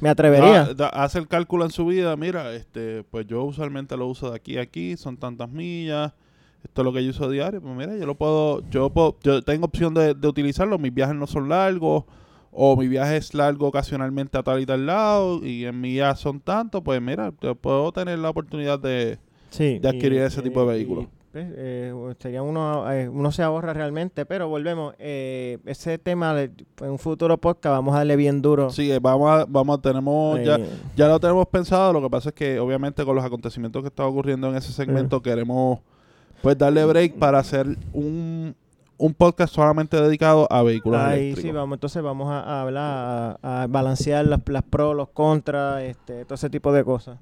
me 0.00 0.10
atrevería. 0.10 0.64
Da- 0.66 0.74
da- 0.74 0.88
hace 0.90 1.18
el 1.18 1.26
cálculo 1.26 1.64
en 1.64 1.70
su 1.70 1.86
vida, 1.86 2.14
mira, 2.14 2.52
este, 2.52 3.04
pues 3.10 3.26
yo 3.26 3.42
usualmente 3.42 3.96
lo 3.96 4.06
uso 4.06 4.28
de 4.30 4.36
aquí 4.36 4.58
a 4.58 4.62
aquí, 4.62 4.96
son 4.98 5.16
tantas 5.16 5.48
millas, 5.50 6.12
esto 6.64 6.82
es 6.82 6.84
lo 6.84 6.92
que 6.92 7.04
yo 7.04 7.10
uso 7.10 7.30
diario, 7.30 7.60
pues 7.60 7.74
mira, 7.76 7.96
yo 7.96 8.06
lo 8.06 8.14
puedo, 8.16 8.62
yo 8.70 8.90
puedo, 8.90 9.16
yo 9.22 9.42
tengo 9.42 9.66
opción 9.66 9.94
de, 9.94 10.14
de 10.14 10.28
utilizarlo, 10.28 10.78
mis 10.78 10.92
viajes 10.92 11.14
no 11.16 11.26
son 11.26 11.48
largos, 11.48 12.04
o 12.50 12.76
mi 12.76 12.88
viaje 12.88 13.16
es 13.16 13.34
largo 13.34 13.68
ocasionalmente 13.68 14.36
a 14.38 14.42
tal 14.42 14.60
y 14.60 14.66
tal 14.66 14.86
lado, 14.86 15.44
y 15.44 15.64
en 15.64 15.80
millas 15.80 16.18
son 16.18 16.40
tantos, 16.40 16.82
pues 16.82 17.00
mira, 17.00 17.32
yo 17.40 17.54
puedo 17.54 17.92
tener 17.92 18.18
la 18.18 18.30
oportunidad 18.30 18.78
de, 18.78 19.18
Sí, 19.50 19.78
de 19.78 19.88
adquirir 19.88 20.20
ese 20.22 20.42
tipo 20.42 20.60
de 20.60 20.66
vehículo. 20.74 21.02
y, 21.02 21.08
pues, 21.30 21.46
eh, 21.56 21.94
sería 22.18 22.42
uno, 22.42 22.90
eh, 22.90 23.08
uno 23.08 23.30
se 23.30 23.42
ahorra 23.42 23.72
realmente, 23.74 24.26
pero 24.26 24.48
volvemos, 24.48 24.94
eh, 24.98 25.58
ese 25.66 25.98
tema 25.98 26.34
de- 26.34 26.50
en 26.80 26.90
un 26.90 26.98
futuro 26.98 27.36
podcast 27.38 27.72
vamos 27.74 27.94
a 27.94 27.98
darle 27.98 28.16
bien 28.16 28.42
duro. 28.42 28.70
sí, 28.70 28.90
eh, 28.90 28.98
vamos 29.00 29.30
a, 29.30 29.44
vamos, 29.48 29.80
tenemos, 29.82 30.40
ya, 30.42 30.56
Eh, 30.56 30.66
ya 30.96 31.06
lo 31.06 31.20
tenemos 31.20 31.46
pensado, 31.46 31.92
lo 31.92 32.02
que 32.02 32.10
pasa 32.10 32.30
es 32.30 32.34
que 32.34 32.58
obviamente 32.58 33.04
con 33.04 33.14
los 33.14 33.24
acontecimientos 33.24 33.82
que 33.82 33.88
están 33.88 34.06
ocurriendo 34.06 34.48
en 34.48 34.56
ese 34.56 34.72
segmento 34.72 35.20
queremos 35.22 35.80
pues 36.42 36.56
darle 36.58 36.84
break 36.84 37.14
para 37.14 37.38
hacer 37.38 37.66
un, 37.92 38.54
un 38.96 39.14
podcast 39.14 39.54
solamente 39.54 40.00
dedicado 40.00 40.46
a 40.50 40.62
vehículos 40.62 41.00
Ahí 41.00 41.18
eléctricos. 41.26 41.42
sí, 41.42 41.50
vamos, 41.52 41.76
entonces 41.76 42.02
vamos 42.02 42.28
a, 42.30 42.40
a 42.40 42.62
hablar, 42.62 43.38
a, 43.42 43.62
a 43.62 43.66
balancear 43.66 44.26
las, 44.26 44.40
las 44.46 44.62
pros, 44.62 44.96
los 44.96 45.08
contras, 45.10 45.82
este, 45.82 46.24
todo 46.24 46.34
ese 46.34 46.50
tipo 46.50 46.72
de 46.72 46.84
cosas. 46.84 47.18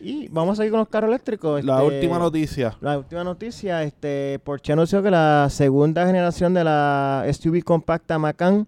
Y 0.00 0.28
vamos 0.28 0.52
a 0.54 0.56
seguir 0.62 0.70
con 0.72 0.80
los 0.80 0.88
carros 0.88 1.08
eléctricos. 1.08 1.64
La 1.64 1.82
este, 1.82 1.94
última 1.96 2.18
noticia. 2.18 2.76
La 2.80 2.98
última 2.98 3.24
noticia, 3.24 3.82
este, 3.82 4.40
Porsche 4.44 4.72
anunció 4.72 5.02
que 5.02 5.10
la 5.10 5.48
segunda 5.50 6.06
generación 6.06 6.54
de 6.54 6.64
la 6.64 7.24
SUV 7.32 7.62
compacta 7.64 8.18
Macan 8.18 8.66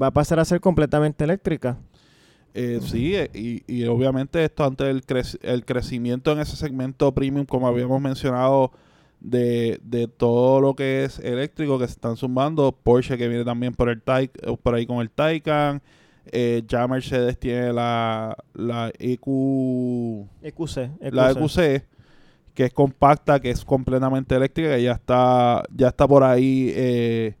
va 0.00 0.08
a 0.08 0.10
pasar 0.10 0.38
a 0.40 0.44
ser 0.44 0.60
completamente 0.60 1.24
eléctrica. 1.24 1.76
Eh, 2.54 2.80
sí, 2.82 3.14
eh, 3.14 3.30
y, 3.34 3.62
y 3.72 3.84
obviamente 3.86 4.42
esto 4.42 4.64
ante 4.64 4.88
el, 4.90 5.04
crec- 5.06 5.38
el 5.42 5.64
crecimiento 5.64 6.32
en 6.32 6.40
ese 6.40 6.56
segmento 6.56 7.12
premium, 7.12 7.44
como 7.46 7.68
habíamos 7.68 8.00
mencionado, 8.00 8.72
de, 9.20 9.80
de 9.82 10.06
todo 10.08 10.60
lo 10.60 10.74
que 10.74 11.04
es 11.04 11.18
eléctrico 11.18 11.78
que 11.78 11.86
se 11.86 11.92
están 11.92 12.16
sumando. 12.16 12.72
Porsche 12.72 13.16
que 13.18 13.28
viene 13.28 13.44
también 13.44 13.74
por 13.74 13.88
el 13.88 14.02
Tai- 14.02 14.30
eh, 14.42 14.56
por 14.62 14.74
ahí 14.74 14.86
con 14.86 14.98
el 14.98 15.10
Taycan. 15.10 15.82
Eh, 16.30 16.62
ya 16.68 16.86
Mercedes 16.86 17.38
tiene 17.38 17.72
la, 17.72 18.36
la 18.52 18.92
EQ, 18.98 20.26
EQC. 20.42 20.90
la 21.10 21.30
EQC, 21.42 21.86
que 22.54 22.64
es 22.66 22.72
compacta, 22.74 23.40
que 23.40 23.50
es 23.50 23.64
completamente 23.64 24.34
eléctrica, 24.34 24.76
que 24.76 24.82
ya 24.82 24.92
está, 24.92 25.62
ya 25.74 25.88
está 25.88 26.06
por 26.06 26.22
ahí 26.24 26.70
eh, 26.74 27.34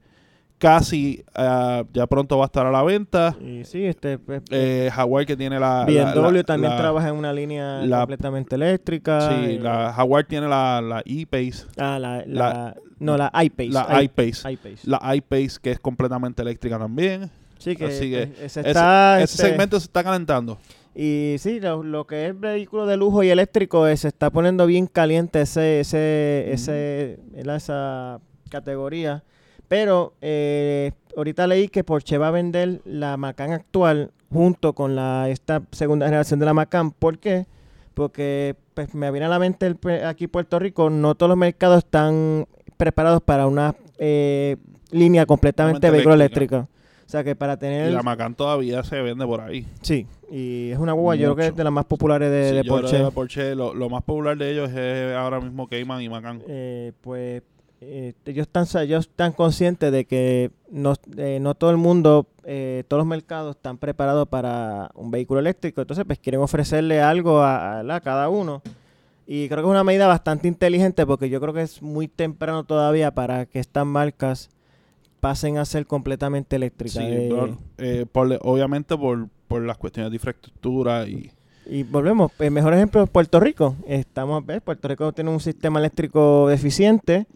casi, 0.58 1.24
ah, 1.34 1.84
ya 1.92 2.06
pronto 2.06 2.36
va 2.36 2.44
a 2.44 2.46
estar 2.46 2.66
a 2.66 2.70
la 2.70 2.82
venta. 2.82 3.36
Y 3.40 3.64
sí, 3.64 3.84
este, 3.84 4.18
pues, 4.18 4.42
Eh, 4.50 4.90
Jaguar 4.92 5.24
que 5.24 5.36
tiene 5.36 5.58
la... 5.60 5.84
BMW 5.86 6.32
la- 6.38 6.42
también 6.44 6.72
la- 6.72 6.78
trabaja 6.78 7.08
en 7.08 7.14
una 7.14 7.32
línea 7.32 7.80
completamente 7.88 8.56
eléctrica. 8.56 9.28
Sí, 9.30 9.52
eh, 9.54 9.58
la 9.62 9.92
Jaguar 9.92 10.24
tiene 10.24 10.48
la, 10.48 10.80
la 10.82 11.02
E-Pace. 11.06 11.64
ah, 11.78 11.98
la, 11.98 12.24
la- 12.26 12.76
no, 12.98 13.16
la 13.16 13.30
iPace. 13.42 13.70
La 13.70 14.02
iPace. 14.02 14.50
iPace. 14.52 14.78
La 14.84 15.14
iPace 15.14 15.58
que 15.62 15.70
es 15.70 15.78
completamente 15.78 16.42
eléctrica 16.42 16.78
también. 16.78 17.30
sí, 17.58 17.76
que, 17.76 17.84
así 17.86 18.10
que 18.10 18.30
que 18.30 18.48
se 18.48 18.60
Ese, 18.60 18.68
está, 18.68 19.20
ese 19.20 19.34
este, 19.36 19.48
segmento 19.48 19.78
se 19.78 19.86
está 19.86 20.02
calentando. 20.02 20.58
Y 20.96 21.36
sí, 21.38 21.60
lo, 21.60 21.84
lo 21.84 22.08
que 22.08 22.26
es 22.26 22.40
vehículo 22.40 22.84
de 22.86 22.96
lujo 22.96 23.22
y 23.22 23.30
eléctrico 23.30 23.86
eh, 23.86 23.96
se 23.96 24.08
está 24.08 24.30
poniendo 24.30 24.66
bien 24.66 24.88
caliente 24.88 25.42
ese, 25.42 25.78
ese, 25.78 26.50
ese, 26.52 27.20
esa 27.36 28.18
categoría. 28.50 29.22
Pero 29.68 30.14
eh, 30.22 30.92
ahorita 31.16 31.46
leí 31.46 31.68
que 31.68 31.84
Porsche 31.84 32.18
va 32.18 32.28
a 32.28 32.32
vender 32.32 32.80
la 32.84 33.16
Macan 33.16 33.52
actual 33.52 34.10
junto 34.32 34.72
con 34.72 34.96
la 34.96 35.28
esta 35.28 35.62
segunda 35.72 36.06
generación 36.06 36.40
de 36.40 36.46
la 36.46 36.54
Macan. 36.54 36.90
¿Por 36.90 37.18
qué? 37.18 37.46
Porque 37.94 38.56
pues, 38.74 38.94
me 38.94 39.10
viene 39.10 39.26
a 39.26 39.28
la 39.28 39.38
mente 39.38 39.66
el, 39.66 39.78
aquí 40.04 40.26
Puerto 40.26 40.58
Rico, 40.58 40.88
no 40.88 41.14
todos 41.14 41.28
los 41.28 41.38
mercados 41.38 41.78
están 41.78 42.46
preparados 42.76 43.22
para 43.22 43.46
una 43.46 43.74
eh, 43.98 44.56
línea 44.90 45.26
completamente 45.26 45.86
de 45.86 45.90
vehículo 45.90 46.14
eléctrico. 46.14 46.68
O 47.06 47.10
sea 47.10 47.24
que 47.24 47.34
para 47.34 47.56
tener... 47.56 47.90
Y 47.90 47.94
la 47.94 48.02
Macan 48.02 48.34
todavía 48.34 48.84
se 48.84 49.00
vende 49.00 49.24
por 49.24 49.40
ahí. 49.40 49.66
Sí, 49.80 50.06
y 50.30 50.70
es 50.70 50.78
una 50.78 50.92
guagua, 50.92 51.16
yo 51.16 51.34
creo 51.34 51.36
que 51.36 51.46
es 51.46 51.56
de 51.56 51.64
las 51.64 51.72
más 51.72 51.86
populares 51.86 52.30
de, 52.30 52.50
Sí, 52.50 52.54
de 52.56 52.56
yo 52.56 52.62
creo 52.62 52.74
Porsche. 52.74 52.96
que 52.98 53.02
la 53.02 53.10
Porsche, 53.10 53.54
lo, 53.54 53.74
lo 53.74 53.88
más 53.88 54.02
popular 54.02 54.36
de 54.36 54.50
ellos 54.52 54.70
es 54.70 55.16
ahora 55.16 55.40
mismo 55.40 55.66
Cayman 55.66 56.02
y 56.02 56.08
Macan. 56.10 56.42
Eh, 56.46 56.92
pues 57.00 57.42
eh, 57.80 58.14
ellos, 58.26 58.46
están, 58.46 58.66
ellos 58.82 59.06
están 59.08 59.32
conscientes 59.32 59.92
de 59.92 60.04
que 60.04 60.50
no, 60.70 60.94
eh, 61.16 61.38
no 61.40 61.54
todo 61.54 61.70
el 61.70 61.76
mundo, 61.76 62.26
eh, 62.44 62.84
todos 62.88 63.00
los 63.00 63.06
mercados 63.06 63.56
están 63.56 63.78
preparados 63.78 64.26
para 64.28 64.90
un 64.94 65.10
vehículo 65.10 65.40
eléctrico, 65.40 65.80
entonces 65.80 66.04
pues 66.04 66.18
quieren 66.18 66.40
ofrecerle 66.40 67.00
algo 67.00 67.40
a, 67.40 67.80
a- 67.80 67.94
a 67.96 68.00
cada 68.00 68.28
uno. 68.28 68.62
Y 69.26 69.46
creo 69.48 69.58
que 69.58 69.66
es 69.68 69.70
una 69.70 69.84
medida 69.84 70.06
bastante 70.06 70.48
inteligente 70.48 71.04
porque 71.06 71.28
yo 71.28 71.40
creo 71.40 71.52
que 71.52 71.60
es 71.62 71.82
muy 71.82 72.08
temprano 72.08 72.64
todavía 72.64 73.10
para 73.12 73.44
que 73.46 73.58
estas 73.60 73.84
marcas 73.86 74.48
pasen 75.20 75.58
a 75.58 75.64
ser 75.64 75.86
completamente 75.86 76.56
eléctricas. 76.56 76.94
Sí, 77.04 77.08
Eh, 77.12 77.28
por- 77.30 77.56
eh, 77.78 78.06
por- 78.10 78.38
obviamente 78.42 78.96
por, 78.96 79.28
por 79.46 79.62
las 79.62 79.76
cuestiones 79.76 80.10
de 80.10 80.16
infraestructura 80.16 81.06
y... 81.06 81.30
Y 81.70 81.82
volvemos, 81.82 82.32
el 82.38 82.50
mejor 82.50 82.72
ejemplo 82.72 83.02
es 83.02 83.10
Puerto 83.10 83.38
Rico. 83.40 83.76
Estamos, 83.86 84.46
¿ves? 84.46 84.62
Puerto 84.62 84.88
Rico 84.88 85.12
tiene 85.12 85.28
un 85.30 85.40
sistema 85.40 85.78
eléctrico 85.78 86.48
deficiente. 86.48 87.26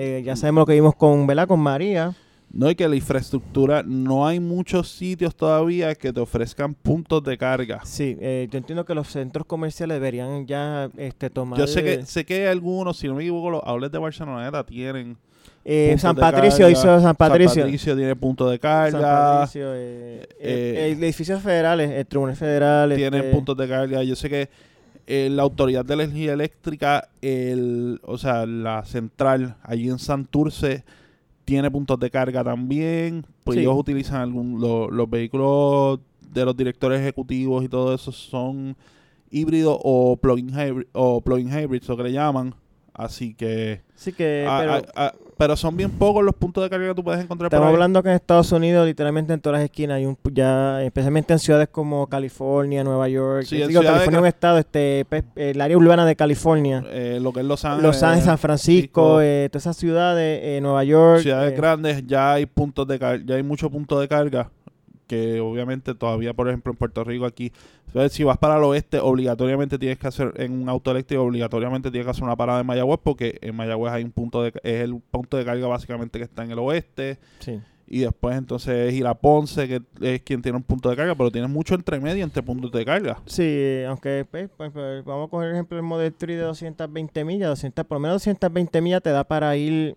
Eh, 0.00 0.22
ya 0.24 0.36
sabemos 0.36 0.62
lo 0.62 0.66
que 0.66 0.74
vimos 0.74 0.94
con, 0.94 1.26
¿verdad? 1.26 1.48
Con 1.48 1.58
María. 1.58 2.14
No, 2.52 2.70
y 2.70 2.74
que 2.76 2.88
la 2.88 2.94
infraestructura, 2.96 3.82
no 3.84 4.26
hay 4.26 4.40
muchos 4.40 4.90
sitios 4.90 5.34
todavía 5.34 5.94
que 5.94 6.12
te 6.12 6.20
ofrezcan 6.20 6.72
puntos 6.72 7.22
de 7.24 7.36
carga. 7.36 7.80
Sí, 7.84 8.16
eh, 8.20 8.48
yo 8.50 8.56
entiendo 8.58 8.84
que 8.86 8.94
los 8.94 9.08
centros 9.08 9.44
comerciales 9.46 9.96
deberían 9.96 10.46
ya 10.46 10.88
este, 10.96 11.28
tomar... 11.30 11.58
Yo 11.58 11.66
sé 11.66 11.82
que 11.82 12.06
sé 12.06 12.24
que 12.24 12.48
algunos, 12.48 12.96
si 12.96 13.06
no 13.08 13.16
me 13.16 13.22
equivoco, 13.22 13.50
los 13.50 13.62
outlets 13.64 13.92
de 13.92 13.98
Barceloneta 13.98 14.64
tienen 14.64 15.18
Eh, 15.64 15.88
puntos 15.88 16.00
San 16.00 16.16
Patricio 16.16 16.64
carga. 16.64 16.70
hizo 16.70 17.00
San 17.00 17.16
Patricio. 17.16 17.54
San 17.54 17.62
Patricio 17.64 17.96
tiene 17.96 18.16
punto 18.16 18.48
de 18.48 18.56
San 18.56 18.60
carga, 18.60 19.38
Patricio, 19.40 19.66
eh, 19.74 20.96
edificios 20.98 21.42
federales, 21.42 21.90
el 21.90 22.06
Tribunal 22.06 22.36
Federal. 22.36 22.94
tienen 22.94 23.30
puntos 23.30 23.56
de 23.58 23.68
carga. 23.68 24.02
Yo 24.04 24.16
sé 24.16 24.30
que 24.30 24.48
eh, 25.10 25.30
la 25.30 25.42
Autoridad 25.42 25.84
de 25.86 25.94
Energía 25.94 26.34
Eléctrica, 26.34 27.08
el, 27.22 27.98
o 28.04 28.18
sea, 28.18 28.44
la 28.44 28.84
central 28.84 29.56
allí 29.62 29.88
en 29.88 29.98
Santurce 29.98 30.84
tiene 31.46 31.70
puntos 31.70 31.98
de 31.98 32.10
carga 32.10 32.44
también. 32.44 33.24
Pues 33.42 33.56
Sí. 33.56 33.62
ellos 33.62 33.74
utilizan 33.76 34.20
algún, 34.20 34.60
lo- 34.60 34.90
los 34.90 35.08
vehículos 35.08 36.00
de 36.30 36.44
los 36.44 36.54
directores 36.54 37.00
ejecutivos 37.00 37.64
y 37.64 37.68
todo 37.68 37.94
eso 37.94 38.12
son 38.12 38.76
híbridos 39.30 39.78
o 39.82 40.16
plug-in 40.18 40.50
hybrid, 40.50 40.86
o 40.92 41.22
plug-in 41.22 41.48
hybrids, 41.48 41.88
lo 41.88 41.96
que 41.96 42.02
le 42.02 42.12
llaman. 42.12 42.54
Así 42.92 43.32
que... 43.34 43.80
Sí 43.94 44.12
que, 44.12 44.46
pero 44.46 44.82
pero 45.38 45.56
son 45.56 45.76
bien 45.76 45.90
pocos 45.92 46.24
los 46.24 46.34
puntos 46.34 46.64
de 46.64 46.68
carga 46.68 46.88
que 46.88 46.94
tú 46.94 47.04
puedes 47.04 47.22
encontrar 47.22 47.48
por 47.48 47.56
estamos 47.56 47.68
ahí. 47.68 47.74
hablando 47.74 48.02
que 48.02 48.08
en 48.08 48.16
Estados 48.16 48.50
Unidos, 48.52 48.86
literalmente 48.86 49.32
en 49.32 49.40
todas 49.40 49.60
las 49.60 49.64
esquinas, 49.64 49.98
hay 49.98 50.06
un 50.06 50.18
ya, 50.32 50.82
especialmente 50.82 51.32
en 51.32 51.38
ciudades 51.38 51.68
como 51.70 52.08
California, 52.08 52.82
Nueva 52.82 53.08
York. 53.08 53.44
Sí, 53.44 53.56
digo, 53.56 53.82
California 53.82 54.18
es 54.18 54.22
un 54.22 54.26
estado, 54.26 54.58
este, 54.58 55.06
el 55.36 55.60
área 55.60 55.76
urbana 55.76 56.04
de 56.04 56.16
California. 56.16 56.84
Eh, 56.88 57.18
lo 57.22 57.32
que 57.32 57.40
es 57.40 57.46
Los 57.46 57.64
Ángeles. 57.64 57.82
Los 57.84 58.02
Ángeles, 58.02 58.24
San 58.24 58.38
Francisco, 58.38 59.20
eh, 59.22 59.48
todas 59.50 59.62
esas 59.62 59.76
ciudades, 59.76 60.40
eh, 60.42 60.60
Nueva 60.60 60.82
York. 60.82 61.22
ciudades 61.22 61.52
eh, 61.52 61.56
grandes 61.56 62.06
ya 62.06 62.32
hay 62.32 62.46
puntos 62.46 62.86
de 62.88 62.98
ya 62.98 63.34
hay 63.36 63.42
muchos 63.42 63.70
puntos 63.70 64.00
de 64.00 64.08
carga 64.08 64.50
que 65.08 65.40
obviamente 65.40 65.94
todavía 65.94 66.34
por 66.34 66.48
ejemplo 66.48 66.70
en 66.70 66.78
Puerto 66.78 67.02
Rico 67.02 67.24
aquí 67.24 67.52
si 68.10 68.22
vas 68.22 68.38
para 68.38 68.58
el 68.58 68.62
oeste 68.62 69.00
obligatoriamente 69.00 69.78
tienes 69.78 69.98
que 69.98 70.06
hacer 70.06 70.32
en 70.36 70.52
un 70.52 70.68
auto 70.68 70.90
eléctrico 70.92 71.22
obligatoriamente 71.22 71.90
tienes 71.90 72.06
que 72.06 72.10
hacer 72.10 72.22
una 72.22 72.36
parada 72.36 72.60
en 72.60 72.66
Mayagüez 72.66 73.00
porque 73.02 73.38
en 73.40 73.56
Mayagüez 73.56 73.92
hay 73.92 74.04
un 74.04 74.12
punto 74.12 74.42
de 74.42 74.52
es 74.62 74.82
el 74.82 75.00
punto 75.10 75.36
de 75.36 75.44
carga 75.44 75.66
básicamente 75.66 76.18
que 76.18 76.24
está 76.26 76.44
en 76.44 76.52
el 76.52 76.58
oeste. 76.58 77.18
Sí. 77.40 77.58
y 77.90 78.00
después 78.00 78.36
entonces 78.36 78.90
es 78.90 78.94
ir 78.94 79.06
a 79.06 79.14
Ponce 79.14 79.66
que 79.66 79.82
es 80.02 80.20
quien 80.20 80.42
tiene 80.42 80.56
un 80.58 80.62
punto 80.62 80.90
de 80.90 80.96
carga 80.96 81.14
pero 81.14 81.30
tienes 81.30 81.50
mucho 81.50 81.74
entre 81.74 81.98
medio 81.98 82.22
entre 82.22 82.42
puntos 82.42 82.70
de 82.70 82.84
carga. 82.84 83.18
Sí, 83.24 83.82
aunque 83.88 84.26
pues, 84.30 84.50
pues, 84.54 84.70
pues, 84.72 85.04
vamos 85.04 85.28
a 85.28 85.30
coger 85.30 85.48
el 85.48 85.54
ejemplo 85.54 85.76
del 85.76 85.86
Model 85.86 86.12
3 86.12 86.36
de 86.36 86.42
220 86.42 87.24
millas, 87.24 87.48
200, 87.48 87.86
por 87.86 87.96
lo 87.96 88.00
menos 88.00 88.16
220 88.16 88.80
millas 88.82 89.02
te 89.02 89.10
da 89.10 89.24
para 89.24 89.56
ir, 89.56 89.96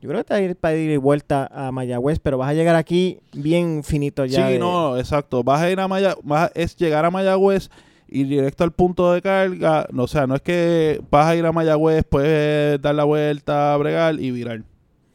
yo 0.00 0.08
creo 0.08 0.20
que 0.20 0.24
te 0.28 0.34
da 0.34 0.40
ir 0.40 0.56
para 0.56 0.76
ir 0.76 0.90
y 0.90 0.96
vuelta 0.96 1.48
a 1.52 1.70
Mayagüez, 1.72 2.18
pero 2.20 2.38
vas 2.38 2.48
a 2.50 2.54
llegar 2.54 2.74
aquí 2.76 3.20
bien 3.32 3.82
finito 3.84 4.24
ya. 4.24 4.46
sí 4.46 4.52
de- 4.54 4.58
no 4.58 4.96
exacto 4.98 5.42
vas 5.44 5.60
a 5.62 5.70
ir 5.70 5.78
a 5.80 5.88
Mayagüez 5.88 6.50
es 6.54 6.76
llegar 6.76 7.04
a 7.04 7.10
Mayagüez 7.10 7.70
ir 8.08 8.26
directo 8.26 8.64
al 8.64 8.72
punto 8.72 9.12
de 9.12 9.22
carga 9.22 9.86
o 9.96 10.06
sea 10.08 10.26
no 10.26 10.34
es 10.34 10.42
que 10.42 11.00
vas 11.10 11.26
a 11.26 11.36
ir 11.36 11.44
a 11.46 11.52
Mayagüez 11.52 12.04
puedes 12.04 12.80
dar 12.82 12.94
la 12.94 13.04
vuelta 13.04 13.76
bregar 13.76 14.18
y 14.18 14.30
virar 14.32 14.60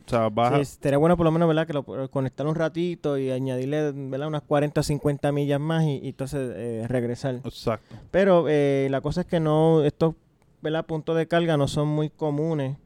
o 0.06 0.10
sea 0.10 0.30
vas 0.30 0.52
a- 0.54 0.56
Sí, 0.58 0.62
estaría 0.62 0.98
bueno 1.00 1.18
por 1.18 1.26
lo 1.26 1.32
menos, 1.32 1.48
¿verdad? 1.48 1.66
Que 1.66 1.74
lo 1.74 1.84
conectar 2.12 2.46
un 2.46 2.54
ratito 2.54 3.18
y 3.18 3.32
añadirle, 3.32 3.92
¿verdad? 3.92 4.28
Unas 4.28 4.44
40 4.44 4.82
o 4.82 4.84
50 4.84 5.32
millas 5.32 5.60
más 5.60 5.84
y, 5.84 5.98
y 6.04 6.10
entonces 6.10 6.52
eh, 6.56 6.86
regresar. 6.88 7.42
exacto 7.44 7.96
Pero 8.12 8.46
eh, 8.48 8.88
la 8.92 9.02
cosa 9.02 9.22
es 9.22 9.28
que 9.28 9.40
no, 9.40 9.84
estos, 9.84 10.14
¿verdad? 10.62 10.86
Puntos 10.86 11.18
de 11.18 11.28
carga 11.28 11.58
no 11.58 11.68
son 11.68 11.88
muy 11.88 12.12
comunes. 12.12 12.78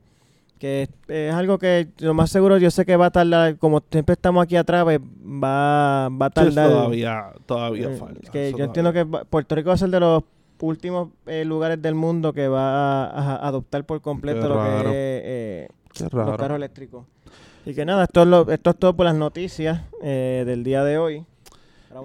Que 0.59 0.89
es, 1.07 1.33
algo 1.33 1.57
que 1.57 1.87
lo 1.99 2.13
más 2.13 2.29
seguro 2.29 2.57
yo 2.57 2.69
sé 2.69 2.85
que 2.85 2.97
va 2.97 3.05
a 3.07 3.11
tardar, 3.11 3.57
como 3.57 3.81
siempre 3.89 4.13
estamos 4.13 4.43
aquí 4.43 4.57
atrás, 4.57 4.83
pues, 4.83 4.99
va, 4.99 6.09
va 6.09 6.25
a 6.25 6.29
tardar. 6.29 6.69
todavía 6.69 7.31
todavía 7.45 7.91
eh, 7.91 7.95
falta 7.95 8.29
que 8.31 8.53
yo 8.57 8.65
entiendo 8.65 8.91
que 8.93 9.05
Puerto 9.05 9.55
Rico 9.55 9.69
va 9.69 9.75
a 9.75 9.77
ser 9.77 9.89
de 9.89 9.99
los 10.01 10.23
últimos 10.59 11.09
eh, 11.27 11.45
lugares 11.45 11.81
del 11.81 11.95
mundo 11.95 12.33
que 12.33 12.49
va 12.49 13.05
a, 13.05 13.35
a 13.37 13.47
adoptar 13.47 13.85
por 13.85 14.01
completo 14.01 14.49
lo 14.49 14.55
que 14.61 14.77
es 14.77 14.83
eh, 14.85 15.67
los 16.11 16.37
carros 16.37 16.57
eléctricos. 16.57 17.05
Y 17.65 17.73
que 17.73 17.85
nada, 17.85 18.03
esto 18.03 18.21
es, 18.23 18.27
lo- 18.27 18.49
esto 18.51 18.69
es 18.71 18.75
todo 18.77 18.93
por 18.95 19.05
las 19.05 19.15
noticias 19.15 19.81
eh, 20.03 20.43
del 20.45 20.63
día 20.65 20.83
de 20.83 20.97
hoy. 20.97 21.25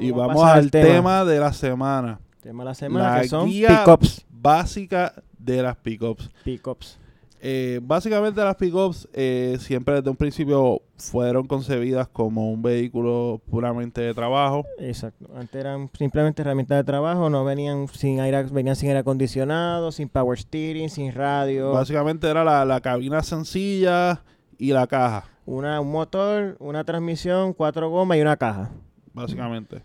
Y 0.00 0.10
vamos 0.12 0.44
al 0.44 0.70
tema. 0.70 1.24
de 1.24 1.40
la 1.40 1.52
semana 1.52 2.20
Tema 2.40 2.62
de 2.62 2.68
la 2.70 2.74
semana 2.74 3.14
la 3.16 3.20
que 3.22 3.28
son 3.28 3.48
guía 3.48 3.82
pickups. 3.84 4.24
básica 4.30 5.12
de 5.38 5.62
las 5.62 5.76
pickups 5.76 6.30
Pickups. 6.44 6.98
Eh, 7.46 7.78
básicamente 7.82 8.42
las 8.42 8.56
pickups 8.56 9.06
eh, 9.12 9.58
siempre 9.60 9.96
desde 9.96 10.08
un 10.08 10.16
principio 10.16 10.80
fueron 10.96 11.46
concebidas 11.46 12.08
como 12.08 12.50
un 12.50 12.62
vehículo 12.62 13.42
puramente 13.50 14.00
de 14.00 14.14
trabajo. 14.14 14.64
Exacto. 14.78 15.28
Antes 15.36 15.60
eran 15.60 15.90
simplemente 15.92 16.40
herramientas 16.40 16.78
de 16.78 16.84
trabajo, 16.84 17.28
no 17.28 17.44
venían 17.44 17.86
sin 17.88 18.18
aire, 18.20 18.44
venían 18.44 18.76
sin 18.76 18.88
aire 18.88 19.00
acondicionado, 19.00 19.92
sin 19.92 20.08
power 20.08 20.38
steering, 20.38 20.88
sin 20.88 21.12
radio, 21.12 21.72
Básicamente 21.72 22.30
era 22.30 22.44
la, 22.44 22.64
la 22.64 22.80
cabina 22.80 23.22
sencilla 23.22 24.22
y 24.56 24.72
la 24.72 24.86
caja, 24.86 25.26
una, 25.44 25.82
un 25.82 25.92
motor, 25.92 26.56
una 26.60 26.82
transmisión, 26.84 27.52
cuatro 27.52 27.90
gomas 27.90 28.16
y 28.16 28.22
una 28.22 28.38
caja. 28.38 28.70
básicamente. 29.12 29.82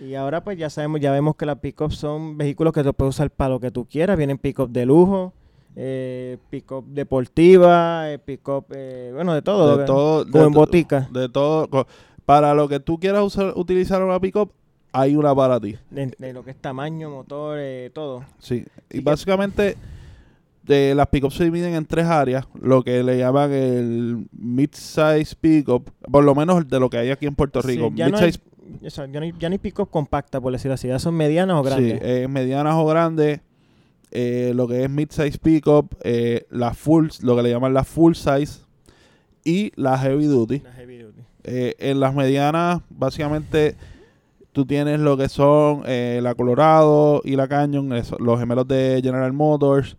Y 0.00 0.14
ahora 0.14 0.42
pues 0.42 0.56
ya 0.56 0.70
sabemos, 0.70 1.00
ya 1.00 1.12
vemos 1.12 1.36
que 1.36 1.44
las 1.44 1.58
pickups 1.58 1.96
son 1.96 2.38
vehículos 2.38 2.72
que 2.72 2.82
tú 2.82 2.94
puedes 2.94 3.16
usar 3.16 3.30
para 3.30 3.50
lo 3.50 3.60
que 3.60 3.70
tú 3.70 3.84
quieras. 3.84 4.16
Vienen 4.16 4.38
pickup 4.38 4.70
de 4.70 4.86
lujo, 4.86 5.34
eh, 5.76 6.38
pickup 6.50 6.84
deportiva, 6.86 8.10
eh, 8.12 8.18
pickup, 8.18 8.66
eh, 8.74 9.10
bueno, 9.14 9.34
de 9.34 9.42
todo. 9.42 9.76
de 9.76 9.82
que- 9.84 9.86
todo, 9.86 10.24
como 10.30 10.38
de 10.42 10.46
en 10.46 10.52
botica. 10.52 11.08
De 11.12 11.28
todo. 11.28 11.68
Para 12.26 12.54
lo 12.54 12.68
que 12.68 12.78
tú 12.80 12.98
quieras 12.98 13.22
usar, 13.24 13.52
utilizar 13.56 14.02
una 14.02 14.20
pickup, 14.20 14.52
hay 14.92 15.16
una 15.16 15.34
para 15.34 15.58
ti. 15.58 15.76
De, 15.90 16.12
de 16.18 16.32
lo 16.32 16.44
que 16.44 16.50
es 16.50 16.56
tamaño, 16.56 17.10
motor, 17.10 17.56
eh, 17.60 17.90
todo. 17.94 18.24
Sí. 18.38 18.64
Y 18.90 19.00
básicamente 19.00 19.76
de 20.62 20.94
las 20.94 21.08
pickups 21.08 21.34
se 21.34 21.44
dividen 21.44 21.74
en 21.74 21.84
tres 21.86 22.06
áreas, 22.06 22.46
lo 22.60 22.82
que 22.84 23.02
le 23.02 23.18
llaman 23.18 23.50
el 23.52 24.26
mid-size 24.38 25.34
pickup, 25.40 25.90
por 26.10 26.22
lo 26.22 26.34
menos 26.34 26.68
de 26.68 26.78
lo 26.78 26.88
que 26.88 26.98
hay 26.98 27.10
aquí 27.10 27.26
en 27.26 27.34
Puerto 27.34 27.60
Sí, 27.62 27.68
Rico. 27.68 27.90
ya, 27.94 28.08
no 28.08 28.18
hay, 28.18 28.26
Mid-size 28.26 28.40
eso, 28.86 29.04
ya, 29.06 29.18
no 29.18 29.24
hay, 29.24 29.32
ya 29.38 29.48
no 29.48 29.54
hay 29.54 29.58
pick-up 29.58 29.90
compacta, 29.90 30.40
por 30.40 30.52
decirlo 30.52 30.74
así. 30.74 30.86
Ya 30.88 30.98
son 31.00 31.14
medianas 31.14 31.56
o 31.56 31.62
Sí, 31.64 31.68
grandes. 31.68 32.00
eh, 32.02 32.28
medianas 32.28 32.74
o 32.76 32.86
grandes. 32.86 33.40
Eh, 34.12 34.52
lo 34.54 34.68
que 34.68 34.84
es 34.84 34.90
mid-size 34.90 35.38
pickup, 35.38 35.94
eh, 36.04 36.46
la 36.50 36.74
full, 36.74 37.08
lo 37.22 37.36
que 37.36 37.42
le 37.42 37.50
llaman 37.50 37.74
la 37.74 37.84
full 37.84 38.14
size 38.14 38.60
y 39.44 39.72
la 39.76 39.98
heavy 39.98 40.26
duty. 40.26 40.60
Una 40.60 40.72
heavy 40.72 40.98
duty. 40.98 41.20
Eh, 41.44 41.74
en 41.78 41.98
las 41.98 42.14
medianas, 42.14 42.80
básicamente, 42.90 43.74
tú 44.52 44.64
tienes 44.64 45.00
lo 45.00 45.16
que 45.16 45.28
son 45.28 45.82
eh, 45.86 46.20
la 46.22 46.34
Colorado 46.34 47.20
y 47.24 47.36
la 47.36 47.48
Canyon, 47.48 47.90
los 48.18 48.38
gemelos 48.38 48.68
de 48.68 49.00
General 49.02 49.32
Motors, 49.32 49.96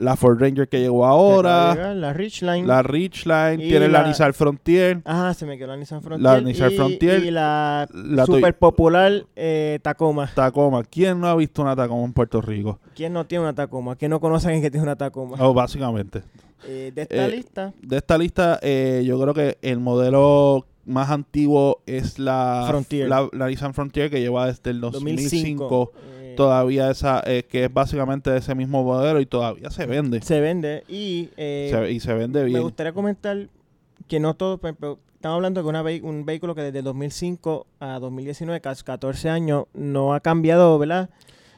la 0.00 0.16
Ford 0.16 0.40
Ranger 0.40 0.68
que 0.68 0.80
llegó 0.80 1.02
Que 1.02 1.06
ahora, 1.06 1.74
llegar, 1.74 1.96
la 1.96 2.12
Ridgeline. 2.12 2.66
la 2.66 2.82
Ridgeline, 2.82 3.60
Y 3.60 3.68
tienes 3.68 3.90
la, 3.92 4.02
la- 4.02 4.08
Nissan 4.08 4.34
Frontier, 4.34 5.02
Ajá, 5.04 5.34
se 5.34 5.46
me 5.46 5.56
quedó 5.58 5.68
la 5.68 5.76
Nissan 5.76 6.02
Frontier. 6.02 6.22
La 6.32 6.40
Nissan 6.40 6.72
y, 6.72 6.76
Frontier, 6.76 7.24
Y 7.24 7.30
la, 7.30 7.86
la 7.92 8.26
super 8.26 8.56
popular 8.58 9.12
eh, 9.36 9.78
Tacoma. 9.82 10.30
Tacoma. 10.34 10.82
¿Quién 10.84 11.20
no 11.20 11.28
ha 11.28 11.36
visto 11.36 11.62
una 11.62 11.76
Tacoma 11.76 12.04
en 12.04 12.12
Puerto 12.12 12.40
Rico? 12.40 12.80
¿Quién 12.96 13.12
no 13.12 13.24
tiene 13.26 13.44
una 13.44 13.54
Tacoma? 13.54 13.94
¿Quién 13.96 14.10
no 14.10 14.20
conoce 14.20 14.46
a 14.46 14.48
alguien 14.48 14.62
que 14.62 14.70
tiene 14.70 14.82
una 14.84 14.96
Tacoma? 14.96 15.36
Oh, 15.38 15.54
básicamente. 15.54 16.22
Eh, 16.66 16.92
de 16.94 17.02
esta 17.02 17.26
Eh, 17.26 17.30
lista, 17.30 17.72
De 17.80 17.96
esta 17.96 18.18
lista, 18.18 18.58
eh, 18.62 19.02
yo 19.06 19.20
creo 19.20 19.32
que 19.34 19.58
el 19.62 19.78
modelo 19.80 20.66
más 20.86 21.10
antiguo 21.10 21.82
es 21.86 22.18
la 22.18 22.64
Frontier. 22.68 23.08
la, 23.08 23.28
la 23.32 23.46
Nissan 23.48 23.74
Frontier 23.74 24.10
que 24.10 24.20
lleva 24.20 24.46
desde 24.46 24.70
el 24.70 24.80
2005. 24.80 25.68
2005. 25.68 25.92
Todavía 26.44 26.90
esa, 26.90 27.22
eh, 27.26 27.44
que 27.44 27.64
es 27.66 27.72
básicamente 27.74 28.34
ese 28.36 28.54
mismo 28.54 28.82
modelo 28.82 29.20
y 29.20 29.26
todavía 29.26 29.70
se 29.70 29.84
vende. 29.86 30.22
se 30.22 30.40
vende. 30.40 30.84
Y 30.88 31.28
eh, 31.36 31.68
Se- 31.72 31.90
y 31.92 32.00
se 32.00 32.14
vende 32.14 32.40
me 32.40 32.46
bien. 32.46 32.62
gustaría 32.62 32.92
comentar 32.92 33.48
que 34.08 34.20
no 34.20 34.34
todo. 34.34 34.58
por 34.58 34.70
ejemplo, 34.70 34.98
Estamos 35.14 35.36
hablando 35.36 35.62
de 35.62 35.68
una 35.68 35.82
un 36.02 36.24
vehículo 36.24 36.54
que 36.54 36.62
desde 36.62 36.78
el 36.78 36.84
2005 36.86 37.66
a 37.78 37.98
2019, 37.98 38.62
casi 38.62 38.82
14 38.84 39.28
años, 39.28 39.66
no 39.74 40.14
ha 40.14 40.20
cambiado, 40.20 40.78
¿verdad? 40.78 41.10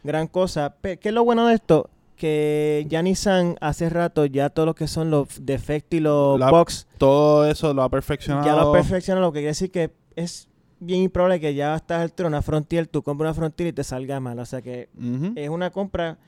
Gran 0.03 0.27
cosa. 0.27 0.75
¿Qué 0.83 0.99
es 1.01 1.13
lo 1.15 1.23
bueno 1.23 1.47
de 1.47 1.55
esto? 1.55 1.89
Que 2.17 2.85
ya 2.89 3.03
Nissan 3.03 3.55
hace 3.61 3.89
rato, 3.89 4.27
ya 4.27 4.51
todo 4.51 4.67
lo 4.67 4.75
que 4.75 4.89
son 4.89 5.13
los 5.13 5.47
defectos 5.47 5.97
y 5.97 6.01
los 6.01 6.41
La- 6.41 6.51
bugs, 6.51 6.89
Todo 6.99 7.47
eso 7.49 7.73
lo 7.73 7.85
ha 7.85 7.89
perfeccionado. 7.89 8.45
ya 8.45 8.57
lo 8.57 8.73
perfecciona, 8.73 9.21
lo 9.21 9.31
que 9.33 9.39
quiere 9.39 9.49
decir 9.51 9.71
que 9.71 9.93
es 10.17 10.49
bien 10.85 11.03
improbable 11.03 11.41
que 11.41 11.55
ya 11.55 11.75
estás 11.77 12.01
al 12.03 12.13
trono 12.13 12.29
una 12.37 12.43
Frontier, 12.43 12.87
tú 12.87 13.03
compras 13.03 13.29
una 13.31 13.35
Frontier 13.35 13.69
y 13.69 13.73
te 13.73 13.85
salga 13.85 14.21
mal. 14.21 14.39
O 14.39 14.45
sea 14.47 14.61
que 14.63 14.89
es 15.37 15.49
una 15.49 15.71
compra. 15.71 16.19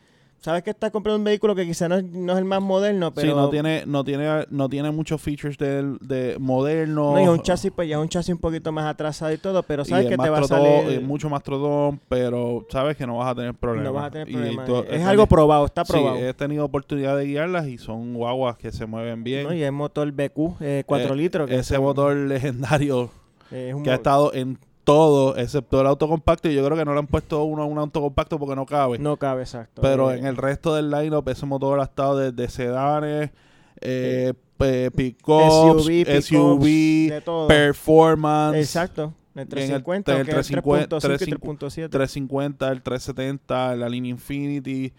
Sabes 0.40 0.62
que 0.62 0.68
estás 0.70 0.90
comprando 0.90 1.16
un 1.16 1.24
vehículo 1.24 1.55
que 1.55 1.64
quizá 1.64 1.88
no, 1.88 1.94
es- 1.96 2.05
no 2.05 2.34
es 2.34 2.38
el 2.38 2.44
más 2.44 2.61
moderno, 2.61 3.14
pero. 3.14 3.28
sí, 3.28 3.34
no 3.34 3.48
tiene, 3.48 3.84
no 3.86 4.05
tiene, 4.05 4.44
no 4.50 4.68
tiene 4.68 4.90
muchos 4.90 5.22
features 5.22 5.57
de, 5.57 5.96
de 6.02 6.36
moderno. 6.38 7.12
No, 7.14 7.20
y 7.22 7.26
un 7.28 7.40
chasis, 7.40 7.72
pues 7.74 7.88
ya 7.88 7.96
es 7.96 8.02
un 8.02 8.11
chasis 8.11 8.34
un 8.34 8.40
poquito 8.42 8.70
más 8.70 8.84
atrasado 8.84 9.32
y 9.32 9.38
todo, 9.38 9.62
pero 9.62 9.86
sabes 9.86 10.05
es 10.05 10.11
que 10.11 10.18
te 10.18 10.28
va 10.28 10.40
a 10.40 10.44
salir. 10.44 11.00
mucho 11.00 11.30
más 11.30 11.42
trotón, 11.42 11.98
pero 12.11 12.66
sabes 12.68 12.94
que 12.94 13.07
no 13.07 13.16
vas 13.16 13.28
a 13.30 13.34
tener 13.36 13.55
problemas. 13.55 13.84
no 13.90 13.92
vas 13.94 14.05
a 14.09 14.11
tener 14.11 14.28
problemas. 14.30 14.68
es 14.90 15.00
he 15.00 15.05
algo 15.05 15.26
probado, 15.26 15.64
está 15.64 15.82
Sí, 15.86 15.92
probado. 15.92 16.16
he 16.18 16.34
tenido 16.34 16.66
oportunidad 16.66 17.16
de 17.16 17.24
guiarlas 17.24 17.66
y 17.66 17.78
son 17.78 18.12
guaguas 18.12 18.59
que 18.59 18.70
se 18.70 18.84
mueven 18.84 19.24
bien. 19.24 19.44
¿no? 19.44 19.55
Y 19.55 19.62
es 19.62 19.72
motor 19.72 20.12
BQ, 20.12 20.57
eh, 20.61 20.82
4 20.84 21.14
Eh, 21.14 21.16
litros. 21.16 21.48
que 21.48 21.55
Ese 21.57 21.76
son- 21.76 21.84
motor 21.84 22.14
legendario 22.28 23.11
es 23.55 23.74
un 23.74 23.82
que 23.82 23.90
ha 23.90 23.94
estado 23.94 24.32
en 24.34 24.59
todo, 24.84 25.36
excepto 25.36 25.80
el 25.80 25.86
auto 25.86 26.09
compacto. 26.09 26.48
Y 26.48 26.55
yo 26.55 26.64
creo 26.64 26.76
que 26.76 26.84
no 26.84 26.92
le 26.92 26.98
han 26.98 27.07
puesto 27.07 27.42
uno 27.44 27.62
a 27.62 27.66
un 27.66 27.78
auto 27.78 28.00
compacto 28.00 28.38
porque 28.38 28.55
no 28.55 28.66
cabe. 28.66 28.98
No 28.98 29.16
cabe, 29.16 29.42
exacto. 29.42 29.80
Pero 29.82 30.11
Eh, 30.12 30.18
en 30.18 30.26
el 30.26 30.36
resto 30.36 30.74
del 30.74 30.90
lineup 30.90 31.26
ese 31.28 31.46
motor 31.46 31.80
ha 31.80 31.84
estado 31.84 32.18
desde 32.18 32.48
sedanes, 32.52 33.30
eh, 33.80 34.34
pickups, 34.94 35.84
SUV, 35.86 36.20
SUV, 36.22 37.46
performance, 37.48 38.59
Exacto. 38.59 39.12
El 39.34 39.40
en 39.40 39.42
el- 39.42 39.48
350, 39.48 40.12
en 40.12 40.18
el 40.20 40.28
es 40.28 40.34
350, 40.34 40.96
3.5 41.00 41.26
y 41.26 41.30
3.7. 41.84 41.88
350, 41.90 42.70
el 42.70 42.82
370, 42.82 43.76
la 43.76 43.88
línea 43.88 44.11
Infinity. 44.11 44.92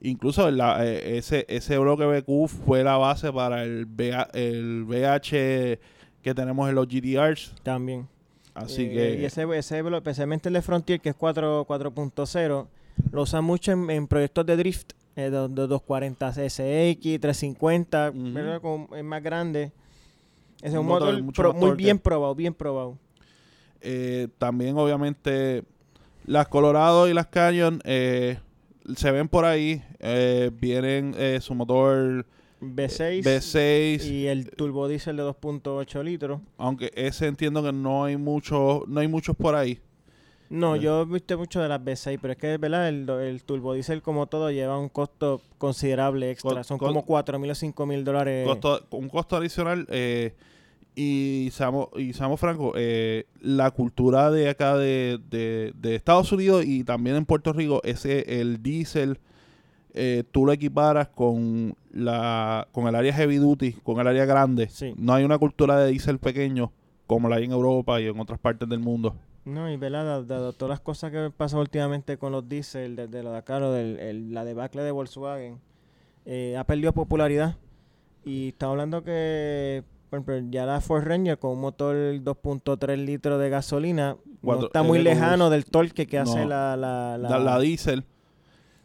Incluso 0.00 0.50
la, 0.50 0.84
eh, 0.86 1.18
ese, 1.18 1.44
ese 1.48 1.76
bloque 1.78 2.04
BQ 2.04 2.48
fue 2.48 2.82
la 2.82 2.96
base 2.96 3.32
para 3.32 3.62
el, 3.62 3.86
VA 3.86 4.28
el 4.32 4.84
VH 4.84 5.78
que 6.24 6.34
tenemos 6.34 6.68
en 6.68 6.74
los 6.74 6.88
GDRs. 6.88 7.54
También. 7.62 8.08
Así 8.54 8.82
Eh, 8.86 8.90
que... 8.92 9.20
Y 9.20 9.24
ese, 9.24 9.42
ese 9.56 9.78
especialmente 9.98 10.48
el 10.48 10.54
de 10.54 10.62
Frontier, 10.62 11.00
que 11.00 11.10
es 11.10 11.14
4 11.14 11.66
4.0, 11.66 12.66
lo 13.12 13.22
usan 13.22 13.44
mucho 13.44 13.70
en, 13.72 13.90
en 13.90 14.06
proyectos 14.08 14.46
de 14.46 14.56
drift, 14.56 14.92
eh, 15.16 15.22
de, 15.30 15.30
de 15.30 15.66
240 15.68 16.32
SX, 16.32 17.20
350, 17.20 18.10
Ujú. 18.10 18.32
¿verdad? 18.32 18.60
Como 18.60 18.94
es 18.96 19.04
más 19.04 19.22
grande. 19.22 19.70
Ese 20.58 20.68
es 20.68 20.72
Un 20.74 20.78
un 20.80 20.86
motor 20.86 21.32
pro- 21.34 21.52
muy 21.52 21.72
bien 21.76 21.98
probado, 21.98 22.34
bien 22.34 22.54
probado. 22.54 22.96
Eh, 23.82 24.28
también, 24.38 24.78
obviamente, 24.78 25.62
las 26.24 26.48
Colorado 26.48 27.06
y 27.08 27.12
las 27.12 27.26
Canyon 27.26 27.80
eh, 27.84 28.38
se 28.96 29.10
ven 29.10 29.28
por 29.28 29.44
ahí. 29.44 29.82
vienen 30.60 31.14
su 31.40 31.54
motor 31.54 32.24
V6, 32.74 33.22
V6. 33.24 34.04
y 34.10 34.26
el 34.26 34.50
turbo 34.50 34.88
diesel 34.88 35.16
de 35.16 35.22
2.8 35.24 36.02
litros. 36.02 36.40
Aunque 36.58 36.90
ese 36.94 37.26
entiendo 37.26 37.62
que 37.62 37.72
no 37.72 38.04
hay 38.04 38.16
muchos 38.16 38.86
no 38.88 39.00
hay 39.00 39.08
muchos 39.08 39.36
por 39.36 39.54
ahí. 39.54 39.80
No, 40.50 40.76
Eh. 40.76 40.80
yo 40.80 41.02
he 41.02 41.04
visto 41.06 41.36
mucho 41.38 41.60
de 41.62 41.68
las 41.68 41.80
V6, 41.80 42.18
pero 42.20 42.32
es 42.32 42.38
que, 42.38 42.56
¿verdad? 42.58 42.88
El, 42.88 43.08
el 43.08 43.42
turbo 43.44 43.72
diesel 43.74 44.02
como 44.02 44.26
todo 44.26 44.50
lleva 44.50 44.78
un 44.78 44.88
costo 44.90 45.40
considerable 45.58 46.30
extra. 46.30 46.56
Co- 46.56 46.64
Son 46.64 46.78
co- 46.78 46.86
como 46.86 47.04
4 47.04 47.38
mil 47.38 47.50
o 47.50 47.54
5 47.54 47.86
mil 47.86 48.04
dólares. 48.04 48.46
Costo- 48.46 48.86
un 48.90 49.08
costo 49.08 49.36
adicional. 49.36 49.86
eh, 49.90 50.34
y 50.96 51.48
seamos, 51.52 51.88
y 51.96 52.12
seamos 52.12 52.38
francos, 52.38 52.72
eh, 52.76 53.24
la 53.40 53.72
cultura 53.72 54.30
de 54.30 54.48
acá 54.48 54.76
de, 54.76 55.18
de- 55.28 55.72
de 55.74 55.94
Estados 55.96 56.30
Unidos 56.30 56.64
y 56.64 56.84
también 56.84 57.16
en 57.16 57.24
Puerto 57.26 57.52
Rico, 57.52 57.80
ese 57.82 58.40
el 58.40 58.62
diésel, 58.62 59.18
eh, 59.94 60.24
tú 60.30 60.44
lo 60.44 60.52
equiparas 60.52 61.08
con 61.08 61.74
la 61.92 62.66
con 62.72 62.86
el 62.88 62.94
área 62.94 63.12
heavy 63.12 63.36
duty, 63.36 63.72
con 63.82 64.00
el 64.00 64.06
área 64.08 64.24
grande. 64.24 64.68
Sí. 64.68 64.92
No 64.96 65.14
hay 65.14 65.24
una 65.24 65.38
cultura 65.38 65.78
de 65.78 65.90
diésel 65.90 66.18
pequeño 66.18 66.72
como 67.06 67.28
la 67.28 67.36
hay 67.36 67.44
en 67.44 67.52
Europa 67.52 68.00
y 68.00 68.06
en 68.06 68.18
otras 68.18 68.38
partes 68.40 68.68
del 68.68 68.80
mundo. 68.80 69.14
No, 69.44 69.70
y 69.70 69.76
¿verdad? 69.76 70.22
Dado, 70.24 70.52
todas 70.54 70.70
las 70.70 70.80
cosas 70.80 71.10
que 71.12 71.30
pasan 71.36 71.60
últimamente 71.60 72.16
con 72.16 72.32
los 72.32 72.48
diésel, 72.48 72.96
desde 72.96 73.22
lo 73.22 73.32
de 73.32 73.38
acá, 73.38 73.60
lo 73.60 73.72
del, 73.72 73.98
el- 73.98 74.32
la 74.32 74.42
debacle 74.44 74.82
de 74.82 74.90
Volkswagen, 74.90 75.60
eh, 76.24 76.56
ha 76.56 76.64
perdido 76.64 76.92
popularidad. 76.92 77.56
Y 78.24 78.48
está 78.48 78.66
hablando 78.70 79.04
que, 79.04 79.84
por 80.08 80.20
ejemplo, 80.20 80.50
ya 80.50 80.64
la 80.64 80.80
Ford 80.80 81.04
Ranger 81.04 81.38
con 81.38 81.50
un 81.52 81.60
motor 81.60 81.94
2.3 81.94 82.96
litros 83.04 83.38
de 83.38 83.50
gasolina 83.50 84.16
Cuatro- 84.42 84.62
no 84.62 84.66
está 84.68 84.82
muy 84.82 85.02
lejano 85.02 85.50
del 85.50 85.66
torque 85.66 86.06
que 86.06 86.18
hace 86.18 86.46
la... 86.46 86.74
La, 86.74 87.18
la, 87.18 87.28
La, 87.28 87.38
la 87.38 87.58
diésel, 87.60 88.04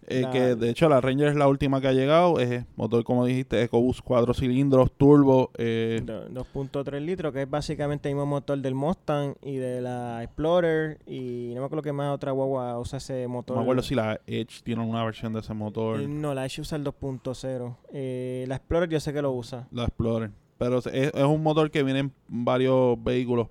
eh, 0.10 0.26
que 0.32 0.56
de 0.56 0.70
hecho 0.70 0.90
la 0.90 1.00
Ranger 1.02 1.28
es 1.30 1.36
la 1.36 1.48
última 1.48 1.80
que 1.82 1.88
ha 1.88 1.94
llegado, 1.94 2.40
es 2.40 2.66
motor 2.76 3.04
como 3.04 3.26
dijiste, 3.26 3.62
EcoBoost 3.64 4.02
4 4.04 4.34
cilindros, 4.34 4.92
turbo, 4.92 5.52
eh, 5.58 6.02
do- 6.04 6.28
2.3 6.30 7.00
litros, 7.02 7.32
que 7.34 7.44
es 7.44 7.50
básicamente 7.50 8.10
el 8.10 8.16
mismo 8.16 8.26
motor 8.26 8.58
del 8.60 8.76
Mustang 8.76 9.36
y 9.42 9.56
de 9.58 9.82
la 9.82 10.24
Explorer. 10.24 11.00
Y 11.06 11.52
no 11.56 11.62
me 11.62 11.66
acuerdo 11.68 11.84
que 11.84 11.94
más 11.94 12.14
otra 12.14 12.32
guagua 12.32 12.78
usa 12.80 12.98
ese 12.98 13.28
motor. 13.28 13.56
no 13.56 13.62
me 13.62 13.66
acuerdo 13.66 13.84
si 13.84 13.96
la 13.96 14.20
Edge 14.28 14.62
tiene 14.64 14.84
una 14.84 15.04
versión 15.06 15.34
de 15.34 15.40
ese 15.40 15.54
motor, 15.54 16.02
Eh, 16.02 16.08
No, 16.08 16.34
la 16.34 16.46
Edge 16.46 16.62
usa 16.62 16.78
el 16.78 16.84
2.0. 16.84 17.76
Eh, 17.94 18.46
la 18.48 18.56
Explorer 18.56 18.90
yo 18.90 19.00
sé 19.00 19.14
que 19.14 19.22
lo 19.22 19.32
usa. 19.32 19.68
la 19.72 19.84
Explorer. 19.84 20.32
Pero 20.58 20.80
es, 20.80 20.88
es 20.88 21.24
un 21.24 21.42
motor 21.42 21.72
que 21.72 21.84
viene 21.84 22.00
en 22.00 22.14
varios 22.28 23.02
vehículos. 23.02 23.48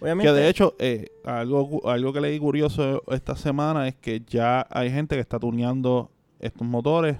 Que 0.00 0.32
de 0.32 0.48
hecho, 0.48 0.74
eh, 0.78 1.08
algo, 1.24 1.88
algo 1.88 2.12
que 2.12 2.20
leí 2.20 2.38
curioso 2.38 3.02
esta 3.10 3.36
semana 3.36 3.88
es 3.88 3.94
que 3.94 4.22
ya 4.26 4.66
hay 4.70 4.90
gente 4.90 5.14
que 5.14 5.20
está 5.20 5.38
tuneando 5.38 6.10
estos 6.40 6.66
motores. 6.66 7.16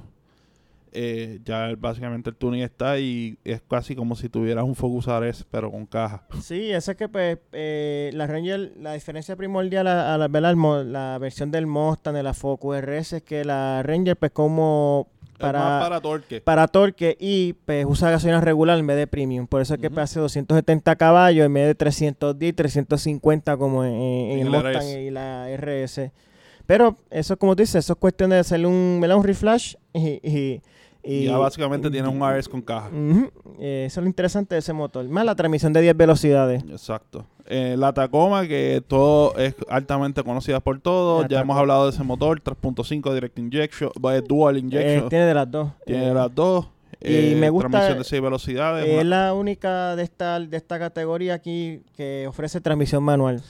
Eh, 0.97 1.41
ya 1.45 1.75
básicamente 1.77 2.31
el 2.31 2.37
tuning 2.37 2.63
está 2.63 3.01
y 3.01 3.37
es 3.45 3.61
casi 3.69 3.97
como 3.97 4.15
si 4.15 4.29
tuvieras 4.29 4.63
un 4.65 4.77
Focus 4.77 5.07
RS 5.09 5.45
pero 5.51 5.69
con 5.71 5.87
caja. 5.87 6.23
Sí, 6.41 6.71
eso 6.71 6.93
es 6.93 6.97
que 6.97 7.09
pues, 7.09 7.39
eh, 7.53 8.11
la 8.15 8.29
Ranger, 8.29 8.73
la 8.81 8.93
diferencia 8.93 9.35
primordial 9.35 9.89
a, 9.89 10.15
a 10.15 10.19
la, 10.19 10.55
mo- 10.55 10.85
la 10.85 11.19
versión 11.19 11.51
del 11.51 11.67
Mustang, 11.67 12.15
de 12.15 12.23
la 12.23 12.33
Focus 12.33 12.77
RS, 12.81 13.13
es 13.17 13.23
que 13.25 13.45
la 13.45 13.83
Ranger 13.83 14.17
pues 14.17 14.31
como 14.31 15.09
Para, 15.37 15.59
para, 15.59 15.81
para 15.81 16.01
torque. 16.01 16.41
para 16.41 16.69
torque 16.69 17.17
y 17.19 17.55
pues 17.55 17.85
usa 17.89 18.11
gasolina 18.13 18.41
regular 18.41 18.79
en 18.79 18.87
vez 18.87 18.97
de 18.97 19.09
premium. 19.09 19.49
Por 19.49 19.63
eso 19.63 19.75
es 19.75 19.81
que 19.81 19.89
Ujú. 19.89 19.95
pues, 19.95 20.05
hace 20.05 20.21
270 20.21 20.95
caballos 20.95 21.45
en 21.45 21.55
vez 21.55 21.67
de 21.67 21.75
310, 21.75 22.55
350 22.55 23.57
como 23.57 23.85
en, 23.85 23.95
en 23.95 24.31
En 24.31 24.39
el 24.47 24.51
Mustang 24.51 24.77
RS. 24.77 25.01
y 25.01 25.11
la 25.11 25.49
RS. 25.57 26.13
Pero 26.67 26.97
eso, 27.11 27.37
como 27.37 27.55
tú 27.57 27.63
dices, 27.63 27.75
eso 27.85 27.93
es 27.95 27.99
cuestión 27.99 28.31
de 28.31 28.39
hacerle 28.39 28.69
un, 28.69 29.01
un 29.05 29.25
reflash 29.25 29.75
y... 29.93 30.21
y, 30.23 30.63
Y 31.05 31.25
ya 31.27 31.37
básicamente 31.37 31.91
tiene 31.91 32.09
un 32.09 32.21
RS 32.23 32.49
con 32.49 32.63
caja. 32.63 32.89
Eh, 33.61 33.85
eso 33.87 34.01
es 34.01 34.03
lo 34.05 34.07
interesante 34.09 34.55
de 34.55 34.61
ese 34.61 34.73
motor. 34.73 35.07
Más 35.09 35.25
la 35.25 35.35
transmisión 35.35 35.73
de 35.73 35.83
10 35.83 35.97
velocidades. 35.97 36.63
Exacto. 36.71 37.27
Eh, 37.47 37.77
la 37.79 37.93
Tacoma, 37.93 38.47
que 38.49 38.83
todo 38.89 39.37
es 39.37 39.55
altamente 39.69 40.23
conocida 40.23 40.61
por 40.61 40.81
todos. 40.81 41.23
La 41.25 41.29
Ya 41.29 41.41
hemos 41.41 41.59
hablado 41.59 41.85
de 41.85 41.91
ese 41.91 42.03
motor, 42.03 42.41
3.5 42.41 43.13
Direct 43.13 43.39
Injection, 43.39 43.91
eh, 44.13 44.23
Dual 44.27 44.57
Eh, 44.57 44.61
Injection. 44.61 45.09
tiene 45.11 45.27
de 45.27 45.35
las 45.35 45.51
dos. 45.51 45.69
tiene 45.85 46.09
Eh, 46.09 46.15
las 46.15 46.35
dos. 46.35 46.69
y 47.03 47.33
eh, 47.33 47.37
me 47.39 47.51
gusta- 47.51 47.69
Transmisión 47.69 47.99
de 47.99 48.05
6 48.05 48.23
velocidades. 48.23 48.87
Es 48.89 48.95
una- 48.95 49.05
la 49.27 49.35
única 49.35 49.95
de 49.97 50.05
esta, 50.05 50.41
de 50.41 50.57
esta 50.57 50.79
categoría 50.79 51.35
aquí 51.35 51.83
que 51.97 52.25
ofrece 52.27 52.63
transmisión 52.63 53.03
manual. 53.03 53.43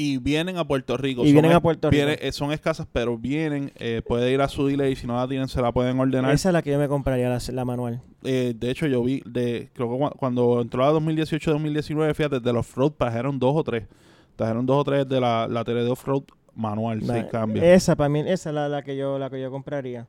Y 0.00 0.16
vienen 0.18 0.56
a 0.58 0.64
Puerto 0.64 0.96
Rico. 0.96 1.24
Y 1.26 1.32
vienen 1.32 1.50
es- 1.50 1.56
a 1.56 1.60
Puerto 1.60 1.90
Rico. 1.90 2.06
viene- 2.06 2.18
eh, 2.22 2.30
son 2.30 2.52
escasas, 2.52 2.86
pero 2.92 3.18
vienen. 3.18 3.72
eh, 3.76 4.00
puede 4.06 4.32
ir 4.32 4.40
a 4.40 4.46
su 4.48 4.64
dealer 4.66 4.90
y 4.92 4.96
si 4.96 5.06
no 5.08 5.16
la 5.16 5.26
tienen, 5.26 5.48
se 5.48 5.60
la 5.60 5.72
pueden 5.72 5.98
ordenar. 5.98 6.32
Esa 6.32 6.48
es 6.50 6.52
la 6.52 6.62
que 6.62 6.70
yo 6.70 6.78
me 6.78 6.86
compraría, 6.88 7.28
la, 7.28 7.38
la 7.52 7.64
manual. 7.64 8.00
Eh, 8.22 8.54
de 8.56 8.70
hecho, 8.70 8.86
yo 8.86 9.02
vi, 9.02 9.22
de 9.26 9.68
creo 9.74 9.88
que 9.90 9.96
cua- 9.96 10.12
cuando 10.16 10.60
entró 10.62 10.82
la 10.82 10.90
2018-2019, 10.92 12.14
fíjate, 12.14 12.38
de 12.40 12.52
los 12.52 12.60
off-road 12.66 12.92
trajeron 12.96 13.38
dos 13.38 13.54
o 13.56 13.64
tres. 13.64 13.84
Trajeron 14.36 14.64
dos 14.66 14.78
o 14.78 14.84
tres 14.84 15.08
de 15.08 15.20
la, 15.20 15.48
la 15.48 15.64
tele 15.64 15.82
de 15.82 15.90
off-road 15.90 16.22
manual, 16.54 17.00
Vale. 17.00 17.20
sin 17.22 17.28
cambio. 17.30 17.62
Esa 17.62 17.96
para 17.96 18.08
mí, 18.08 18.20
esa 18.20 18.50
es 18.50 18.54
la, 18.54 18.68
la 18.68 18.82
que 18.82 18.96
yo 18.96 19.18
la 19.18 19.28
que 19.30 19.40
yo 19.40 19.50
compraría. 19.50 20.06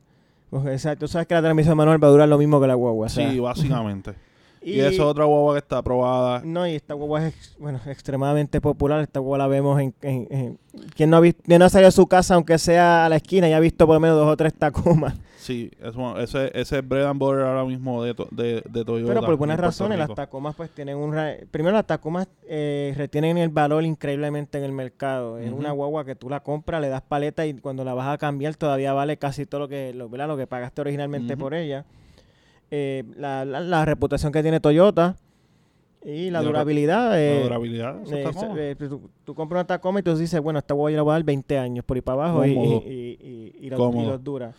Esa- 0.68 0.96
tú 0.96 1.08
sabes 1.08 1.26
que 1.26 1.34
la 1.34 1.42
transmisión 1.42 1.76
manual 1.76 2.02
va 2.02 2.08
a 2.08 2.10
durar 2.12 2.28
lo 2.28 2.38
mismo 2.38 2.60
que 2.60 2.66
la 2.66 2.74
guagua. 2.74 3.06
o 3.06 3.08
sea, 3.08 3.28
sí, 3.30 3.38
básicamente. 3.40 4.14
y, 4.62 4.72
y, 4.72 4.80
esa 4.80 4.88
es 4.90 5.00
otra 5.00 5.24
guagua 5.24 5.54
que 5.54 5.58
está 5.58 5.78
aprobada. 5.78 6.42
No, 6.44 6.66
y 6.66 6.74
esta 6.74 6.94
guagua 6.94 7.26
es 7.26 7.56
bueno, 7.58 7.80
extremadamente 7.86 8.60
popular. 8.60 9.00
Esta 9.00 9.20
guagua 9.20 9.38
la 9.38 9.46
vemos 9.46 9.80
en... 9.80 9.94
en, 10.02 10.26
en- 10.30 10.58
quien 10.94 11.10
no 11.10 11.16
ha 11.16 11.20
visto, 11.20 11.42
quien 11.44 11.58
no 11.58 11.64
ha 11.64 11.68
salido 11.68 11.88
de 11.88 11.92
su 11.92 12.06
casa, 12.06 12.34
aunque 12.36 12.56
sea 12.56 13.04
a 13.04 13.08
la 13.08 13.16
esquina, 13.16 13.48
y 13.48 13.52
ha 13.52 13.58
visto 13.60 13.86
por 13.86 13.94
lo 13.94 14.00
menos 14.00 14.16
dos 14.16 14.28
o 14.28 14.36
tres 14.36 14.54
Tacomas. 14.54 15.14
Sí, 15.36 15.70
es 15.82 15.94
bueno, 15.96 16.20
ese, 16.20 16.50
ese 16.54 16.78
es 16.78 16.86
bread 16.88 17.06
and 17.06 17.18
butter 17.18 17.40
ahora 17.40 17.64
mismo 17.64 18.04
de, 18.04 18.14
to- 18.14 18.28
de, 18.30 18.62
de 18.68 18.84
Toyota. 18.84 19.08
Pero 19.08 19.20
por 19.22 19.32
en 19.32 19.38
buenas 19.38 19.58
razones, 19.58 19.98
las 19.98 20.06
Rico. 20.08 20.14
Tacomas 20.14 20.54
pues 20.54 20.70
tienen 20.70 20.96
un... 20.96 21.16
Primero, 21.50 21.74
las 21.76 21.86
Tacomas 21.86 22.28
eh, 22.46 22.94
retienen 22.96 23.36
el 23.38 23.48
valor 23.48 23.82
increíblemente 23.82 24.58
en 24.58 24.64
el 24.64 24.72
mercado. 24.72 25.38
Es 25.38 25.50
una 25.50 25.72
guagua 25.72 26.04
que 26.04 26.14
tú 26.14 26.28
la 26.28 26.40
compras, 26.40 26.80
le 26.80 26.88
das 26.88 27.02
paleta 27.02 27.46
y 27.46 27.54
cuando 27.54 27.82
la 27.84 27.94
vas 27.94 28.08
a 28.14 28.18
cambiar 28.18 28.54
todavía 28.54 28.92
vale 28.92 29.16
casi 29.16 29.46
todo 29.46 29.62
lo 29.62 29.68
que, 29.68 29.92
lo, 29.92 30.08
¿verdad? 30.08 30.28
lo 30.28 30.36
que 30.36 30.46
pagaste 30.46 30.82
originalmente 30.82 31.36
por 31.36 31.54
ella. 31.54 31.84
Eh, 32.70 33.04
la, 33.16 33.44
la- 33.44 33.60
la 33.60 33.84
reputación 33.84 34.32
que 34.32 34.42
tiene 34.42 34.60
Toyota 34.60 35.16
y 36.04 36.30
la 36.30 36.40
durabilidad. 36.42 37.10
La 37.10 37.20
eh, 37.20 37.42
durabilidad, 37.42 38.00
eso 38.02 38.14
eh, 38.14 38.22
está 38.24 38.54
eh, 38.56 38.76
tú, 38.78 39.10
tú 39.24 39.34
compras 39.34 39.60
una 39.60 39.66
Tacoma 39.66 40.00
y 40.00 40.02
tú 40.02 40.16
dices, 40.16 40.40
bueno, 40.40 40.58
esta 40.58 40.72
voy 40.74 40.94
a 40.94 41.02
dar 41.02 41.22
20 41.24 41.58
años 41.58 41.84
por 41.84 41.96
ir 41.96 42.02
para 42.02 42.24
abajo 42.24 42.46
y, 42.46 42.52
y, 42.52 43.54
y, 43.60 43.70
los 43.70 44.22
dura. 44.24 44.52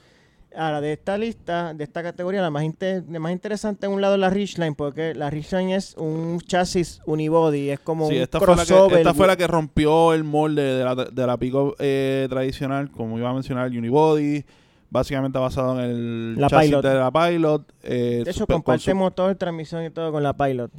Ahora, 0.54 0.82
de 0.82 0.92
esta 0.92 1.18
lista, 1.18 1.74
de 1.74 1.86
esta 1.86 2.04
categoría, 2.04 2.42
la 2.42 2.50
más, 2.50 2.64
inte- 2.64 3.06
la 3.10 3.20
más 3.20 3.32
interesante 3.32 3.86
en 3.86 3.94
un 3.94 4.02
lado 4.02 4.16
es 4.16 4.20
la 4.20 4.30
Ridgeline, 4.30 4.76
porque 4.76 5.16
la 5.16 5.30
Ridgeline 5.30 5.72
es 5.72 5.96
un 5.98 6.42
chasis 6.42 7.00
unibody, 7.06 7.70
es 7.70 7.80
como 7.80 8.10
Sí, 8.10 8.18
un 8.18 8.22
esta 8.24 8.38
fue, 8.40 8.48
la 8.50 8.56
crossover. 8.66 8.90
que, 8.96 8.98
esta 8.98 9.14
fue 9.14 9.28
la 9.28 9.38
que 9.38 9.48
rompió 9.48 10.14
el 10.14 10.26
molde 10.26 10.62
de 10.62 10.84
la, 10.84 10.96
de 10.96 11.26
la 11.28 11.38
pico 11.38 11.76
eh, 11.80 12.28
tradicional, 12.30 12.92
como 12.92 13.18
iba 13.18 13.30
a 13.30 13.34
mencionar, 13.34 13.68
el 13.68 13.78
Unibody, 13.78 14.44
básicamente 14.92 15.40
basado 15.40 15.80
en 15.82 15.90
el 15.90 16.36
La 16.36 16.48
chasis 16.50 16.70
Pilot. 16.70 16.86
de 16.86 16.94
la 16.96 17.12
Pilot. 17.12 17.74
eh, 17.82 18.22
de 18.24 18.30
hecho, 18.32 18.46
comparte 18.46 18.94
motor, 18.94 19.34
transmisión 19.36 19.84
y 19.84 19.90
todo 19.90 20.12
con 20.12 20.22
la 20.22 20.34
Pilot. 20.34 20.70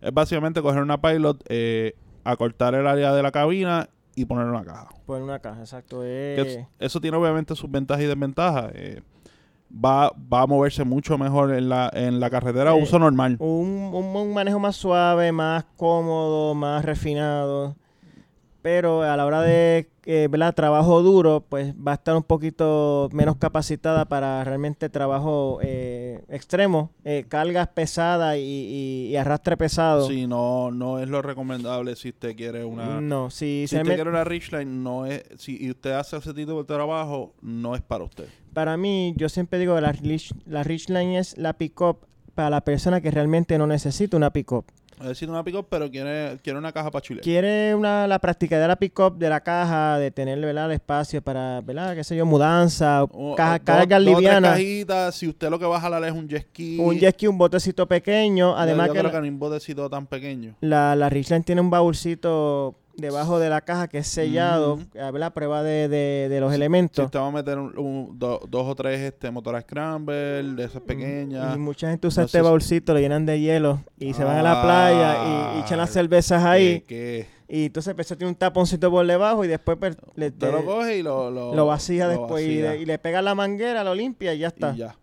es 0.00 0.12
básicamente 0.12 0.60
coger 0.62 0.82
una 0.82 1.00
Pilot, 1.00 1.44
eh, 1.48 1.94
acortar 2.24 2.74
el 2.74 2.86
área 2.86 3.12
de 3.12 3.22
la 3.22 3.30
cabina 3.30 3.88
y 4.16 4.24
poner 4.24 4.46
una 4.46 4.64
caja. 4.64 4.88
En 5.08 5.22
una 5.22 5.38
caja, 5.38 5.60
exacto. 5.60 6.00
Eh, 6.02 6.40
es- 6.40 6.58
eso 6.78 7.00
tiene 7.00 7.16
obviamente 7.16 7.54
sus 7.54 7.70
ventajas 7.70 8.02
y 8.02 8.06
desventajas. 8.06 8.72
eh, 8.74 9.02
va, 9.70 10.10
va 10.32 10.42
a 10.42 10.46
moverse 10.46 10.82
mucho 10.82 11.18
mejor 11.18 11.52
en 11.54 11.68
la, 11.68 11.90
en 11.92 12.20
la 12.20 12.30
carretera 12.30 12.70
a 12.70 12.76
Eh, 12.76 12.82
uso 12.82 12.98
normal. 12.98 13.36
un, 13.38 13.90
un- 13.92 14.16
un 14.16 14.32
manejo 14.34 14.58
más 14.58 14.76
suave, 14.76 15.30
más 15.30 15.64
cómodo, 15.76 16.54
más 16.54 16.84
refinado. 16.84 17.76
Pero 18.62 19.02
a 19.02 19.16
la 19.16 19.24
hora 19.24 19.42
de 19.42 19.88
eh, 20.04 20.26
¿verdad? 20.30 20.54
trabajo 20.54 21.02
duro, 21.02 21.44
pues 21.48 21.74
va 21.74 21.92
a 21.92 21.94
estar 21.94 22.16
un 22.16 22.22
poquito 22.22 23.08
menos 23.12 23.36
capacitada 23.36 24.06
para 24.06 24.42
realmente 24.42 24.88
trabajo 24.88 25.58
eh, 25.62 26.24
extremo, 26.28 26.92
eh, 27.04 27.26
cargas 27.28 27.68
pesadas 27.68 28.36
y, 28.36 29.10
y, 29.10 29.16
arrastre 29.16 29.56
pesado. 29.56 30.08
Sí, 30.08 30.26
no, 30.26 30.70
no 30.70 30.98
es 30.98 31.08
lo 31.08 31.22
recomendable 31.22 31.94
si 31.94 32.08
usted 32.08 32.34
quiere 32.34 32.64
una... 32.64 33.00
No, 33.00 33.30
si, 33.30 33.66
si 33.68 33.76
usted 33.76 33.94
quiere 33.94 34.10
una 34.10 34.24
Richline, 34.24 34.82
no 34.82 35.06
es, 35.06 35.24
si 35.36 35.70
usted 35.70 35.92
hace 35.92 36.16
ese 36.16 36.34
tipo 36.34 36.58
de 36.58 36.64
trabajo, 36.64 37.34
no 37.42 37.74
es 37.74 37.82
para 37.82 38.04
usted. 38.04 38.26
Para 38.54 38.76
mí, 38.76 39.14
yo 39.16 39.28
siempre 39.28 39.58
digo 39.58 39.74
que 39.74 39.82
la, 39.82 39.94
la 40.46 40.62
Richline 40.62 41.16
es 41.16 41.36
la 41.36 41.52
pick-up 41.52 42.06
para 42.34 42.50
la 42.50 42.60
persona 42.62 43.00
que 43.00 43.10
realmente 43.10 43.58
no 43.58 43.66
necesita 43.66 44.16
una 44.16 44.32
pick-up. 44.32 44.64
Necesita 45.00 45.32
una 45.32 45.44
pick-up, 45.44 45.66
pero 45.68 45.90
quiere, 45.90 46.38
quiere 46.42 46.58
una 46.58 46.72
caja 46.72 46.90
para 46.90 47.02
chile. 47.02 47.20
Quiere 47.20 47.74
una, 47.74 48.06
la 48.06 48.18
práctica 48.18 48.58
de 48.58 48.68
la 48.68 48.76
pick-up, 48.76 49.16
de 49.16 49.28
la 49.28 49.40
caja, 49.40 49.98
de 49.98 50.10
tener 50.10 50.38
¿verdad? 50.40 50.66
el 50.66 50.72
espacio 50.72 51.22
para, 51.22 51.60
¿verdad? 51.60 51.94
qué 51.94 52.04
sé 52.04 52.16
yo, 52.16 52.26
mudanza, 52.26 53.04
o, 53.04 53.34
caja, 53.36 53.58
cargas 53.58 54.02
livianas. 54.02 54.52
cajitas, 54.52 55.14
si 55.14 55.28
usted 55.28 55.50
lo 55.50 55.58
que 55.58 55.66
va 55.66 55.76
a 55.76 55.80
jalar 55.80 56.04
es 56.04 56.12
un 56.12 56.28
jet 56.28 56.46
ski. 56.48 56.78
Un 56.80 56.98
jet 56.98 57.14
ski, 57.14 57.26
un 57.26 57.38
botecito 57.38 57.86
pequeño. 57.86 58.56
Además 58.56 58.88
yo 58.88 58.94
que, 58.94 58.98
creo 59.00 59.22
que 59.22 59.28
un 59.28 59.38
botecito 59.38 59.88
tan 59.88 60.06
pequeño. 60.06 60.54
La, 60.60 60.96
la 60.96 61.08
Richland 61.08 61.44
tiene 61.44 61.60
un 61.60 61.70
baúlcito 61.70 62.74
debajo 62.98 63.38
de 63.38 63.48
la 63.48 63.60
caja 63.60 63.86
que 63.88 63.98
es 63.98 64.08
sellado, 64.08 64.80
a 65.00 65.10
ver 65.10 65.20
la 65.20 65.30
prueba 65.30 65.62
de, 65.62 65.88
de, 65.88 66.40
los 66.40 66.52
elementos. 66.52 67.04
Si 67.04 67.10
te 67.10 67.18
va 67.18 67.28
a 67.28 67.30
meter 67.30 67.56
dos 67.56 68.40
o 68.52 68.74
tres 68.74 69.00
este, 69.00 69.30
motores 69.30 69.62
Scramble, 69.62 70.42
de 70.42 70.64
esas 70.64 70.82
pequeñas. 70.82 71.54
Y 71.54 71.58
mucha 71.58 71.90
gente 71.90 72.08
usa 72.08 72.24
este 72.24 72.42
baúlcito, 72.42 72.92
lo 72.92 73.00
llenan 73.00 73.24
de 73.24 73.40
hielo 73.40 73.80
y 73.98 74.12
se 74.14 74.24
van 74.24 74.36
a 74.36 74.42
la 74.42 74.62
playa 74.62 75.56
y, 75.56 75.60
echan 75.60 75.78
las 75.78 75.90
cervezas 75.90 76.44
ahí. 76.44 76.84
Y 77.50 77.66
entonces 77.66 77.94
pues, 77.94 78.08
tiene 78.08 78.26
un 78.26 78.34
taponcito 78.34 78.90
por 78.90 79.06
debajo 79.06 79.44
y 79.44 79.48
después 79.48 79.78
pues, 79.78 79.96
le, 80.16 80.30
te, 80.30 80.52
lo 80.52 80.64
coge 80.66 80.98
y 80.98 81.02
lo, 81.02 81.30
lo, 81.30 81.66
vacía 81.66 82.06
después 82.06 82.44
Y, 82.44 82.84
le 82.84 82.98
pega 82.98 83.22
la 83.22 83.34
manguera, 83.34 83.84
lo 83.84 83.94
limpia 83.94 84.34
y 84.34 84.40
ya 84.40 84.48
está. 84.48 84.74
Y 84.74 84.78
ya. 84.78 84.96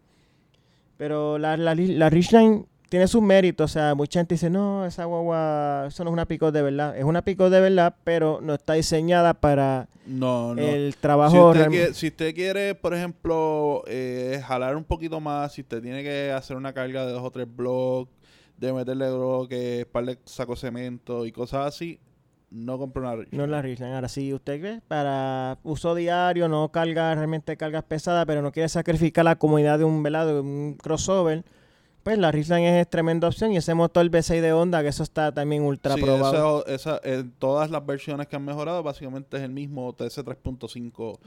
Pero 0.97 1.37
la, 1.37 1.57
la, 1.57 1.73
la 1.75 2.09
Richline 2.09 2.67
tiene 2.95 3.09
sus 3.09 3.21
méritos. 3.21 3.71
O 3.71 3.73
sea, 3.73 3.93
mucha 3.93 4.21
gente 4.21 4.35
dice, 4.35 4.49
no, 4.49 4.85
esa 4.85 5.03
guagua, 5.03 5.87
eso 5.89 6.05
no 6.05 6.11
es 6.11 6.13
una 6.13 6.25
pico 6.25 6.53
de 6.53 6.61
verdad. 6.61 6.97
Es 6.97 7.03
una 7.03 7.23
pico 7.23 7.49
de 7.49 7.59
verdad, 7.59 7.93
pero 8.05 8.39
no 8.41 8.53
está 8.53 8.71
diseñada 8.71 9.33
para 9.33 9.89
el 10.07 10.95
trabajo. 11.01 11.53
Si 11.53 11.59
usted, 11.59 11.69
quiere, 11.69 11.93
si 11.93 12.07
usted 12.07 12.33
quiere, 12.33 12.73
por 12.73 12.93
ejemplo, 12.93 13.83
eh, 13.87 14.41
jalar 14.47 14.77
un 14.77 14.85
poquito 14.85 15.19
más, 15.19 15.51
si 15.51 15.61
usted 15.63 15.81
tiene 15.81 16.03
que 16.03 16.31
hacer 16.31 16.55
una 16.55 16.71
carga 16.71 17.05
de 17.05 17.11
dos 17.11 17.21
o 17.21 17.31
tres 17.31 17.53
bloques, 17.53 18.15
de 18.55 18.71
meterle 18.71 19.11
bloques, 19.11 19.85
par 19.87 20.05
de 20.05 20.17
saco 20.23 20.55
cemento 20.55 21.25
y 21.25 21.33
cosas 21.33 21.67
así, 21.67 21.99
no 22.49 22.77
compre 22.77 23.01
una 23.01 23.17
Richland. 23.17 23.33
No 23.33 23.45
la 23.45 23.61
Richland. 23.61 23.93
Ahora, 23.93 24.07
si 24.07 24.33
usted 24.33 24.61
ve, 24.61 24.81
para 24.87 25.57
uso 25.63 25.95
diario, 25.95 26.47
no 26.47 26.71
carga 26.71 27.13
realmente 27.13 27.57
cargas 27.57 27.83
pesadas, 27.83 28.25
pero 28.25 28.41
no 28.41 28.53
quiere 28.53 28.69
sacrificar 28.69 29.25
la 29.25 29.35
comodidad 29.35 29.79
de 29.79 29.83
un 29.83 30.01
velado, 30.01 30.35
de 30.35 30.39
un 30.39 30.77
crossover, 30.81 31.43
pues 32.05 32.19
la 32.19 32.31
Richland 32.31 32.63
es 32.65 32.87
tremenda 32.87 33.27
opción 33.27 33.51
y 33.51 33.57
ese 33.57 33.73
motor 33.73 34.05
V6 34.05 34.39
de 34.39 34.53
Honda, 34.53 34.83
que 34.83 34.89
eso 34.89 35.01
está 35.01 35.31
también 35.31 35.63
ultra 35.63 35.95
probado. 35.95 36.63
esa, 36.67 37.01
en 37.03 37.31
todas 37.31 37.71
las 37.71 37.83
versiones 37.83 38.27
que 38.27 38.35
han 38.35 38.45
mejorado, 38.45 38.83
básicamente 38.83 39.37
es 39.37 39.41
el 39.41 39.49
mismo 39.49 39.91
TS 39.91 40.19
3.5, 40.19 41.17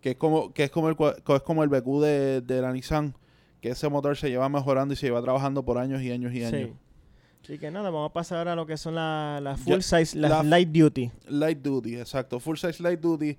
que 0.00 0.12
es 0.12 0.16
como 0.16 0.54
que 0.54 0.64
es 0.64 0.70
como 0.70 0.88
el 0.88 0.96
es 0.98 1.42
como 1.42 1.62
el 1.62 1.68
BQ 1.68 2.00
de, 2.00 2.40
de, 2.40 2.62
la 2.62 2.72
Nissan, 2.72 3.14
que 3.60 3.68
ese 3.68 3.90
motor 3.90 4.16
se 4.16 4.30
lleva 4.30 4.48
mejorando 4.48 4.94
y 4.94 4.96
se 4.96 5.04
lleva 5.04 5.20
trabajando 5.20 5.62
por 5.66 5.76
años 5.76 6.00
y 6.00 6.10
años 6.10 6.32
y 6.32 6.44
años. 6.44 6.70
Así 7.44 7.58
que 7.58 7.70
nada, 7.70 7.90
vamos 7.90 8.08
a 8.08 8.12
pasar 8.14 8.38
ahora 8.38 8.54
a 8.54 8.56
lo 8.56 8.64
que 8.64 8.78
son 8.78 8.94
las 8.94 9.60
full 9.60 9.80
size, 9.80 10.16
las 10.16 10.46
light 10.46 10.70
duty. 10.70 11.10
Light 11.28 11.58
duty, 11.58 11.98
exacto. 11.98 12.40
Full 12.40 12.56
size 12.56 12.82
light 12.82 13.00
duty 13.00 13.36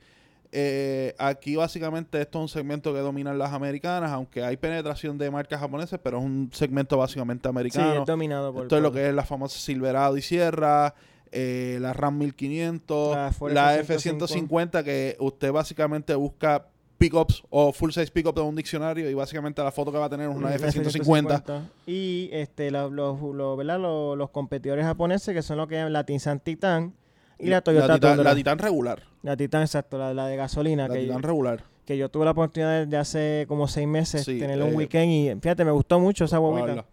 eh, 0.51 1.15
aquí 1.17 1.55
básicamente 1.55 2.21
esto 2.21 2.39
es 2.39 2.41
un 2.43 2.49
segmento 2.49 2.93
que 2.93 2.99
dominan 2.99 3.37
las 3.37 3.53
americanas, 3.53 4.11
aunque 4.11 4.43
hay 4.43 4.57
penetración 4.57 5.17
de 5.17 5.29
marcas 5.29 5.59
japonesas, 5.59 5.99
pero 6.03 6.19
es 6.19 6.25
un 6.25 6.49
segmento 6.53 6.97
básicamente 6.97 7.47
americano. 7.47 7.93
Sí, 7.93 7.99
es 7.99 8.05
dominado 8.05 8.53
por... 8.53 8.63
Esto 8.63 8.77
es 8.77 8.83
lo 8.83 8.91
que 8.91 9.09
es 9.09 9.13
la 9.13 9.25
famosa 9.25 9.59
Silverado 9.59 10.17
y 10.17 10.21
Sierra, 10.21 10.93
eh, 11.31 11.77
la 11.81 11.93
RAM 11.93 12.17
1500, 12.17 13.15
la, 13.51 13.79
F-150, 13.79 14.83
que 14.83 15.17
usted 15.19 15.51
básicamente 15.51 16.15
busca 16.15 16.67
pickups 16.97 17.43
o 17.49 17.71
full 17.73 17.91
size 17.91 18.11
pickups 18.11 18.35
de 18.35 18.41
un 18.41 18.55
diccionario 18.55 19.09
y 19.09 19.13
básicamente 19.13 19.63
la 19.63 19.71
foto 19.71 19.91
que 19.91 19.97
va 19.97 20.05
a 20.05 20.09
tener 20.09 20.29
es 20.29 20.35
una 20.35 20.55
F-150. 20.55 21.69
Y 21.85 22.29
este, 22.31 22.71
los, 22.71 22.91
los, 22.91 23.21
los, 23.21 24.17
los 24.17 24.29
competidores 24.29 24.85
japoneses, 24.85 25.33
que 25.33 25.41
son 25.41 25.57
lo 25.57 25.67
que 25.67 25.83
es 25.83 25.89
la 25.89 26.05
Tinsan 26.05 26.39
Titan, 26.39 26.93
y 27.39 27.47
la 27.47 27.61
Toyota 27.61 27.87
la 27.87 27.95
Titan, 27.95 28.23
La 28.23 28.35
Titan 28.35 28.59
regular. 28.59 29.03
La 29.23 29.37
Titan, 29.37 29.61
exacto, 29.61 29.97
la, 29.97 30.27
de 30.27 30.35
gasolina. 30.35 30.87
La 30.87 30.93
que 30.93 31.01
Titan 31.01 31.23
regular. 31.23 31.63
Que 31.85 31.97
yo 31.97 32.09
tuve 32.09 32.25
la 32.25 32.31
oportunidad 32.31 32.85
de 32.85 32.97
hace 32.97 33.45
como 33.47 33.67
seis 33.67 33.87
meses 33.87 34.25
tener 34.25 34.61
un 34.61 34.71
eh, 34.71 34.75
weekend 34.75 35.11
y 35.11 35.39
fíjate, 35.39 35.63
me 35.63 35.71
gustó 35.71 35.99
mucho 35.99 36.25
esa 36.25 36.37
guaguita. 36.37 36.85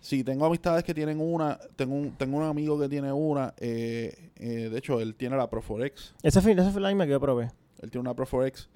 Sí, 0.00 0.22
tengo 0.22 0.46
amistades 0.46 0.84
que 0.84 0.94
tienen 0.94 1.20
una. 1.20 1.58
Tengo 1.76 1.94
un, 1.94 2.12
tengo 2.12 2.38
un 2.38 2.44
amigo 2.44 2.78
que 2.78 2.88
tiene 2.88 3.12
una. 3.12 3.52
Eh, 3.58 4.30
eh, 4.36 4.68
de 4.70 4.78
hecho, 4.78 5.00
él 5.00 5.14
tiene 5.16 5.36
la 5.36 5.50
Proforex. 5.50 6.14
Esa 6.22 6.40
fue, 6.40 6.52
esa 6.52 6.70
fue 6.70 6.80
la 6.80 6.88
misma 6.88 7.04
que 7.04 7.10
yo 7.10 7.20
probé. 7.20 7.50
Él 7.80 7.90
tiene 7.90 8.02
una 8.02 8.14
Proforex. 8.14 8.68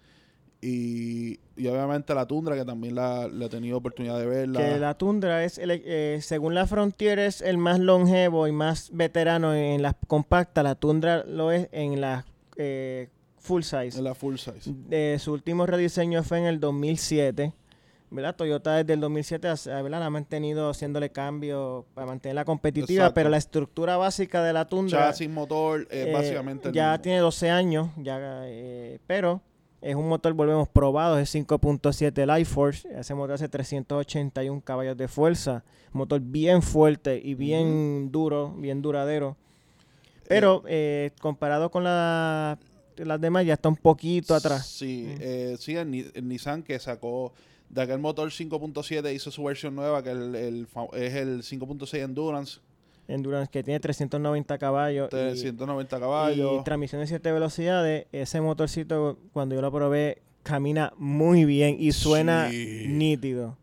Y, 0.65 1.41
y, 1.57 1.67
obviamente 1.67 2.15
la 2.15 2.25
Tundra, 2.25 2.55
que 2.55 2.65
también 2.65 2.95
la, 2.95 3.27
he 3.27 3.49
tenido 3.49 3.79
oportunidad 3.79 4.17
de 4.17 4.27
verla. 4.27 4.61
Que 4.61 4.79
la 4.79 4.95
Tundra 4.97 5.43
es, 5.43 5.59
eh, 5.61 6.21
según 6.23 6.55
la 6.55 6.69
Frontier, 6.69 7.19
es 7.19 7.41
el 7.41 7.59
más 7.59 7.81
longevo 7.81 8.47
y 8.47 8.53
más 8.53 8.91
veterano 8.93 9.55
en 9.55 9.83
las 9.83 9.97
compactas. 10.07 10.63
La 10.63 10.77
Tundra 10.77 11.25
lo 11.25 11.51
es 11.51 11.69
en 11.73 12.01
la 12.01 12.25
eh, 12.57 13.09
full 13.39 13.63
size. 13.63 13.99
En 13.99 14.05
la 14.05 14.15
full 14.15 14.37
size. 14.37 15.19
Su 15.19 15.33
último 15.33 15.67
rediseño 15.67 16.23
fue 16.23 16.39
en 16.39 16.45
el 16.45 16.61
2007. 16.61 17.53
¿verdad? 18.11 18.37
Toyota 18.37 18.77
desde 18.77 18.93
el 18.93 19.01
2007 19.01 19.49
¿verdad? 19.49 19.91
la 19.91 20.07
ha 20.07 20.11
mantenido 20.11 20.71
haciéndole 20.71 21.11
cambios 21.11 21.87
para 21.95 22.07
mantenerla 22.07 22.45
competitiva, 22.45 23.13
pero 23.15 23.31
la 23.31 23.39
estructura 23.39 23.97
básica 23.97 24.43
de 24.43 24.53
la 24.53 24.67
Tundra... 24.67 25.09
Chasis, 25.09 25.31
motor, 25.31 25.89
eh, 25.91 26.11
básicamente... 26.13 26.71
Ya 26.73 27.01
tiene 27.01 27.19
12 27.19 27.51
años, 27.51 27.89
ya, 27.97 28.45
pero 29.07 29.41
es 29.83 29.97
un 29.97 30.09
motor, 30.09 30.33
volvemos, 30.33 30.69
probado, 30.69 31.19
es 31.19 31.35
5.7 31.35 32.37
Life 32.37 32.53
Force. 32.53 32.89
Ese 32.97 33.15
motor 33.15 33.35
hace 33.35 33.49
381 33.49 34.63
caballos 34.65 34.97
de 34.97 35.09
fuerza. 35.09 35.65
Motor 35.93 36.21
bien 36.21 36.63
fuerte 36.63 37.21
y 37.23 37.35
bien 37.35 38.11
duro, 38.13 38.55
bien 38.57 38.81
duradero. 38.81 39.37
Pero 40.29 40.63
eh, 40.69 41.11
comparado 41.21 41.71
con 41.71 41.83
la, 41.83 42.59
las 42.97 43.21
demás 43.21 43.45
ya 43.45 43.55
está 43.55 43.69
un 43.69 43.77
poquito 43.77 44.37
atrás. 44.37 44.67
Sí, 44.67 45.07
eh, 45.21 45.57
sí 45.59 45.75
el, 45.75 45.91
Nissan 46.29 46.63
que 46.63 46.79
sacó 46.79 47.33
de 47.69 47.83
aquel 47.83 47.99
motor 47.99 48.31
5.7 48.31 49.13
hizo 49.13 49.33
su 49.33 49.43
versión 49.43 49.75
nueva 49.75 50.03
que 50.03 50.11
el, 50.11 50.67
es 50.93 51.15
el 51.15 51.43
5.6 51.43 51.99
Endurance 51.99 52.61
Endurance 53.09 53.51
que 53.51 53.63
tiene 53.63 53.81
390 53.81 54.59
caballos. 54.59 55.09
390 55.11 56.01
caballos. 56.01 56.61
Y 56.61 56.65
transmisión 56.65 57.01
de 57.01 57.07
7 57.07 57.33
velocidades. 57.33 58.07
Ese 58.13 58.41
motorcito, 58.41 59.19
cuando 59.33 59.55
yo 59.55 59.61
lo 59.61 59.73
probé, 59.73 60.23
camina 60.43 60.93
muy 60.97 61.45
bien 61.45 61.77
y 61.79 61.93
suena 61.93 62.49
nítido. 62.51 63.57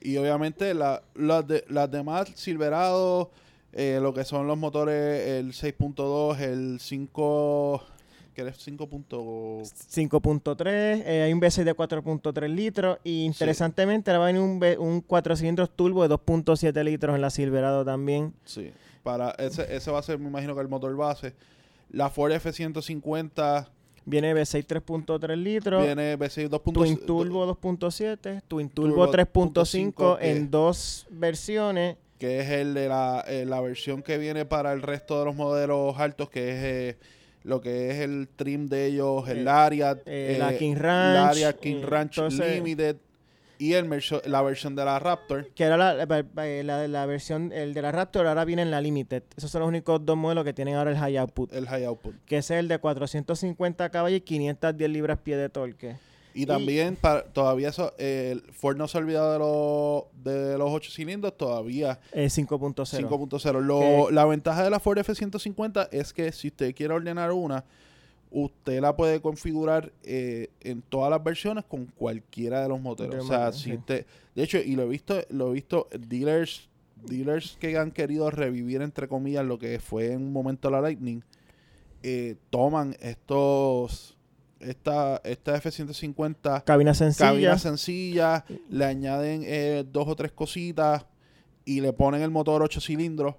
Y 0.00 0.16
obviamente 0.18 0.74
la, 0.74 1.02
de, 1.14 1.64
las 1.68 1.90
demás 1.90 2.30
Silverado, 2.34 3.30
eh, 3.72 3.98
lo 4.02 4.12
que 4.12 4.24
son 4.24 4.46
los 4.46 4.58
motores, 4.58 5.28
el 5.28 5.52
6.2, 5.52 6.38
el 6.40 6.78
5 6.78 7.84
que 8.34 8.42
es 8.42 8.66
5.3, 8.66 10.62
eh, 10.66 11.22
hay 11.22 11.32
un 11.32 11.40
V6 11.40 11.64
de 11.64 11.74
4.3 11.74 12.48
litros 12.48 12.98
y 13.04 13.24
interesantemente 13.24 14.10
ahora 14.10 14.18
va 14.18 14.24
a 14.24 14.32
venir 14.32 14.42
un, 14.42 14.62
un 14.78 15.00
4 15.00 15.36
cilindros 15.36 15.70
turbo 15.70 16.06
de 16.06 16.14
2.7 16.14 16.84
litros 16.84 17.14
en 17.14 17.22
la 17.22 17.30
Silverado 17.30 17.84
también. 17.84 18.34
Sí, 18.44 18.72
para 19.02 19.30
ese, 19.32 19.74
ese 19.74 19.90
va 19.90 20.00
a 20.00 20.02
ser, 20.02 20.18
me 20.18 20.28
imagino 20.28 20.54
que 20.54 20.60
el 20.60 20.68
motor 20.68 20.94
base. 20.96 21.34
La 21.90 22.10
Ford 22.10 22.32
F-150... 22.32 23.68
Viene 24.06 24.34
V6 24.34 24.66
3.3 24.66 25.36
litros. 25.36 25.82
Viene 25.82 26.18
V6 26.18 26.50
2.7. 26.50 26.72
Twin 26.74 27.06
Turbo 27.06 27.56
2.7. 27.56 28.42
Twin 28.46 28.68
Turbo, 28.68 29.10
3.5 29.10 30.18
en 30.20 30.50
dos 30.50 31.06
versiones. 31.10 31.96
Que 32.18 32.40
es 32.40 32.50
el 32.50 32.74
de 32.74 32.88
la, 32.88 33.24
eh, 33.26 33.46
la, 33.46 33.60
versión 33.60 34.02
que 34.02 34.18
viene 34.18 34.44
para 34.44 34.72
el 34.72 34.82
resto 34.82 35.18
de 35.18 35.24
los 35.24 35.34
modelos 35.34 35.98
altos, 35.98 36.28
que 36.28 36.50
es... 36.50 36.64
Eh, 36.64 36.98
lo 37.44 37.60
que 37.60 37.90
es 37.90 38.00
el 38.00 38.28
trim 38.34 38.66
de 38.66 38.86
ellos, 38.86 39.28
el, 39.28 39.46
área, 39.46 39.98
eh, 40.06 40.36
la 40.38 40.56
King 40.56 40.76
Ranch, 40.76 41.16
el 41.36 41.44
área 41.44 41.52
King 41.52 41.82
Ranch 41.82 42.18
Limited 42.18 42.96
y 43.58 43.74
el 43.74 43.88
la 44.26 44.42
versión 44.42 44.74
de 44.74 44.84
la 44.84 44.98
Raptor. 44.98 45.48
Que 45.54 45.64
era 45.64 45.76
la, 45.76 45.94
la, 45.94 46.88
la, 46.88 47.06
versión, 47.06 47.52
el 47.52 47.74
de 47.74 47.82
la 47.82 47.92
Raptor 47.92 48.26
ahora 48.26 48.44
viene 48.44 48.62
en 48.62 48.70
la 48.70 48.80
Limited. 48.80 49.22
Esos 49.36 49.50
son 49.50 49.60
los 49.60 49.68
únicos 49.68 50.04
dos 50.04 50.16
modelos 50.16 50.44
que 50.44 50.52
tienen 50.52 50.74
ahora 50.74 50.90
el 50.90 50.96
High 50.96 51.18
Output. 51.18 51.52
El 51.52 51.66
High 51.68 51.84
Output. 51.84 52.14
Que 52.26 52.38
es 52.38 52.50
el 52.50 52.66
de 52.66 52.78
450 52.78 53.90
caballos 53.90 54.18
y 54.18 54.20
510 54.22 54.90
libras 54.90 55.18
pie 55.18 55.36
de 55.36 55.48
torque. 55.48 55.96
Y 56.34 56.46
también 56.46 56.96
para, 56.96 57.22
todavía 57.24 57.68
eso, 57.68 57.92
eh, 57.96 58.40
Ford 58.52 58.76
no 58.76 58.88
se 58.88 58.98
ha 58.98 59.00
olvidado 59.00 59.32
de 59.32 59.38
los 59.38 60.24
de 60.24 60.58
los 60.58 60.68
8 60.70 60.90
cilindros, 60.90 61.36
todavía 61.36 62.00
Es 62.12 62.36
5.0. 62.36 62.84
5.0. 63.08 63.60
Lo- 63.60 63.80
Que- 64.08 64.12
La 64.14 64.24
ventaja 64.24 64.64
de 64.64 64.70
la 64.70 64.80
Ford 64.80 64.98
F-150 64.98 65.88
es 65.92 66.12
que 66.12 66.32
si 66.32 66.48
usted 66.48 66.74
quiere 66.74 66.92
ordenar 66.94 67.30
una, 67.32 67.64
usted 68.32 68.80
la 68.80 68.96
puede 68.96 69.20
configurar 69.20 69.92
eh, 70.02 70.48
en 70.60 70.82
todas 70.82 71.08
las 71.08 71.22
versiones 71.22 71.64
con 71.64 71.86
cualquiera 71.86 72.62
de 72.62 72.68
los 72.68 72.80
motores. 72.80 73.12
De 73.12 73.20
O 73.20 73.26
sea, 73.26 73.52
si 73.52 73.72
usted, 73.74 74.04
de 74.34 74.42
hecho, 74.42 74.58
y 74.58 74.74
lo 74.74 74.82
he 74.82 74.88
visto, 74.88 75.14
lo 75.28 75.50
he 75.50 75.52
visto 75.52 75.86
dealers, 75.96 76.68
dealers 77.06 77.56
que 77.60 77.78
han 77.78 77.92
querido 77.92 78.30
revivir 78.30 78.82
entre 78.82 79.06
comillas 79.06 79.44
lo 79.44 79.58
que 79.60 79.78
fue 79.78 80.10
en 80.12 80.22
un 80.22 80.32
momento 80.32 80.68
la 80.68 80.80
Lightning, 80.80 81.22
eh, 82.02 82.34
toman 82.50 82.96
estos 83.00 84.16
esta 84.64 85.20
esta 85.24 85.56
F-150 85.56 86.64
Cabina 86.64 86.94
sencilla. 86.94 87.28
cabina 87.30 87.58
sencilla, 87.58 88.44
le 88.70 88.84
añaden 88.84 89.42
eh, 89.44 89.84
dos 89.90 90.08
o 90.08 90.16
tres 90.16 90.32
cositas 90.32 91.06
y 91.64 91.80
le 91.80 91.92
ponen 91.92 92.22
el 92.22 92.30
motor 92.30 92.62
8 92.62 92.80
cilindros, 92.80 93.36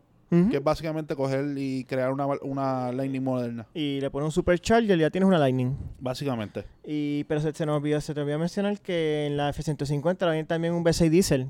que 0.49 0.57
es 0.57 0.63
básicamente 0.63 1.15
coger 1.15 1.45
y 1.55 1.86
crear 1.86 2.11
una, 2.11 2.26
una 2.41 2.91
Lightning 2.91 3.23
moderna. 3.23 3.67
Y 3.73 4.01
le 4.01 4.09
pones 4.09 4.26
un 4.26 4.32
supercharger 4.32 4.97
y 4.97 5.01
ya 5.01 5.09
tienes 5.09 5.28
una 5.28 5.38
Lightning. 5.38 5.78
Básicamente. 5.99 6.65
Y, 6.84 7.23
pero 7.26 7.39
se, 7.39 7.53
se 7.53 7.65
nos 7.65 7.78
olvidó, 7.78 8.01
se 8.01 8.13
te 8.13 8.19
olvidó 8.19 8.39
mencionar 8.39 8.80
que 8.82 9.28
en 9.28 9.38
la 9.38 9.49
F-150 9.49 10.32
viene 10.32 10.43
también 10.43 10.73
un 10.73 10.84
V6 10.84 11.09
diesel. 11.09 11.47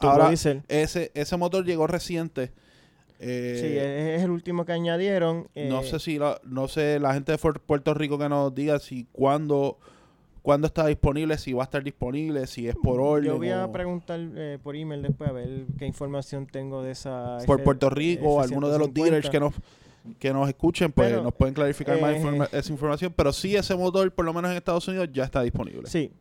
Ahora, 0.00 0.28
diesel. 0.28 0.62
ese, 0.68 1.12
ese 1.14 1.36
motor 1.36 1.64
llegó 1.64 1.86
reciente. 1.86 2.52
Eh, 3.18 3.56
sí, 3.60 3.66
es, 3.78 4.18
es 4.18 4.22
el 4.24 4.30
último 4.30 4.64
que 4.64 4.72
añadieron. 4.72 5.48
no 5.54 5.80
eh, 5.80 5.84
sé 5.84 5.98
si 5.98 6.18
la, 6.18 6.40
no 6.44 6.68
sé 6.68 7.00
la 7.00 7.14
gente 7.14 7.32
de 7.32 7.38
Puerto 7.38 7.94
Rico 7.94 8.18
que 8.18 8.28
nos 8.28 8.54
diga 8.54 8.78
si 8.78 9.06
cuándo 9.12 9.78
cuándo 10.42 10.68
está 10.68 10.86
disponible, 10.86 11.38
si 11.38 11.52
va 11.54 11.62
a 11.62 11.64
estar 11.64 11.82
disponible, 11.82 12.46
si 12.46 12.68
es 12.68 12.76
por 12.76 13.00
orden. 13.00 13.24
Yo 13.32 13.36
voy 13.36 13.50
a 13.50 13.64
o 13.64 13.72
preguntar 13.72 14.20
eh, 14.36 14.58
por 14.62 14.76
email 14.76 15.02
después 15.02 15.28
a 15.28 15.32
ver 15.32 15.64
qué 15.76 15.86
información 15.86 16.46
tengo 16.46 16.82
de 16.84 16.92
esa. 16.92 17.38
por 17.46 17.56
F- 17.56 17.64
Puerto 17.64 17.90
Rico 17.90 18.28
o 18.34 18.40
alguno 18.40 18.68
de 18.68 18.78
los 18.78 18.88
F-150. 18.88 19.02
dealers 19.04 19.30
que 19.30 19.40
nos 19.40 19.54
que 20.20 20.32
nos 20.32 20.46
escuchen, 20.48 20.92
pues 20.92 21.08
Pero, 21.10 21.22
nos 21.24 21.34
pueden 21.34 21.52
clarificar 21.52 22.00
más 22.00 22.12
eh, 22.14 22.18
informa- 22.20 22.48
esa 22.52 22.72
información. 22.72 23.12
Pero 23.16 23.32
sí, 23.32 23.56
ese 23.56 23.74
motor, 23.74 24.08
por 24.12 24.24
lo 24.24 24.32
menos 24.32 24.52
en 24.52 24.56
Estados 24.56 24.86
Unidos, 24.86 25.08
ya 25.12 25.24
está 25.24 25.42
disponible. 25.42 25.88
Sí. 25.88 26.12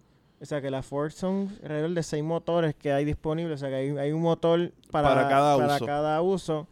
O 0.41 0.46
sea 0.46 0.60
que 0.60 0.72
la 0.72 0.82
Ford 0.82 1.12
son 1.12 1.50
alrededor 1.62 1.91
de 1.93 2.02
seis 2.02 2.24
motores 2.24 2.74
que 2.74 2.91
hay 2.91 3.06
disponibles. 3.06 3.56
O 3.56 3.58
sea 3.60 3.70
que 3.70 3.76
hay, 3.76 3.89
hay 3.96 4.12
un 4.12 4.24
motor 4.24 4.72
para, 4.89 5.10
Para 5.10 5.30
cada 5.30 5.58
para 5.58 5.76
uso. 5.76 5.86
cada 5.86 6.22
uso. 6.24 6.68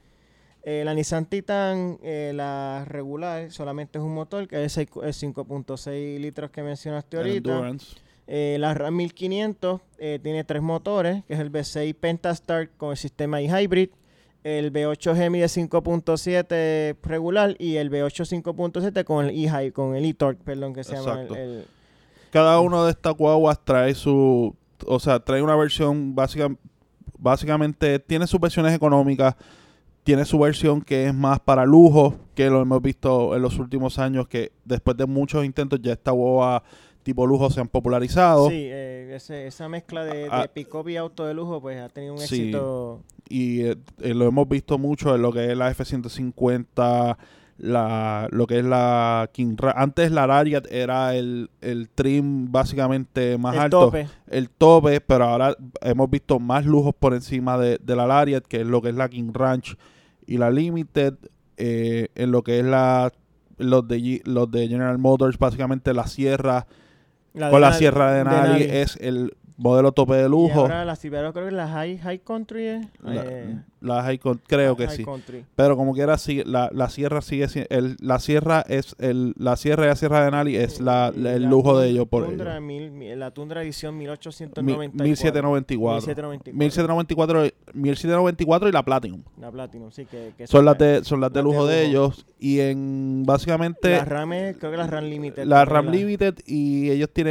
Eh, 0.65 0.83
la 0.85 0.93
Nissan 0.93 1.25
Titan, 1.25 1.97
eh, 2.03 2.31
la 2.33 2.85
regular, 2.87 3.51
solamente 3.51 3.97
es 3.97 4.03
un 4.03 4.13
motor 4.13 4.47
que 4.47 4.63
es 4.63 4.71
seis- 4.71 4.89
es 5.03 5.17
5.6 5.21 6.19
litros 6.19 6.51
que 6.51 6.63
mencionaste 6.63 7.17
ahorita. 7.17 7.59
Eh, 8.27 8.55
la 8.59 8.73
RAM 8.73 8.95
1500 8.95 9.81
eh, 9.97 10.19
tiene 10.23 10.45
tres 10.45 10.61
motores, 10.61 11.25
que 11.25 11.33
es 11.33 11.39
el 11.41 11.51
V6 11.51 11.93
Pentastart 11.93 12.71
con 12.77 12.91
el 12.91 12.97
sistema 12.97 13.41
iHybrid, 13.41 13.89
el 14.45 14.71
V8 14.71 15.15
Gemi 15.15 15.39
de 15.39 15.47
5.7 15.49 16.95
regular 17.03 17.55
y 17.59 17.75
el 17.75 17.89
V8 17.91 18.23
5.7 18.25 19.03
con 19.03 19.25
el 19.25 19.31
e 19.45 19.71
con 19.73 19.95
el 19.95 20.05
e-torque, 20.05 20.41
perdón, 20.45 20.73
que 20.73 20.83
se 20.85 20.95
llama 20.95 21.21
el- 21.23 21.65
Cada 22.31 22.59
uno 22.61 22.85
de 22.85 22.91
estas 22.91 23.13
guaguas 23.15 23.59
trae 23.63 23.93
su, 23.93 24.55
o 24.87 24.99
sea, 24.99 25.19
trae 25.19 25.41
una 25.41 25.55
versión 25.57 26.15
básica, 26.15 26.47
básicamente 27.17 27.99
tiene 27.99 28.25
sus 28.27 28.39
versiones 28.39 28.73
económicas, 28.73 29.35
tiene 30.03 30.25
su 30.25 30.37
versión 30.39 30.81
que 30.81 31.07
es 31.07 31.13
más 31.13 31.39
para 31.39 31.65
lujo, 31.65 32.15
que 32.35 32.49
lo 32.49 32.61
hemos 32.61 32.81
visto 32.81 33.35
en 33.35 33.41
los 33.41 33.57
últimos 33.59 33.99
años, 33.99 34.27
que 34.27 34.51
después 34.65 34.97
de 34.97 35.05
muchos 35.05 35.45
intentos 35.45 35.79
ya 35.81 35.93
esta 35.93 36.11
guagua 36.11 36.63
tipo 37.03 37.25
lujo 37.27 37.49
se 37.49 37.59
han 37.59 37.67
popularizado. 37.67 38.47
Sí, 38.49 38.55
eh, 38.69 39.13
ese- 39.15 39.47
esa 39.47 39.67
mezcla 39.67 40.05
de, 40.05 40.17
de 40.23 40.29
Ah. 40.31 40.47
pick-up 40.53 40.87
y 40.89 40.95
auto 40.97 41.25
de 41.25 41.33
lujo 41.33 41.59
pues 41.61 41.79
ha 41.81 41.89
tenido 41.89 42.13
un 42.13 42.19
Sí. 42.19 42.35
éxito. 42.41 43.01
y 43.29 43.61
eh, 43.61 43.77
eh, 44.01 44.13
lo 44.13 44.25
hemos 44.25 44.47
visto 44.47 44.77
mucho 44.77 45.15
en 45.15 45.21
lo 45.21 45.31
que 45.31 45.51
es 45.51 45.57
la 45.57 45.71
F-150, 45.71 47.17
la, 47.57 48.27
lo 48.31 48.47
que 48.47 48.59
es 48.59 48.65
la 48.65 49.29
King 49.31 49.55
Ra- 49.57 49.73
Antes 49.77 50.11
la 50.11 50.27
Lariat 50.27 50.65
era 50.71 51.15
el, 51.15 51.49
el 51.61 51.89
trim 51.89 52.51
básicamente 52.51 53.37
más 53.37 53.55
el 53.55 53.61
alto, 53.61 53.79
tope. 53.85 54.07
el 54.29 54.49
tope, 54.49 55.01
pero 55.01 55.25
ahora 55.25 55.55
hemos 55.81 56.09
visto 56.09 56.39
más 56.39 56.65
lujos 56.65 56.93
por 56.97 57.13
encima 57.13 57.57
de, 57.57 57.79
de 57.81 57.95
la 57.95 58.05
Lariat, 58.07 58.43
que 58.45 58.61
es 58.61 58.67
lo 58.67 58.81
que 58.81 58.89
es 58.89 58.95
la 58.95 59.07
King 59.09 59.31
Ranch 59.33 59.77
y 60.27 60.37
la 60.37 60.51
Limited, 60.51 61.15
eh, 61.57 62.07
en 62.15 62.31
lo 62.31 62.43
que 62.43 62.59
es 62.59 62.65
la 62.65 63.11
los 63.57 63.87
de, 63.87 64.21
los 64.25 64.49
de 64.51 64.67
General 64.67 64.97
Motors, 64.97 65.37
básicamente 65.37 65.93
la 65.93 66.07
Sierra, 66.07 66.65
La 67.33 67.49
con 67.49 67.61
la 67.61 67.73
Sierra 67.73 68.11
de 68.11 68.17
Denali. 68.19 68.63
es 68.63 68.97
el 69.01 69.33
modelo 69.57 69.91
tope 69.91 70.15
de 70.15 70.25
Y 70.25 70.29
lujo. 70.29 70.61
ahora 70.61 70.83
la 70.85 70.95
Silverado 70.95 71.31
creo 71.33 71.45
que 71.45 71.51
la 71.51 71.67
High, 71.67 71.97
high 71.99 72.19
Country 72.19 72.65
es. 72.67 72.87
La, 73.01 73.23
eh, 73.23 73.55
la 73.81 74.01
High- 74.03 74.19
creo 74.47 74.75
que 74.75 74.87
High 74.87 74.97
sí. 74.97 75.03
Country. 75.05 75.45
Pero 75.55 75.77
como 75.77 75.93
quiera, 75.93 76.17
sigue, 76.17 76.43
la, 76.45 76.69
la 76.73 76.89
sierra 76.89 77.21
sigue. 77.21 77.47
El, 77.69 77.95
la 77.99 78.19
sierra 78.19 78.63
es. 78.67 78.95
El, 78.99 79.33
la 79.37 79.55
sierra 79.55 79.85
y 79.85 79.87
la 79.89 79.95
sierra 79.95 80.25
de 80.25 80.31
Nali 80.31 80.55
es 80.55 80.79
la, 80.81 81.11
Y 81.15 81.19
la- 81.19 81.33
el 81.33 81.43
la 81.43 81.49
lujo 81.49 81.77
de 81.79 81.89
ellos 81.89 82.07
por 82.07 82.25
Tundra, 82.25 82.53
ellos. 82.53 82.63
mil- 82.63 82.91
mi- 82.91 83.15
la 83.15 83.31
Tundra 83.31 83.61
edición 83.61 83.95
Mi- 83.97 84.05
1894. 84.05 84.93
1794. 85.03 86.01
1794. 86.01 86.53
1794, 86.57 87.43
1794 87.73 88.69
y 88.69 88.71
la 88.71 88.83
Platinum. 88.83 89.21
La 89.39 89.51
Platinum, 89.51 89.91
sí, 89.91 90.05
que, 90.05 90.33
que 90.37 90.47
Son 90.47 90.65
las 90.65 90.77
de, 90.77 91.03
son 91.03 91.21
las 91.21 91.31
de 91.31 91.39
las 91.41 91.43
de 91.45 91.51
lujo 91.51 91.65
de 91.67 91.81
lujo. 91.87 91.89
ellos. 91.89 92.25
Y 92.39 92.59
en 92.59 93.23
básicamente 93.25 93.91
La 93.91 94.03
RAM 94.05 94.29
creo 94.59 94.71
que 94.71 94.77
la 94.77 94.87
RAM 94.87 95.05
Limited. 95.05 95.45
la 95.45 95.63
RAM 95.63 95.89
Limited 95.89 96.35
y 96.45 96.89
ellos 96.89 97.09
tienen 97.13 97.22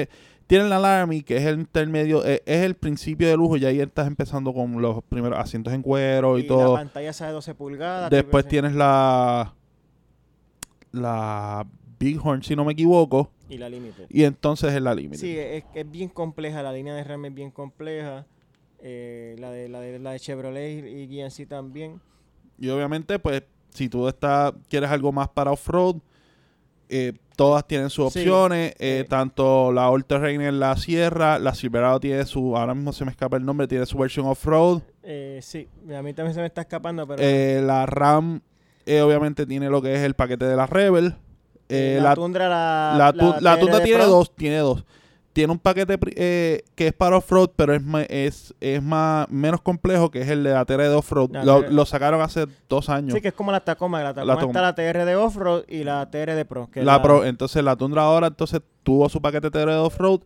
tienen 0.46 0.68
la 0.68 0.78
Laramie 0.78 1.22
que 1.22 1.36
es 1.36 1.44
el 1.44 1.60
intermedio 1.60 2.24
eh, 2.26 2.42
es 2.46 2.62
el 2.64 2.74
principio 2.74 3.28
de 3.28 3.36
lujo 3.36 3.56
y 3.56 3.64
ahí 3.64 3.80
estás 3.80 4.06
empezando 4.06 4.52
con 4.52 4.82
los 4.82 5.02
primeros 5.04 5.38
asientos 5.38 5.72
en 5.72 5.82
cuero 5.82 6.36
y, 6.38 6.42
y 6.42 6.46
todo 6.46 6.74
la 6.74 6.80
pantalla 6.80 7.10
esa 7.10 7.26
de 7.26 7.32
12 7.32 7.54
pulgadas. 7.54 8.10
después 8.10 8.46
tienes 8.46 8.74
la 8.74 9.54
la 10.92 11.66
Bighorn 11.98 12.42
si 12.42 12.56
no 12.56 12.64
me 12.64 12.72
equivoco 12.72 13.30
Y 13.48 13.58
la 13.58 13.68
Limited. 13.68 14.06
y 14.10 14.24
entonces 14.24 14.72
es 14.74 14.82
la 14.82 14.94
Limited 14.94 15.20
Sí, 15.20 15.36
es, 15.38 15.64
es 15.74 15.90
bien 15.90 16.08
compleja, 16.08 16.62
la 16.62 16.72
línea 16.72 16.94
de 16.94 17.04
RAM 17.04 17.24
es 17.26 17.34
bien 17.34 17.50
compleja. 17.50 18.26
eh, 18.80 19.36
la, 19.38 19.50
de, 19.50 19.68
la, 19.68 19.80
de, 19.80 19.98
la 19.98 20.10
de 20.12 20.20
Chevrolet 20.20 20.84
y 20.86 21.06
GMC 21.06 21.46
también. 21.48 22.00
y 22.58 22.68
obviamente 22.68 23.18
pues 23.18 23.44
si 23.70 23.88
tú 23.88 24.06
estás 24.08 24.52
quieres 24.68 24.90
algo 24.90 25.12
más 25.12 25.28
para 25.28 25.52
off-road 25.52 25.96
eh, 26.88 27.14
todas 27.36 27.66
tienen 27.66 27.90
sus 27.90 28.06
opciones, 28.06 28.72
eh, 28.72 29.00
eh. 29.00 29.06
tanto 29.08 29.72
la 29.72 29.88
All 29.90 30.04
Terrain 30.04 30.40
en 30.40 30.60
la 30.60 30.76
Sierra, 30.76 31.38
la 31.38 31.54
Silverado 31.54 31.98
tiene 32.00 32.24
su, 32.24 32.56
ahora 32.56 32.74
mismo 32.74 32.92
se 32.92 33.04
me 33.04 33.10
escapa 33.10 33.36
el 33.36 33.44
nombre, 33.44 33.66
tiene 33.68 33.86
su 33.86 33.98
versión 33.98 34.26
off-road, 34.26 34.82
Eh, 35.02 35.40
sí, 35.42 35.68
a 35.96 36.02
mí 36.02 36.12
también 36.14 36.34
se 36.34 36.40
me 36.40 36.46
está 36.46 36.60
escapando, 36.62 37.06
pero 37.06 37.20
Eh, 37.22 37.60
la 37.64 37.86
RAM 37.86 38.40
eh, 38.86 39.00
obviamente 39.00 39.46
tiene 39.46 39.68
lo 39.68 39.80
que 39.82 39.94
es 39.94 40.00
el 40.00 40.14
paquete 40.14 40.44
de 40.44 40.56
la 40.56 40.66
Rebel. 40.66 41.14
La, 41.68 42.00
la, 42.02 42.14
Tundra, 42.14 42.48
la, 42.50 42.94
la, 42.98 43.12
tu- 43.12 43.34
la 43.40 43.58
Tundra 43.58 43.82
tiene 43.82 44.00
Pro, 44.00 44.08
dos, 44.10 44.34
tiene 44.34 44.58
dos. 44.58 44.84
Tiene 45.32 45.50
un 45.52 45.58
paquete 45.58 45.98
eh, 46.16 46.62
que 46.74 46.88
es 46.88 46.92
para 46.92 47.16
off-road, 47.16 47.50
pero 47.56 47.72
es, 47.74 47.82
es, 48.10 48.54
es 48.60 48.82
más 48.82 49.28
menos 49.30 49.62
complejo 49.62 50.10
que 50.10 50.20
es 50.20 50.28
el 50.28 50.42
de 50.44 50.52
la 50.52 50.64
TR 50.66 50.76
de 50.82 50.88
off-road. 50.94 51.30
La 51.32 51.42
Lo, 51.60 51.86
sacaron 51.86 52.20
hace 52.20 52.46
dos 52.68 52.90
años. 52.90 53.14
Sí, 53.14 53.20
que 53.22 53.28
es 53.28 53.34
como 53.34 53.50
la 53.50 53.60
Tacoma. 53.60 54.02
La 54.02 54.12
Tacoma 54.12 54.34
Tacoma. 54.34 54.50
está 54.50 54.60
la 54.60 54.74
TR 54.74 55.04
de 55.06 55.16
Offroad 55.16 55.62
y 55.68 55.84
la 55.84 56.10
TR 56.10 56.34
de 56.34 56.44
Pro. 56.44 56.68
que 56.70 56.80
la 56.82 56.92
la- 56.98 57.02
Pro, 57.02 57.24
entonces 57.24 57.64
la 57.64 57.76
Tundra 57.76 58.02
ahora 58.02 58.26
entonces 58.26 58.60
tuvo 58.82 59.08
su 59.08 59.22
paquete 59.22 59.50
TR 59.50 59.70
de 59.70 59.76
off-road 59.76 60.20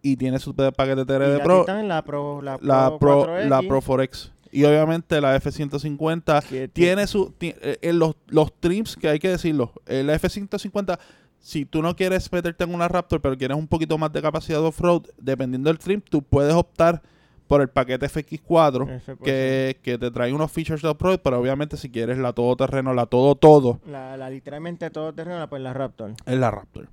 y 0.00 0.16
tiene 0.16 0.38
su 0.38 0.54
paquete 0.54 1.04
TR 1.04 1.22
y 1.26 1.30
de 1.30 1.38
la 1.38 1.44
Pro, 1.44 1.60
Titan, 1.60 1.86
la 1.88 2.02
Pro, 2.04 2.40
la 2.40 2.56
Pro, 2.56 2.66
la 2.66 2.98
Pro, 2.98 3.26
4X, 3.26 3.48
la 3.48 3.62
Pro 3.62 3.80
Forex. 3.82 4.32
Y 4.50 4.64
obviamente 4.64 5.20
la 5.20 5.36
F150 5.38 6.42
que 6.44 6.68
tiene 6.68 7.06
su 7.06 7.32
ti- 7.36 7.54
eh, 7.60 7.76
eh, 7.82 7.92
los, 7.92 8.16
los 8.28 8.50
trims 8.58 8.96
que 8.96 9.08
hay 9.10 9.18
que 9.18 9.28
decirlo 9.28 9.72
el 9.84 10.08
F150 10.08 10.98
si 11.40 11.64
tú 11.64 11.82
no 11.82 11.96
quieres 11.96 12.30
meterte 12.32 12.64
en 12.64 12.74
una 12.74 12.88
Raptor 12.88 13.20
pero 13.20 13.36
quieres 13.36 13.56
un 13.56 13.68
poquito 13.68 13.96
más 13.98 14.12
de 14.12 14.22
capacidad 14.22 14.58
de 14.60 14.66
off-road 14.66 15.02
dependiendo 15.18 15.70
del 15.70 15.78
trim 15.78 16.00
tú 16.00 16.22
puedes 16.22 16.54
optar 16.54 17.02
por 17.46 17.62
el 17.62 17.68
paquete 17.68 18.06
FX4 18.06 18.96
F 18.96 19.16
por 19.16 19.24
que, 19.24 19.78
que 19.82 19.96
te 19.98 20.10
trae 20.10 20.32
unos 20.32 20.52
features 20.52 20.82
de 20.82 20.88
off-road 20.88 21.20
pero 21.22 21.40
obviamente 21.40 21.76
si 21.76 21.90
quieres 21.90 22.18
la 22.18 22.32
todoterreno 22.32 22.92
la 22.92 23.06
todo 23.06 23.34
todo. 23.34 23.80
La, 23.86 24.16
la 24.16 24.28
literalmente 24.30 24.90
todo 24.90 25.12
terreno, 25.12 25.48
pues 25.48 25.62
la 25.62 25.72
Raptor. 25.72 26.12
es 26.26 26.38
la 26.38 26.50
Raptor. 26.50 26.88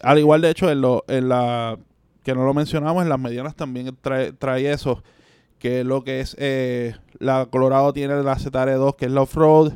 Al 0.00 0.18
igual 0.18 0.40
de 0.40 0.50
hecho 0.50 0.70
en, 0.70 0.80
lo, 0.80 1.04
en 1.08 1.28
la 1.28 1.76
que 2.22 2.34
no 2.34 2.44
lo 2.44 2.54
mencionamos 2.54 3.02
en 3.02 3.08
las 3.08 3.18
medianas 3.18 3.54
también 3.54 3.96
trae, 4.00 4.32
trae 4.32 4.70
eso 4.70 5.02
que 5.58 5.80
es 5.80 5.86
lo 5.86 6.04
que 6.04 6.20
es 6.20 6.36
eh, 6.38 6.94
la 7.18 7.46
Colorado 7.46 7.92
tiene 7.92 8.22
la 8.22 8.36
ZR2 8.36 8.96
que 8.96 9.06
es 9.06 9.10
la 9.10 9.22
off-road 9.22 9.72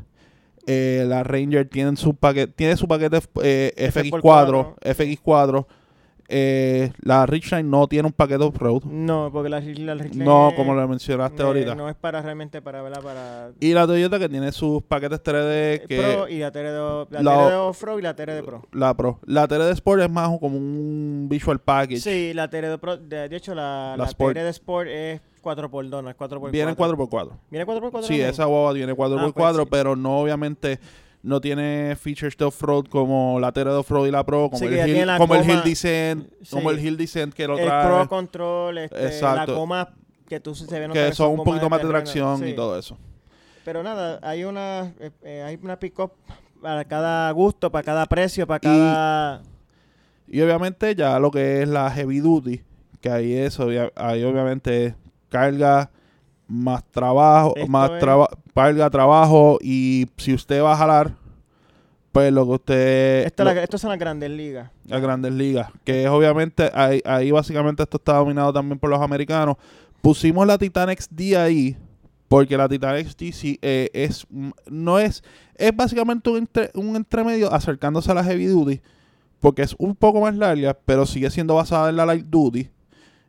eh, 0.67 1.05
la 1.07 1.23
Ranger 1.25 1.69
tiene 1.69 1.97
su 1.97 2.15
paquete 2.15 2.53
tiene 2.55 2.77
su 2.77 2.87
paquete 2.87 3.21
eh, 3.43 3.73
F 3.77 4.05
por 4.11 4.23
FX4 4.23 4.75
FX4 4.81 5.67
eh, 6.35 6.91
la 7.03 7.27
Ridgeline 7.27 7.69
no 7.69 7.87
tiene 7.89 8.07
un 8.07 8.13
paquete 8.13 8.43
off-road. 8.43 8.85
No, 8.85 9.29
porque 9.31 9.51
la, 9.51 9.61
la 9.61 9.95
Ridgeline 9.95 10.25
No, 10.25 10.53
como 10.57 10.75
lo 10.75 10.89
mencionaste 10.89 11.43
eh, 11.43 11.47
ahorita. 11.47 11.75
No 11.75 11.91
es 11.91 11.95
para 11.95 12.23
realmente 12.23 12.63
para, 12.63 12.81
¿verdad? 12.81 13.03
para 13.03 13.51
Y 13.61 13.75
la 13.75 13.87
Toyota 13.87 14.19
que 14.19 14.31
tiene 14.31 14.51
sus 14.51 14.83
paquetes 14.83 15.23
3D 15.23 15.87
que... 15.87 16.01
Pro 16.01 16.29
y 16.29 16.39
la 16.39 16.51
TRD, 16.51 17.07
la 17.11 17.23
la- 17.23 17.35
TRD 17.49 17.55
Off-Road 17.57 17.99
y 17.99 18.03
la 18.03 18.17
TRD 18.17 18.43
Pro. 18.45 18.67
La 18.73 18.97
Pro. 18.97 19.21
La 19.27 19.47
TRD 19.47 19.73
Sport 19.73 20.03
es 20.03 20.11
más 20.11 20.29
como 20.39 20.57
un 20.57 21.27
visual 21.29 21.59
package. 21.61 22.01
Sí, 22.01 22.33
la 22.33 22.49
TRD 22.49 22.79
Pro, 22.79 22.97
de, 22.97 23.29
de 23.29 23.37
hecho 23.37 23.55
la, 23.55 23.95
La 23.99 24.05
la, 24.05 24.09
Sport. 24.09 24.35
TRD 24.35 24.49
Sport 24.49 24.89
es 24.89 25.21
4x2, 25.43 26.03
no 26.03 26.09
es 26.11 26.17
4x4. 26.17 26.51
Viene 26.51 26.71
en 26.71 26.77
4x4. 26.77 27.31
¿Viene 27.51 27.67
4x4? 27.67 28.03
Sí, 28.05 28.21
esa 28.21 28.45
guagua 28.47 28.73
tiene 28.75 28.95
4x4, 28.95 29.29
Ah, 29.29 29.33
pues 29.35 29.57
sí. 29.57 29.63
pero 29.71 29.97
no 29.97 30.21
obviamente 30.21 30.79
no 31.23 31.41
tiene 31.41 31.97
features 32.01 32.37
de 32.37 32.45
off-road 32.47 32.87
como 32.87 33.39
la 33.39 33.53
TRD 33.53 33.77
Off-Road 33.77 34.07
y 34.07 34.11
la 34.11 34.25
Pro, 34.25 34.51
como, 34.51 34.59
Sí, 34.59 34.65
el, 34.67 34.89
Hill, 34.89 35.07
la 35.07 35.19
como 35.19 35.35
el 35.35 35.43
coma- 35.43 35.53
Hill 35.53 35.61
Descent, 35.65 36.29
Sí. 36.43 36.51
como 36.51 36.71
el 36.71 36.85
Hill 36.85 36.97
Descent 36.97 37.33
que 37.35 37.47
lo 37.47 37.59
El 37.59 37.67
trae, 37.67 37.87
Pro 37.87 38.09
Control, 38.09 38.79
este, 38.79 38.97
la 39.01 39.07
Exacto. 39.07 39.55
coma 39.55 39.95
que 40.29 40.41
tú 40.41 40.55
se 40.55 40.67
ve 40.81 40.89
que 40.93 41.13
son 41.13 41.31
un 41.39 41.45
poquito 41.45 41.69
más 41.71 41.81
de 41.83 41.89
tracción 41.89 42.43
y 42.45 42.51
sí. 42.51 42.57
todo 42.57 42.77
eso. 42.79 42.97
Pero 43.65 43.83
nada, 43.85 44.19
hay 44.23 44.43
una 44.45 44.93
eh, 44.99 45.11
eh, 45.23 45.43
hay 45.47 45.59
una 45.63 45.79
pick-up 45.79 46.11
para 46.61 46.85
cada 46.85 47.31
gusto, 47.33 47.71
para 47.71 47.85
cada 47.85 48.07
precio, 48.07 48.47
para 48.47 48.59
Y- 48.59 48.61
cada... 48.67 49.43
Y 50.27 50.41
obviamente 50.41 50.95
ya 50.97 51.19
lo 51.21 51.31
que 51.31 51.63
es 51.63 51.69
la 51.69 51.91
heavy 51.91 52.19
duty, 52.21 52.63
que 53.01 53.11
ahí 53.11 53.35
es, 53.35 53.61
obvia- 53.61 53.93
ahí 53.95 54.25
obviamente 54.25 54.87
es 54.87 54.95
carga 55.33 55.91
más 56.47 56.85
trabajo, 56.91 57.55
Esto 57.57 57.69
más 57.71 57.91
traba- 57.99 58.29
carga, 58.55 58.91
trabajo 58.91 59.59
y 59.63 60.07
si 60.19 60.35
usted 60.35 60.63
va 60.63 60.75
a 60.75 60.77
jalar, 60.77 61.15
pues 62.13 62.31
lo 62.33 62.45
que 62.45 62.53
usted... 62.53 63.25
Esto, 63.27 63.45
lo- 63.45 63.55
la- 63.55 63.63
estos 63.63 63.81
son 63.81 63.91
las 63.91 63.99
grandes 63.99 64.31
ligas. 64.31 64.71
las 64.87 65.01
grandes 65.01 65.33
ligas. 65.33 65.71
Que 65.85 66.05
es 66.05 66.11
obviamente, 66.11 66.71
ahí, 66.75 67.01
ahí 67.07 67.31
básicamente 67.31 67.83
esto 67.83 67.97
está 67.97 68.15
dominado 68.17 68.53
también 68.53 68.79
por 68.79 68.91
los 68.91 69.01
americanos. 69.01 69.57
Pusimos 70.03 70.47
la 70.47 70.59
Titan 70.59 70.91
XD 70.95 71.37
ahí, 71.37 71.77
porque 72.29 72.57
la 72.59 72.69
Titan 72.69 73.03
XD 73.03 73.33
sí, 73.33 73.59
eh, 73.63 73.89
es, 73.95 74.27
mm, 74.29 74.51
no 74.69 74.99
es, 74.99 75.23
es 75.55 75.75
básicamente 75.75 76.29
un, 76.29 76.37
entre- 76.39 76.71
un 76.75 76.97
entremedio 76.97 77.51
acercándose 77.53 78.11
a 78.11 78.15
la 78.15 78.25
Heavy 78.25 78.47
Duty, 78.47 78.81
porque 79.41 79.63
es 79.63 79.75
un 79.79 79.95
poco 79.97 80.21
más 80.21 80.37
larga, 80.37 80.77
pero 80.85 81.07
sigue 81.07 81.31
siendo 81.31 81.55
basada 81.55 81.89
en 81.89 81.97
la 81.97 82.05
Light 82.05 82.27
Duty. 82.27 82.69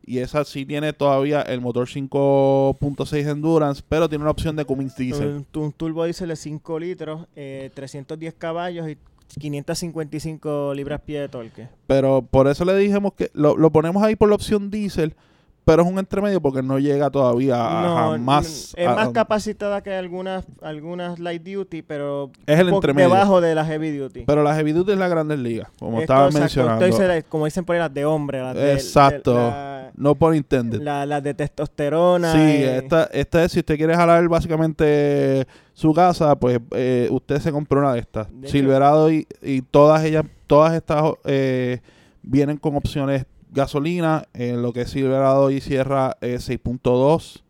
Y 0.05 0.19
esa 0.19 0.43
sí 0.43 0.65
tiene 0.65 0.91
todavía 0.93 1.41
el 1.43 1.61
motor 1.61 1.87
5.6 1.87 3.27
Endurance, 3.29 3.81
pero 3.87 4.09
tiene 4.09 4.23
una 4.23 4.31
opción 4.31 4.55
de 4.55 4.65
Cummins 4.65 4.95
Diesel. 4.97 5.27
Un, 5.53 5.61
un 5.61 5.71
turbo 5.71 6.03
diesel 6.03 6.27
de 6.29 6.35
5 6.35 6.79
litros, 6.79 7.25
eh, 7.35 7.71
310 7.73 8.33
caballos 8.33 8.89
y 8.89 8.97
555 9.39 10.73
libras-pie 10.75 11.21
de 11.21 11.29
torque. 11.29 11.67
Pero 11.87 12.21
por 12.29 12.47
eso 12.47 12.65
le 12.65 12.75
dijimos 12.77 13.13
que 13.13 13.29
lo, 13.33 13.57
lo 13.57 13.71
ponemos 13.71 14.03
ahí 14.03 14.15
por 14.15 14.29
la 14.29 14.35
opción 14.35 14.69
Diesel, 14.69 15.15
pero 15.65 15.83
es 15.83 15.87
un 15.89 15.97
entremedio 15.97 16.41
porque 16.41 16.61
no 16.61 16.77
llega 16.77 17.09
todavía 17.09 17.55
a 17.55 17.81
No, 17.83 17.95
jamás. 18.11 18.73
Es 18.77 18.85
a- 18.87 18.95
más 18.95 19.09
capacitada 19.09 19.81
que 19.81 19.93
algunas, 19.95 20.45
algunas 20.61 21.19
light 21.19 21.41
duty, 21.43 21.81
pero 21.81 22.29
Es 22.45 22.59
el 22.59 22.69
entremedio. 22.69 23.09
debajo 23.09 23.39
de 23.39 23.55
la 23.55 23.63
heavy 23.65 23.95
duty. 23.97 24.23
Pero 24.27 24.43
la 24.43 24.53
Heavy 24.55 24.73
Duty 24.73 24.91
es 24.91 24.97
la 24.97 25.07
Grandes 25.07 25.39
Ligas, 25.39 25.69
como 25.79 25.99
Esto, 26.01 26.13
estaba 26.13 26.25
exacto, 26.25 26.39
mencionando. 26.41 26.85
dice, 26.85 27.23
como 27.29 27.45
dicen 27.45 27.63
por 27.63 27.75
ahí, 27.75 27.79
las 27.79 27.93
de 27.93 28.03
hombre. 28.05 28.41
Las 28.41 28.55
de, 28.55 28.73
Exacto. 28.73 29.31
de- 29.31 29.39
la- 29.39 29.72
No 29.95 30.15
por 30.15 30.35
intended. 30.35 30.81
la- 30.81 31.05
las 31.05 31.21
de 31.23 31.33
testosterona. 31.33 32.31
Sí, 32.33 32.63
esta, 32.63 33.03
esta 33.13 33.43
es, 33.43 33.51
si 33.51 33.59
usted 33.59 33.77
quiere 33.77 33.95
jalar 33.95 34.27
básicamente 34.27 35.45
su 35.73 35.93
casa, 35.93 36.35
pues 36.35 36.59
eh, 36.71 37.07
usted 37.11 37.39
se 37.39 37.51
compró 37.51 37.79
una 37.79 37.93
de 37.93 37.99
estas. 37.99 38.27
De 38.31 38.47
Silverado 38.47 39.11
y, 39.11 39.27
y 39.41 39.61
todas 39.61 40.03
ellas, 40.03 40.25
todas 40.47 40.73
estas 40.73 41.03
eh, 41.25 41.79
vienen 42.21 42.57
con 42.57 42.75
opciones 42.75 43.25
gasolina, 43.51 44.25
en 44.33 44.61
lo 44.63 44.73
que 44.73 44.81
es 44.81 44.89
Silverado 44.89 45.51
y 45.51 45.61
Sierra 45.61 46.17
eh, 46.21 46.37
6.2. 46.39 47.41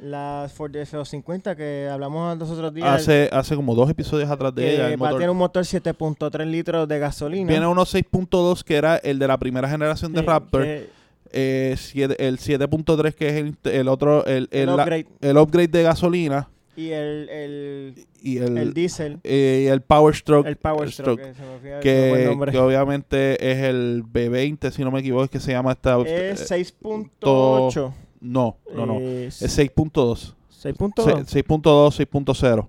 Las 0.00 0.52
Ford 0.52 0.70
F250 0.76 1.56
que 1.56 1.88
hablamos 1.90 2.38
los 2.38 2.48
otros 2.50 2.72
días. 2.72 2.86
Hace, 2.88 3.28
hace 3.32 3.56
como 3.56 3.74
dos 3.74 3.90
episodios 3.90 4.30
atrás 4.30 4.54
de 4.54 4.72
ella. 4.74 4.86
el 4.90 5.02
va 5.02 5.08
a 5.08 5.10
motor- 5.10 5.18
tener 5.18 5.30
un 5.30 5.36
motor 5.38 5.64
7.3 5.64 6.46
litros 6.46 6.86
de 6.86 6.98
gasolina. 7.00 7.48
Viene 7.48 7.66
uno 7.66 7.82
6.2 7.84 8.62
que 8.62 8.76
era 8.76 8.96
el 8.98 9.18
de 9.18 9.26
la 9.26 9.36
primera 9.38 9.68
generación 9.68 10.12
de 10.12 10.20
Sí, 10.20 10.26
Raptor. 10.26 10.62
que- 10.62 10.97
eh, 11.32 11.74
siete- 11.78 12.26
el 12.26 12.38
7.3 12.38 13.14
que 13.14 13.28
es 13.28 13.34
el, 13.34 13.56
el 13.64 13.88
otro, 13.88 14.24
el, 14.26 14.48
el 14.50 14.60
el, 14.60 14.66
la- 14.66 14.74
upgrade. 14.82 15.06
el 15.20 15.36
upgrade 15.38 15.68
de 15.68 15.82
gasolina 15.82 16.48
Y 16.76 16.90
el, 16.90 17.28
el, 17.28 18.06
y 18.22 18.38
el, 18.38 18.56
el 18.58 18.72
diésel. 18.74 19.18
eh, 19.24 19.62
y 19.64 19.66
el 19.68 19.80
Power 19.82 20.14
Stroke. 20.14 20.46
El 20.48 20.56
Power 20.56 20.90
Stroke. 20.92 21.32
Stroke, 21.34 21.80
que 21.80 22.36
que, 22.52 22.58
obviamente 22.58 23.34
es 23.50 23.58
el 23.64 24.04
B20, 24.04 24.70
si 24.70 24.82
no 24.84 24.90
me 24.90 25.00
equivoco, 25.00 25.24
es 25.24 25.30
que 25.30 25.40
se 25.40 25.50
llama 25.52 25.72
esta. 25.72 25.98
es 26.00 26.50
eh, 26.50 26.64
6.8. 26.82 27.92
no, 28.20 28.56
no, 28.74 28.86
no. 28.86 28.98
Es 29.00 29.42
Es 29.42 29.58
6.2. 29.58 30.34
6.2. 30.62 31.24
Se- 31.26 31.44
6.2, 31.44 32.06
6.0. 32.08 32.68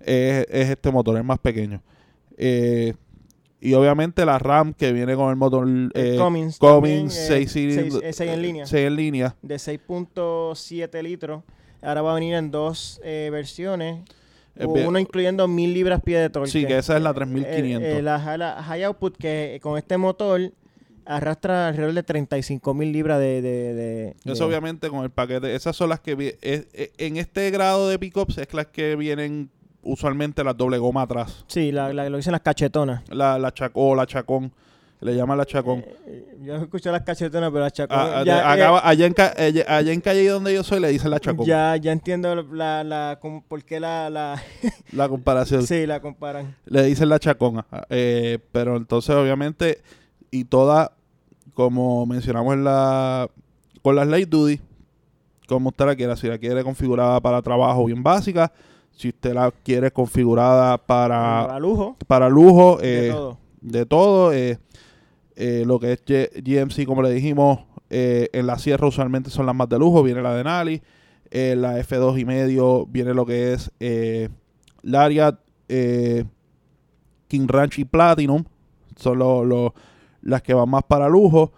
Es, 0.00 0.46
es 0.50 0.70
este 0.70 0.90
motor, 0.90 1.16
es 1.18 1.24
más 1.24 1.38
pequeño. 1.38 1.82
Eh, 2.36 2.94
y 3.60 3.74
obviamente 3.74 4.24
la 4.24 4.38
RAM 4.38 4.72
que 4.74 4.92
viene 4.92 5.14
con 5.16 5.30
el 5.30 5.36
motor 5.36 5.66
eh, 5.94 6.16
Cummins. 6.18 6.58
Cummins 6.58 6.58
también, 6.58 7.06
eh, 7.06 7.10
6 7.10 7.52
cilindros. 7.52 8.00
seis- 8.12 8.20
eh, 8.20 8.32
en 8.34 8.42
línea. 8.42 8.66
6 8.66 8.86
en 8.86 8.96
línea. 8.96 9.36
De 9.42 9.56
6.7 9.58 11.02
litros. 11.02 11.42
Ahora 11.82 12.02
va 12.02 12.12
a 12.12 12.14
venir 12.14 12.34
en 12.34 12.50
dos 12.50 13.00
eh, 13.04 13.28
versiones. 13.32 14.00
Eh, 14.56 14.66
Uno 14.66 14.98
incluyendo 14.98 15.46
1000 15.46 15.72
libras 15.74 16.02
pie 16.02 16.18
de 16.18 16.30
torque. 16.30 16.50
Sí, 16.50 16.66
que 16.66 16.78
esa 16.78 16.96
es 16.96 17.02
la 17.02 17.10
Eh, 17.10 17.14
3500. 17.14 17.82
eh, 17.88 18.02
la, 18.02 18.36
la 18.36 18.62
high 18.62 18.82
output 18.84 19.16
que 19.16 19.54
eh, 19.56 19.60
con 19.60 19.78
este 19.78 19.96
motor 19.96 20.52
arrastra 21.06 21.68
alrededor 21.68 21.94
de 21.94 22.02
35 22.02 22.74
mil 22.74 22.92
libras 22.92 23.18
de, 23.20 23.40
de, 23.40 23.74
de- 23.74 24.16
Eso 24.24 24.44
de- 24.44 24.50
obviamente 24.50 24.90
con 24.90 25.04
el 25.04 25.10
paquete. 25.10 25.54
Esas 25.54 25.74
son 25.76 25.88
las 25.88 26.00
que 26.00 26.36
es- 26.42 26.66
en 26.98 27.16
este 27.16 27.50
grado 27.50 27.88
de 27.88 27.98
pickups 27.98 28.38
es 28.38 28.52
las 28.52 28.66
que 28.66 28.94
vienen 28.96 29.48
usualmente 29.82 30.42
las 30.44 30.56
doble 30.56 30.78
goma 30.78 31.02
atrás. 31.02 31.44
Sí, 31.48 31.72
la, 31.72 31.92
la- 31.92 32.08
lo 32.08 32.16
dicen 32.16 32.32
las 32.32 32.40
cachetonas. 32.42 33.02
La, 33.10 33.38
la 33.38 33.52
chaco, 33.52 33.94
la 33.94 34.06
chacón. 34.06 34.52
Le 35.00 35.14
llaman 35.14 35.38
la 35.38 35.46
chacón. 35.46 35.84
Eh, 36.06 36.38
Yo 36.42 36.56
escuché 36.56 36.90
las 36.90 37.02
cachetonas, 37.02 37.50
pero 37.52 37.62
las 37.62 37.72
chacón. 37.72 37.96
Ah, 37.96 38.18
ah, 38.18 38.24
ya, 38.24 38.38
eh, 38.56 38.80
allá, 38.82 39.06
en, 39.06 39.12
ca- 39.14 39.32
allá, 39.38 39.64
allá 39.68 39.92
en 39.92 40.00
calle 40.00 40.28
donde 40.28 40.52
yo 40.52 40.64
soy 40.64 40.80
le 40.80 40.88
dicen 40.88 41.10
la 41.12 41.20
chacón. 41.20 41.46
ya, 41.46 41.76
ya 41.76 41.92
entiendo 41.92 42.34
la, 42.42 42.82
la, 42.82 43.20
por 43.46 43.62
qué 43.62 43.78
la, 43.78 44.10
la 44.10 44.42
La 44.92 45.08
comparación. 45.08 45.64
sí, 45.64 45.86
la 45.86 46.00
comparan. 46.00 46.56
Le 46.66 46.82
dicen 46.82 47.08
la 47.08 47.20
chacón. 47.20 47.64
ah, 47.70 47.86
eh, 47.90 48.40
pero 48.50 48.76
entonces 48.76 49.14
obviamente 49.14 49.80
y 50.32 50.44
toda 50.46 50.90
como 51.54 52.04
mencionamos 52.04 52.54
en 52.54 52.64
la 52.64 53.28
con 53.82 53.94
las 53.96 54.06
light 54.08 54.28
duty 54.28 54.60
como 55.46 55.68
usted 55.70 55.86
la 55.86 55.94
quiera 55.96 56.16
si 56.16 56.26
la 56.26 56.38
quiere 56.38 56.62
configurada 56.64 57.20
para 57.20 57.40
trabajo 57.40 57.84
bien 57.86 58.02
básica 58.02 58.52
si 58.98 59.08
usted 59.10 59.32
la 59.34 59.50
quiere 59.62 59.90
configurada 59.92 60.76
para 60.78 61.44
Para 61.46 61.58
lujo, 61.60 61.96
para 62.06 62.28
lujo 62.28 62.78
de 62.78 63.08
eh, 63.08 63.10
todo. 63.12 63.38
de 63.60 63.86
todo 63.86 64.32
eh, 64.32 64.58
eh, 65.36 65.62
lo 65.66 65.78
que 65.78 65.92
es 65.92 66.02
GMC 66.04 66.84
como 66.84 67.02
le 67.02 67.10
dijimos 67.12 67.60
en 67.90 68.46
la 68.46 68.58
sierra 68.58 68.86
usualmente 68.88 69.30
son 69.30 69.46
las 69.46 69.54
más 69.54 69.68
de 69.68 69.78
lujo 69.78 70.02
viene 70.02 70.20
la 70.20 70.34
de 70.34 70.44
Nali 70.44 70.82
eh, 71.30 71.54
la 71.56 71.78
F2 71.78 72.18
y 72.20 72.24
medio 72.24 72.84
viene 72.86 73.14
lo 73.14 73.24
que 73.24 73.52
es 73.54 73.70
Lariat 74.82 75.38
King 77.28 77.46
Ranch 77.46 77.78
y 77.78 77.84
Platinum 77.84 78.44
son 78.96 79.18
lo- 79.18 79.44
lo- 79.44 79.74
las 80.22 80.42
que 80.42 80.54
van 80.54 80.68
más 80.68 80.82
para 80.84 81.08
lujo 81.08 81.52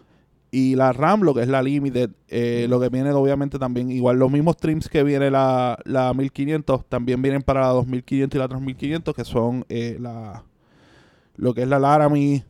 y 0.51 0.75
la 0.75 0.93
RAM 0.93 1.23
lo 1.23 1.35
que 1.35 1.43
es 1.43 1.49
la 1.49 1.63
Limited 1.63 2.11
eh, 2.29 2.67
lo 2.69 2.81
que 2.81 2.89
viene 2.89 3.11
obviamente 3.13 3.59
también 3.59 3.91
igual 3.91 4.19
los 4.19 4.31
mismos 4.31 4.57
trims 4.57 4.89
que 4.89 5.03
viene 5.05 5.31
la, 5.31 5.79
la 5.85 6.13
1500 6.13 6.87
también 6.87 7.23
vienen 7.23 7.43
para 7.43 7.61
la 7.61 7.69
2500 7.69 8.37
y 8.37 8.39
la 8.39 8.49
3500 8.49 9.15
que 9.15 9.25
son 9.25 9.65
eh, 9.69 9.97
la 10.01 10.45
lo 11.37 11.55
que 11.55 11.63
es 11.63 11.69
la 11.69 11.79
Laramie 11.79 12.45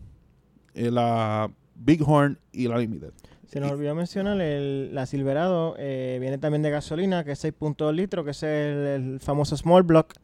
eh, 0.74 0.90
la 0.90 1.50
Bighorn 1.74 2.38
y 2.52 2.68
la 2.68 2.78
Limited 2.78 3.12
Se 3.52 3.58
nos 3.58 3.72
olvidó 3.72 3.96
mencionar 3.96 4.40
el, 4.40 4.94
la 4.94 5.06
Silverado, 5.06 5.74
eh, 5.76 6.18
viene 6.20 6.38
también 6.38 6.62
de 6.62 6.70
gasolina, 6.70 7.24
que 7.24 7.32
es 7.32 7.44
6.2 7.44 7.92
litros, 7.92 8.24
que 8.24 8.30
es 8.30 8.42
el, 8.44 8.50
el 8.86 9.20
famoso 9.20 9.56
Small 9.56 9.82
Block. 9.82 10.14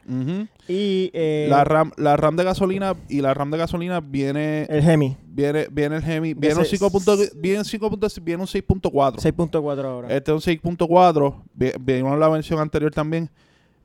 Y 0.68 1.10
eh, 1.12 1.48
la 1.50 1.64
RAM 1.64 1.90
la 1.96 2.16
RAM 2.16 2.36
de 2.36 2.44
gasolina 2.44 2.94
y 3.08 3.20
la 3.22 3.34
RAM 3.34 3.50
de 3.50 3.58
gasolina 3.58 4.00
viene 4.00 4.66
el 4.70 4.88
Hemi, 4.88 5.16
viene 5.26 5.66
viene 5.72 5.96
el 5.96 6.04
Hemi 6.08 6.34
De 6.34 6.40
viene 6.40 6.54
un 6.56 6.64
seis- 6.64 6.78
5. 6.78 6.90
punto- 6.92 7.16
viene 7.36 7.64
5. 7.64 7.90
punto- 7.90 8.06
viene 8.22 8.42
un 8.42 8.46
6.4 8.48 9.18
6.4 9.20 9.84
ahora. 9.84 10.08
Este 10.14 10.30
es 10.30 10.34
un 10.34 10.40
6.4. 10.40 11.42
vi- 11.52 11.72
Vimos 11.80 12.16
la 12.18 12.28
versión 12.28 12.60
anterior 12.60 12.92
también. 12.92 13.28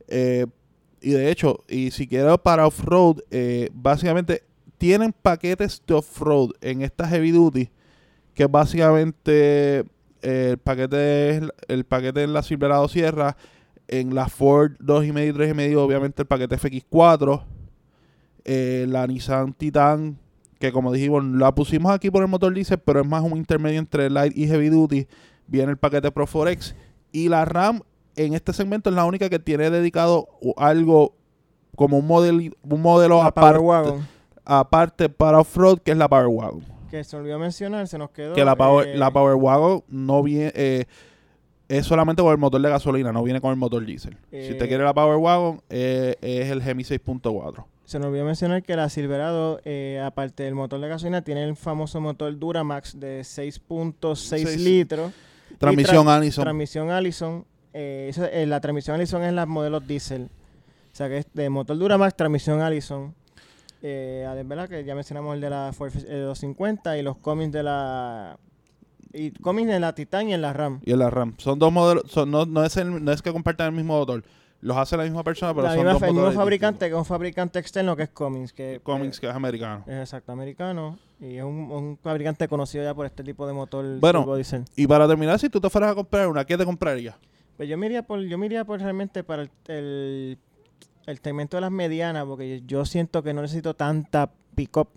Eh, 0.07 0.45
y 1.01 1.11
de 1.11 1.31
hecho, 1.31 1.63
y 1.67 1.89
si 1.89 2.05
quiero 2.07 2.37
para 2.37 2.67
off-road, 2.67 3.17
básicamente 3.73 4.43
tienen 4.77 5.13
paquetes 5.19 5.81
de 5.87 5.95
off-road 5.95 6.51
en 6.61 6.83
esta 6.83 7.07
heavy 7.07 7.31
duty. 7.31 7.69
Que 8.33 8.47
básicamente 8.47 9.85
eh, 10.21 10.49
el 10.51 10.57
paquete 10.57 11.29
es 11.29 11.43
el 11.67 11.83
paquete 11.85 12.23
en 12.23 12.33
la 12.33 12.43
Silverado 12.43 12.87
Sierra. 12.87 13.35
En 13.87 14.15
la 14.15 14.29
Ford 14.29 14.73
2.5 14.79 15.27
y 15.27 15.31
3.5, 15.33 15.77
obviamente 15.77 16.21
el 16.21 16.27
paquete 16.27 16.57
FX4. 16.57 17.43
eh, 18.45 18.85
la 18.87 19.05
Nissan 19.05 19.53
Titan 19.53 20.17
que 20.61 20.71
como 20.71 20.93
dijimos, 20.93 21.25
la 21.25 21.53
pusimos 21.53 21.91
aquí 21.91 22.09
por 22.09 22.21
el 22.21 22.29
motor 22.29 22.53
diésel, 22.53 22.77
pero 22.77 23.01
es 23.01 23.07
más 23.07 23.23
un 23.23 23.35
intermedio 23.35 23.79
entre 23.79 24.09
light 24.09 24.37
y 24.37 24.47
heavy 24.47 24.69
duty. 24.69 25.07
Viene 25.47 25.71
el 25.71 25.77
paquete 25.77 26.11
Pro 26.11 26.27
Forex 26.27 26.75
y 27.11 27.27
la 27.27 27.43
RAM 27.43 27.81
en 28.15 28.35
este 28.35 28.53
segmento 28.53 28.89
es 28.89 28.95
la 28.95 29.05
única 29.05 29.27
que 29.27 29.39
tiene 29.39 29.69
dedicado 29.69 30.29
algo 30.57 31.15
como 31.75 31.97
un 31.97 32.07
modelo, 32.07 32.53
un 32.61 32.81
modelo 32.81 33.21
aparte, 33.23 33.59
aparte 34.45 35.09
para 35.09 35.39
off-road, 35.39 35.79
que 35.79 35.91
es 35.91 35.97
la 35.97 36.07
Power 36.07 36.27
Wagon. 36.27 36.63
Que 36.91 37.05
se 37.05 37.15
olvidó 37.15 37.39
mencionar, 37.39 37.87
se 37.87 37.97
nos 37.97 38.09
quedó. 38.09 38.33
Que 38.33 38.43
la 38.43 38.57
Power, 38.57 38.85
eh, 38.85 38.97
la 38.97 39.11
Power 39.11 39.35
Wagon 39.35 39.81
no 39.87 40.21
viene. 40.21 40.51
Eh, 40.53 40.85
es 41.69 41.85
solamente 41.85 42.21
con 42.21 42.33
el 42.33 42.37
motor 42.37 42.61
de 42.61 42.69
gasolina, 42.69 43.13
no 43.13 43.23
viene 43.23 43.39
con 43.39 43.51
el 43.51 43.55
motor 43.55 43.85
diesel. 43.85 44.17
si 44.29 44.55
te 44.55 44.65
eh, 44.65 44.67
quiere 44.67 44.83
la 44.83 44.93
Power 44.93 45.15
Wagon, 45.15 45.61
es 45.69 46.17
el 46.21 46.61
Gemi 46.61 46.83
6.4. 46.83 47.63
Se 47.85 47.97
nos 47.97 48.09
olvidó 48.09 48.25
mencionar 48.25 48.61
que 48.61 48.75
la 48.75 48.89
Silverado, 48.89 49.61
aparte 50.03 50.43
del 50.43 50.53
motor 50.53 50.81
de 50.81 50.89
gasolina, 50.89 51.21
tiene 51.21 51.45
el 51.45 51.55
famoso 51.55 52.01
motor 52.01 52.37
Duramax 52.37 52.99
de 52.99 53.21
6.6 53.21 54.57
litros. 54.57 55.13
Transmisión 55.57 56.09
Allison. 56.09 56.43
Transmisión 56.43 56.91
Allison. 56.91 57.45
la 57.73 58.59
transmisión 58.59 58.97
Allison 58.97 59.23
es 59.23 59.31
la 59.31 59.45
modelo 59.45 59.79
diésel. 59.79 60.29
O 60.91 60.95
sea 60.95 61.07
que 61.07 61.19
es 61.19 61.27
de 61.33 61.49
motor 61.49 61.77
Duramax, 61.77 62.17
transmisión 62.17 62.59
Allison. 62.59 63.15
Eh, 63.81 64.43
¿verdad? 64.45 64.69
Que 64.69 64.83
ya 64.83 64.95
mencionamos 64.95 65.33
el 65.35 65.41
de 65.41 65.49
la 65.49 65.71
Ford 65.73 65.91
250 65.91 66.97
y 66.97 67.01
los 67.01 67.17
Cummins 67.17 67.51
de 67.51 67.63
la 67.63 68.37
y 69.13 69.31
Cummins 69.31 69.69
de 69.69 69.79
la 69.79 69.93
Titan 69.93 70.29
y 70.29 70.33
en 70.33 70.41
la 70.41 70.53
RAM. 70.53 70.79
Y 70.85 70.91
en 70.91 70.99
la 70.99 71.09
RAM. 71.09 71.35
Son 71.37 71.59
dos 71.59 71.71
modelos, 71.71 72.03
no, 72.27 72.45
no, 72.45 72.63
es 72.63 72.85
no 72.85 73.11
es 73.11 73.21
que 73.21 73.31
compartan 73.31 73.67
el 73.67 73.73
mismo 73.73 73.97
motor. 73.97 74.23
Los 74.61 74.77
hace 74.77 74.95
la 74.95 75.03
misma 75.03 75.23
persona, 75.23 75.55
pero 75.55 75.67
son 75.73 75.83
dos 75.83 76.01
el 76.03 76.13
mismo 76.13 76.31
fabricante 76.31 76.85
que 76.85 76.93
es 76.93 76.97
un 76.97 77.05
fabricante 77.05 77.57
externo 77.57 77.95
que 77.95 78.03
es 78.03 78.09
Cummins. 78.09 78.53
Que, 78.53 78.79
Cummins, 78.83 79.19
que 79.19 79.27
es 79.27 79.33
americano. 79.33 79.83
Es 79.87 79.95
exacto, 79.95 80.31
americano. 80.31 80.99
Y 81.19 81.37
es 81.37 81.43
un, 81.43 81.97
fabricante 82.01 82.47
conocido 82.47 82.83
ya 82.83 82.93
por 82.93 83.07
este 83.07 83.23
tipo 83.23 83.47
de 83.47 83.53
motor. 83.53 83.99
Bueno, 83.99 84.27
y 84.75 84.85
para 84.85 85.07
terminar, 85.07 85.39
si 85.39 85.49
tú 85.49 85.59
te 85.59 85.69
fueras 85.69 85.91
a 85.91 85.95
comprar 85.95 86.27
una, 86.27 86.45
¿qué 86.45 86.57
te 86.57 86.65
comprarías? 86.65 87.15
Pues 87.57 87.67
yo 87.67 87.77
me 87.77 87.87
iría 87.87 88.03
por, 88.03 88.21
yo 88.21 88.37
me 88.37 88.45
iría 88.45 88.63
por 88.63 88.79
realmente 88.79 89.23
para 89.23 89.43
el 89.43 89.49
el 89.67 90.37
segmento 91.05 91.57
de 91.57 91.61
las 91.61 91.71
medianas, 91.71 92.25
porque 92.25 92.61
yo 92.65 92.85
siento 92.85 93.23
que 93.23 93.33
no 93.33 93.41
necesito 93.41 93.73
tanta 93.73 94.31
pick-up. 94.55 94.89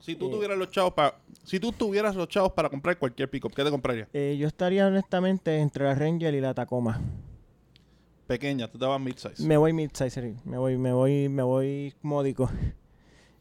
Si 0.00 0.16
tú 0.16 0.28
eh, 0.28 0.30
tuvieras 0.30 0.58
los 0.58 0.70
chavos 0.70 0.94
para 0.94 1.16
si 1.44 1.58
tú 1.58 1.72
tuvieras 1.72 2.14
los 2.16 2.28
chavos 2.28 2.52
para 2.52 2.68
comprar 2.68 2.98
cualquier 2.98 3.28
pick-up, 3.28 3.52
¿qué 3.54 3.64
te 3.64 3.70
comprarías? 3.70 4.08
Eh, 4.12 4.36
yo 4.38 4.46
estaría 4.46 4.86
honestamente 4.86 5.58
entre 5.58 5.84
la 5.84 5.94
Ranger 5.94 6.34
y 6.34 6.40
la 6.40 6.54
Tacoma. 6.54 7.00
Pequeña, 8.26 8.68
tú 8.68 8.78
te 8.78 8.86
vas 8.86 9.00
mid-size. 9.00 9.42
Me 9.42 9.56
voy 9.56 9.72
mid-size, 9.72 10.36
me 10.44 10.58
voy 10.58 10.78
me 10.78 10.92
voy 10.92 11.28
me 11.28 11.42
voy 11.42 11.94
módico. 12.02 12.50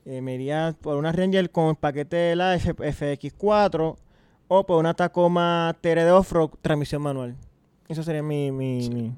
Eh, 0.06 0.22
me 0.22 0.36
iría 0.36 0.76
por 0.82 0.98
una 0.98 1.12
Ranger 1.12 1.52
con 1.52 1.68
el 1.68 1.76
paquete 1.76 2.16
de 2.16 2.36
la 2.36 2.58
FX4 2.58 3.96
o 4.48 4.66
por 4.66 4.80
una 4.80 4.96
Tacoma 4.96 5.78
TR 5.82 6.00
de 6.04 6.12
off-road 6.12 6.50
transmisión 6.62 7.02
manual. 7.04 7.36
Eso 7.88 8.02
sería 8.02 8.24
mi, 8.24 8.52
mi... 8.52 9.14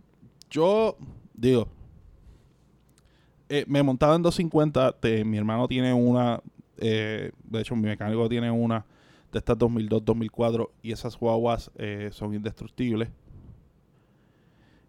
Yo 0.50 0.98
digo, 1.34 1.68
eh, 3.54 3.66
me 3.68 3.84
montaba 3.84 4.16
en 4.16 4.22
250. 4.22 4.96
mi 5.26 5.38
hermano 5.38 5.68
tiene 5.68 5.94
una. 5.94 6.42
Eh, 6.78 7.34
de 7.44 7.60
hecho, 7.60 7.76
mi 7.76 7.82
mecánico 7.82 8.30
tiene 8.30 8.50
una 8.50 8.86
de 9.30 9.40
estas 9.40 9.58
2002, 9.58 10.06
2004. 10.06 10.72
Y 10.82 10.94
esas 10.94 11.18
guaguas 11.20 11.70
eh, 11.76 12.10
son 12.14 12.34
indestructibles. 12.34 13.10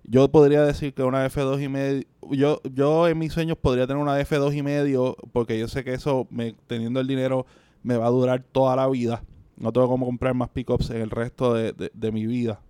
Yo 0.05 0.31
podría 0.31 0.63
decir 0.63 0.95
que 0.95 1.03
una 1.03 1.29
F2 1.29 1.61
y 1.61 1.69
medio. 1.69 2.05
Yo, 2.31 2.61
yo 2.73 3.09
en 3.09 3.19
mis 3.19 3.33
sueños 3.33 3.59
podría 3.59 3.89
tener 3.89 4.01
una 4.01 4.21
F2 4.21 4.57
y 4.57 4.63
medio. 4.63 5.17
Porque 5.33 5.59
yo 5.59 5.67
sé 5.67 5.83
que 5.83 5.93
eso, 5.93 6.29
teniendo 6.69 7.01
el 7.01 7.09
dinero, 7.09 7.47
me 7.83 7.97
va 7.97 8.07
a 8.07 8.11
durar 8.11 8.45
toda 8.53 8.77
la 8.77 8.89
vida. 8.89 9.25
No 9.57 9.73
tengo 9.73 9.89
como 9.89 10.07
comprar 10.07 10.35
más 10.35 10.51
pickups 10.51 10.91
en 10.91 11.01
el 11.01 11.11
resto 11.11 11.55
de 11.55 12.13
mi 12.13 12.27
vida. 12.27 12.61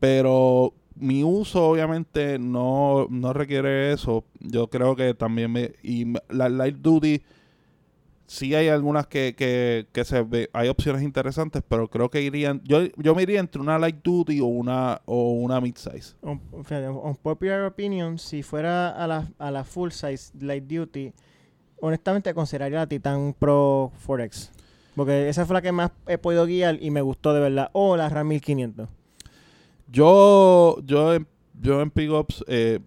Pero 0.00 0.74
mi 0.96 1.24
uso 1.24 1.68
obviamente 1.68 2.38
no, 2.38 3.08
requiere 3.32 3.92
eso. 3.92 4.24
Yo 4.40 4.68
creo 4.68 4.96
que 4.96 5.14
también 5.14 5.52
me... 5.52 5.72
Y 5.82 6.12
la 6.28 6.48
Light 6.48 6.76
Duty, 6.76 7.22
sí 8.26 8.54
hay 8.54 8.68
algunas 8.68 9.06
que, 9.06 9.34
que, 9.36 9.86
que 9.92 10.04
se 10.04 10.22
ve, 10.22 10.50
hay 10.52 10.68
opciones 10.68 11.02
interesantes, 11.02 11.62
pero 11.66 11.88
creo 11.88 12.10
que 12.10 12.22
irían... 12.22 12.60
Yo, 12.64 12.82
yo 12.96 13.14
me 13.14 13.22
iría 13.22 13.40
entre 13.40 13.60
una 13.60 13.78
Light 13.78 14.02
Duty 14.02 14.40
o 14.40 14.46
una, 14.46 15.00
o 15.06 15.32
una 15.32 15.60
Mid-Size. 15.60 16.16
Un, 16.22 16.38
popular 17.22 17.62
opinion, 17.64 18.18
si 18.18 18.42
fuera 18.42 18.90
a 18.90 19.06
la, 19.06 19.28
a 19.38 19.50
la 19.50 19.64
full 19.64 19.90
size 19.90 20.32
Light 20.38 20.64
Duty, 20.64 21.12
honestamente 21.80 22.32
consideraría 22.34 22.78
la 22.78 22.86
Titan 22.86 23.34
Pro 23.38 23.92
Forex. 23.98 24.52
Porque 24.94 25.28
esa 25.28 25.44
fue 25.44 25.54
la 25.54 25.62
que 25.62 25.72
más 25.72 25.90
he 26.06 26.18
podido 26.18 26.46
guiar 26.46 26.80
y 26.80 26.90
me 26.90 27.02
gustó 27.02 27.34
de 27.34 27.40
verdad. 27.40 27.70
O 27.72 27.96
la 27.96 28.08
RAM 28.08 28.28
1500. 28.28 28.88
Yo, 29.86 30.78
yo, 30.84 31.14
en, 31.14 31.26
yo 31.60 31.80
en 31.80 31.90
pickups, 31.90 32.44
eh, 32.48 32.80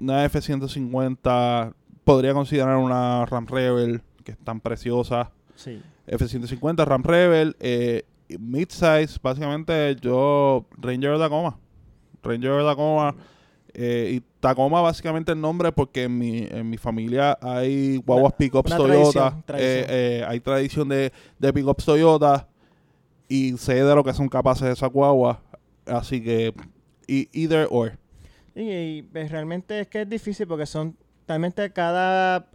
una 0.00 0.24
F-150, 0.24 1.74
podría 2.04 2.34
considerar 2.34 2.76
una 2.76 3.24
Ram 3.26 3.46
Rebel, 3.46 4.02
que 4.24 4.32
es 4.32 4.38
tan 4.38 4.60
preciosa. 4.60 5.30
Sí. 5.56 5.80
F-150, 6.06 6.84
Ram 6.84 7.02
Rebel, 7.02 7.56
eh, 7.60 8.04
midsize, 8.38 9.18
básicamente 9.22 9.96
yo, 10.00 10.66
Ranger 10.78 11.18
Tacoma. 11.18 11.58
Ranger 12.22 12.64
Tacoma. 12.64 13.14
Eh, 13.74 14.16
y 14.16 14.22
Tacoma 14.40 14.82
básicamente 14.82 15.32
el 15.32 15.40
nombre 15.40 15.72
porque 15.72 16.04
en 16.04 16.18
mi, 16.18 16.46
en 16.50 16.68
mi 16.68 16.76
familia 16.76 17.38
hay 17.40 17.96
guaguas 17.98 18.34
pickups 18.34 18.76
Toyota. 18.76 19.42
Eh, 19.54 19.86
eh, 19.88 20.24
hay 20.28 20.40
tradición 20.40 20.88
de, 20.88 21.12
de 21.38 21.52
pickups 21.52 21.84
Toyota. 21.84 22.48
Y 23.28 23.56
sé 23.56 23.82
de 23.82 23.94
lo 23.94 24.04
que 24.04 24.12
son 24.12 24.28
capaces 24.28 24.64
de 24.64 24.72
esas 24.72 24.90
guaguas. 24.90 25.38
Así 25.86 26.22
que, 26.22 26.54
either 27.06 27.66
or. 27.70 27.98
Y, 28.54 29.02
pues, 29.02 29.30
realmente 29.30 29.80
es 29.80 29.88
que 29.88 30.02
es 30.02 30.08
difícil 30.08 30.46
porque 30.46 30.66
son, 30.66 30.96
realmente 31.26 31.72
cada, 31.72 32.48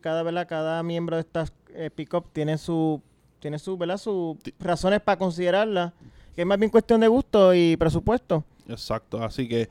cada, 0.00 0.22
¿verdad? 0.22 0.46
cada 0.48 0.82
miembro 0.82 1.16
de 1.16 1.22
estas 1.22 1.52
eh, 1.74 1.90
pick-up 1.94 2.26
tiene 2.32 2.58
su, 2.58 3.00
tiene 3.38 3.58
su, 3.58 3.76
¿verdad? 3.76 3.98
sus 3.98 4.36
razones 4.58 5.00
para 5.00 5.18
considerarla, 5.18 5.94
que 6.34 6.42
es 6.42 6.46
más 6.46 6.58
bien 6.58 6.70
cuestión 6.70 7.00
de 7.00 7.08
gusto 7.08 7.54
y 7.54 7.76
presupuesto. 7.76 8.44
Exacto, 8.68 9.22
así 9.22 9.48
que 9.48 9.68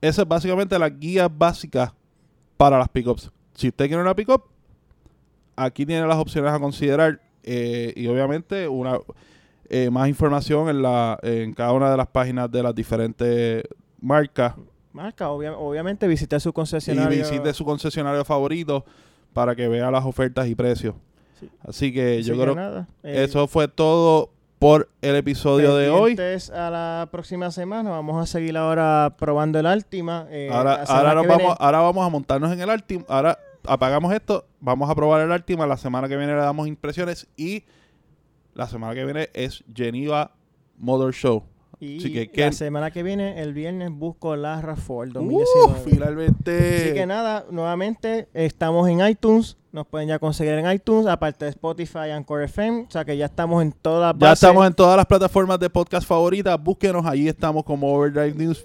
esa 0.00 0.22
es 0.22 0.28
básicamente 0.28 0.78
la 0.78 0.88
guía 0.88 1.28
básica 1.28 1.94
para 2.56 2.78
las 2.78 2.88
pickups. 2.88 3.30
Si 3.54 3.68
usted 3.68 3.86
quiere 3.86 4.02
una 4.02 4.14
pickup, 4.14 4.44
aquí 5.56 5.84
tiene 5.84 6.06
las 6.06 6.16
opciones 6.16 6.52
a 6.52 6.58
considerar 6.58 7.20
eh, 7.42 7.92
y 7.96 8.06
obviamente 8.06 8.68
una 8.68 8.98
eh, 9.70 9.88
más 9.88 10.08
información 10.08 10.68
en, 10.68 10.82
la, 10.82 11.18
en 11.22 11.54
cada 11.54 11.72
una 11.72 11.90
de 11.90 11.96
las 11.96 12.08
páginas 12.08 12.50
de 12.50 12.62
las 12.62 12.74
diferentes 12.74 13.62
marcas. 14.00 14.54
Marca, 14.92 15.30
obviamente 15.30 16.08
visite 16.08 16.40
su 16.40 16.52
concesionario. 16.52 17.16
Y 17.16 17.22
visite 17.22 17.54
su 17.54 17.64
concesionario 17.64 18.24
favorito 18.24 18.84
para 19.32 19.54
que 19.54 19.68
vea 19.68 19.88
las 19.92 20.04
ofertas 20.04 20.48
y 20.48 20.56
precios. 20.56 20.96
Así 21.62 21.92
que 21.92 22.20
yo 22.22 22.34
creo 22.34 22.86
que 23.02 23.24
eso 23.24 23.46
fue 23.46 23.68
todo 23.68 24.30
por 24.58 24.90
el 25.00 25.14
episodio 25.14 25.76
de 25.76 25.88
hoy. 25.88 26.16
a 26.52 26.70
la 26.70 27.08
próxima 27.12 27.52
semana. 27.52 27.90
Vamos 27.90 28.20
a 28.20 28.26
seguir 28.26 28.56
ahora 28.56 29.14
probando 29.16 29.60
el 29.60 29.66
Altima. 29.66 30.26
Eh, 30.30 30.50
ahora, 30.52 30.82
ahora, 30.82 31.14
vamos, 31.22 31.56
ahora 31.58 31.80
vamos 31.80 32.04
a 32.04 32.08
montarnos 32.10 32.52
en 32.52 32.60
el 32.60 32.70
Altima. 32.70 33.04
Ahora 33.08 33.38
apagamos 33.64 34.12
esto, 34.12 34.44
vamos 34.58 34.90
a 34.90 34.94
probar 34.96 35.20
el 35.20 35.30
Altima. 35.30 35.64
La 35.66 35.76
semana 35.76 36.08
que 36.08 36.16
viene 36.16 36.34
le 36.34 36.40
damos 36.40 36.66
impresiones 36.66 37.28
y 37.36 37.62
la 38.60 38.68
semana 38.68 38.94
que 38.94 39.06
viene 39.06 39.30
es 39.32 39.64
Geneva 39.74 40.34
Motor 40.76 41.14
Show. 41.14 41.44
Y 41.80 42.28
la 42.36 42.52
semana 42.52 42.90
que 42.90 43.02
viene, 43.02 43.40
el 43.40 43.54
viernes, 43.54 43.90
busco 43.90 44.36
la 44.36 44.60
RAV4 44.60 45.12
2019. 45.12 45.90
finalmente. 45.90 46.76
Así 46.76 46.94
que 46.94 47.06
nada, 47.06 47.46
nuevamente 47.50 48.28
estamos 48.34 48.86
en 48.90 49.00
iTunes. 49.06 49.56
Nos 49.72 49.86
pueden 49.86 50.08
ya 50.08 50.18
conseguir 50.18 50.54
en 50.54 50.70
iTunes, 50.70 51.06
aparte 51.06 51.46
de 51.46 51.52
Spotify, 51.52 52.10
Anchor 52.12 52.42
FM. 52.42 52.86
O 52.88 52.90
sea 52.90 53.04
que 53.04 53.16
ya 53.16 53.26
estamos 53.26 53.62
en 53.62 53.72
todas 53.72 54.14
Ya 54.18 54.32
estamos 54.32 54.66
en 54.66 54.74
todas 54.74 54.96
las 54.96 55.06
plataformas 55.06 55.58
de 55.58 55.70
podcast 55.70 56.06
favoritas. 56.06 56.62
Búsquenos, 56.62 57.06
ahí 57.06 57.28
estamos 57.28 57.64
como 57.64 57.94
Overdrive 57.94 58.34
News 58.34 58.62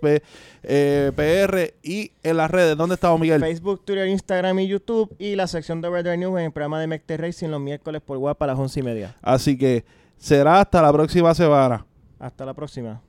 eh, 0.63 1.11
PR 1.15 1.73
y 1.83 2.11
en 2.21 2.37
las 2.37 2.51
redes. 2.51 2.75
¿Dónde 2.75 2.95
estamos, 2.95 3.17
Miguel? 3.19 3.39
Facebook, 3.39 3.85
Twitter, 3.85 4.07
Instagram 4.07 4.59
y 4.59 4.67
YouTube. 4.67 5.15
Y 5.19 5.35
la 5.35 5.47
sección 5.47 5.79
de 5.79 5.87
Overdrive 5.87 6.17
News 6.17 6.39
en 6.39 6.45
el 6.45 6.51
programa 6.51 6.81
de 6.81 6.87
Mecte 6.87 7.15
Racing 7.15 7.47
los 7.47 7.61
miércoles 7.61 8.01
por 8.01 8.17
WhatsApp 8.17 8.41
a 8.41 8.47
las 8.47 8.59
once 8.59 8.79
y 8.79 8.83
media. 8.83 9.15
Así 9.21 9.57
que 9.57 9.85
será 10.17 10.59
hasta 10.59 10.81
la 10.81 10.91
próxima 10.91 11.33
semana. 11.33 11.85
Hasta 12.19 12.45
la 12.45 12.53
próxima. 12.53 13.01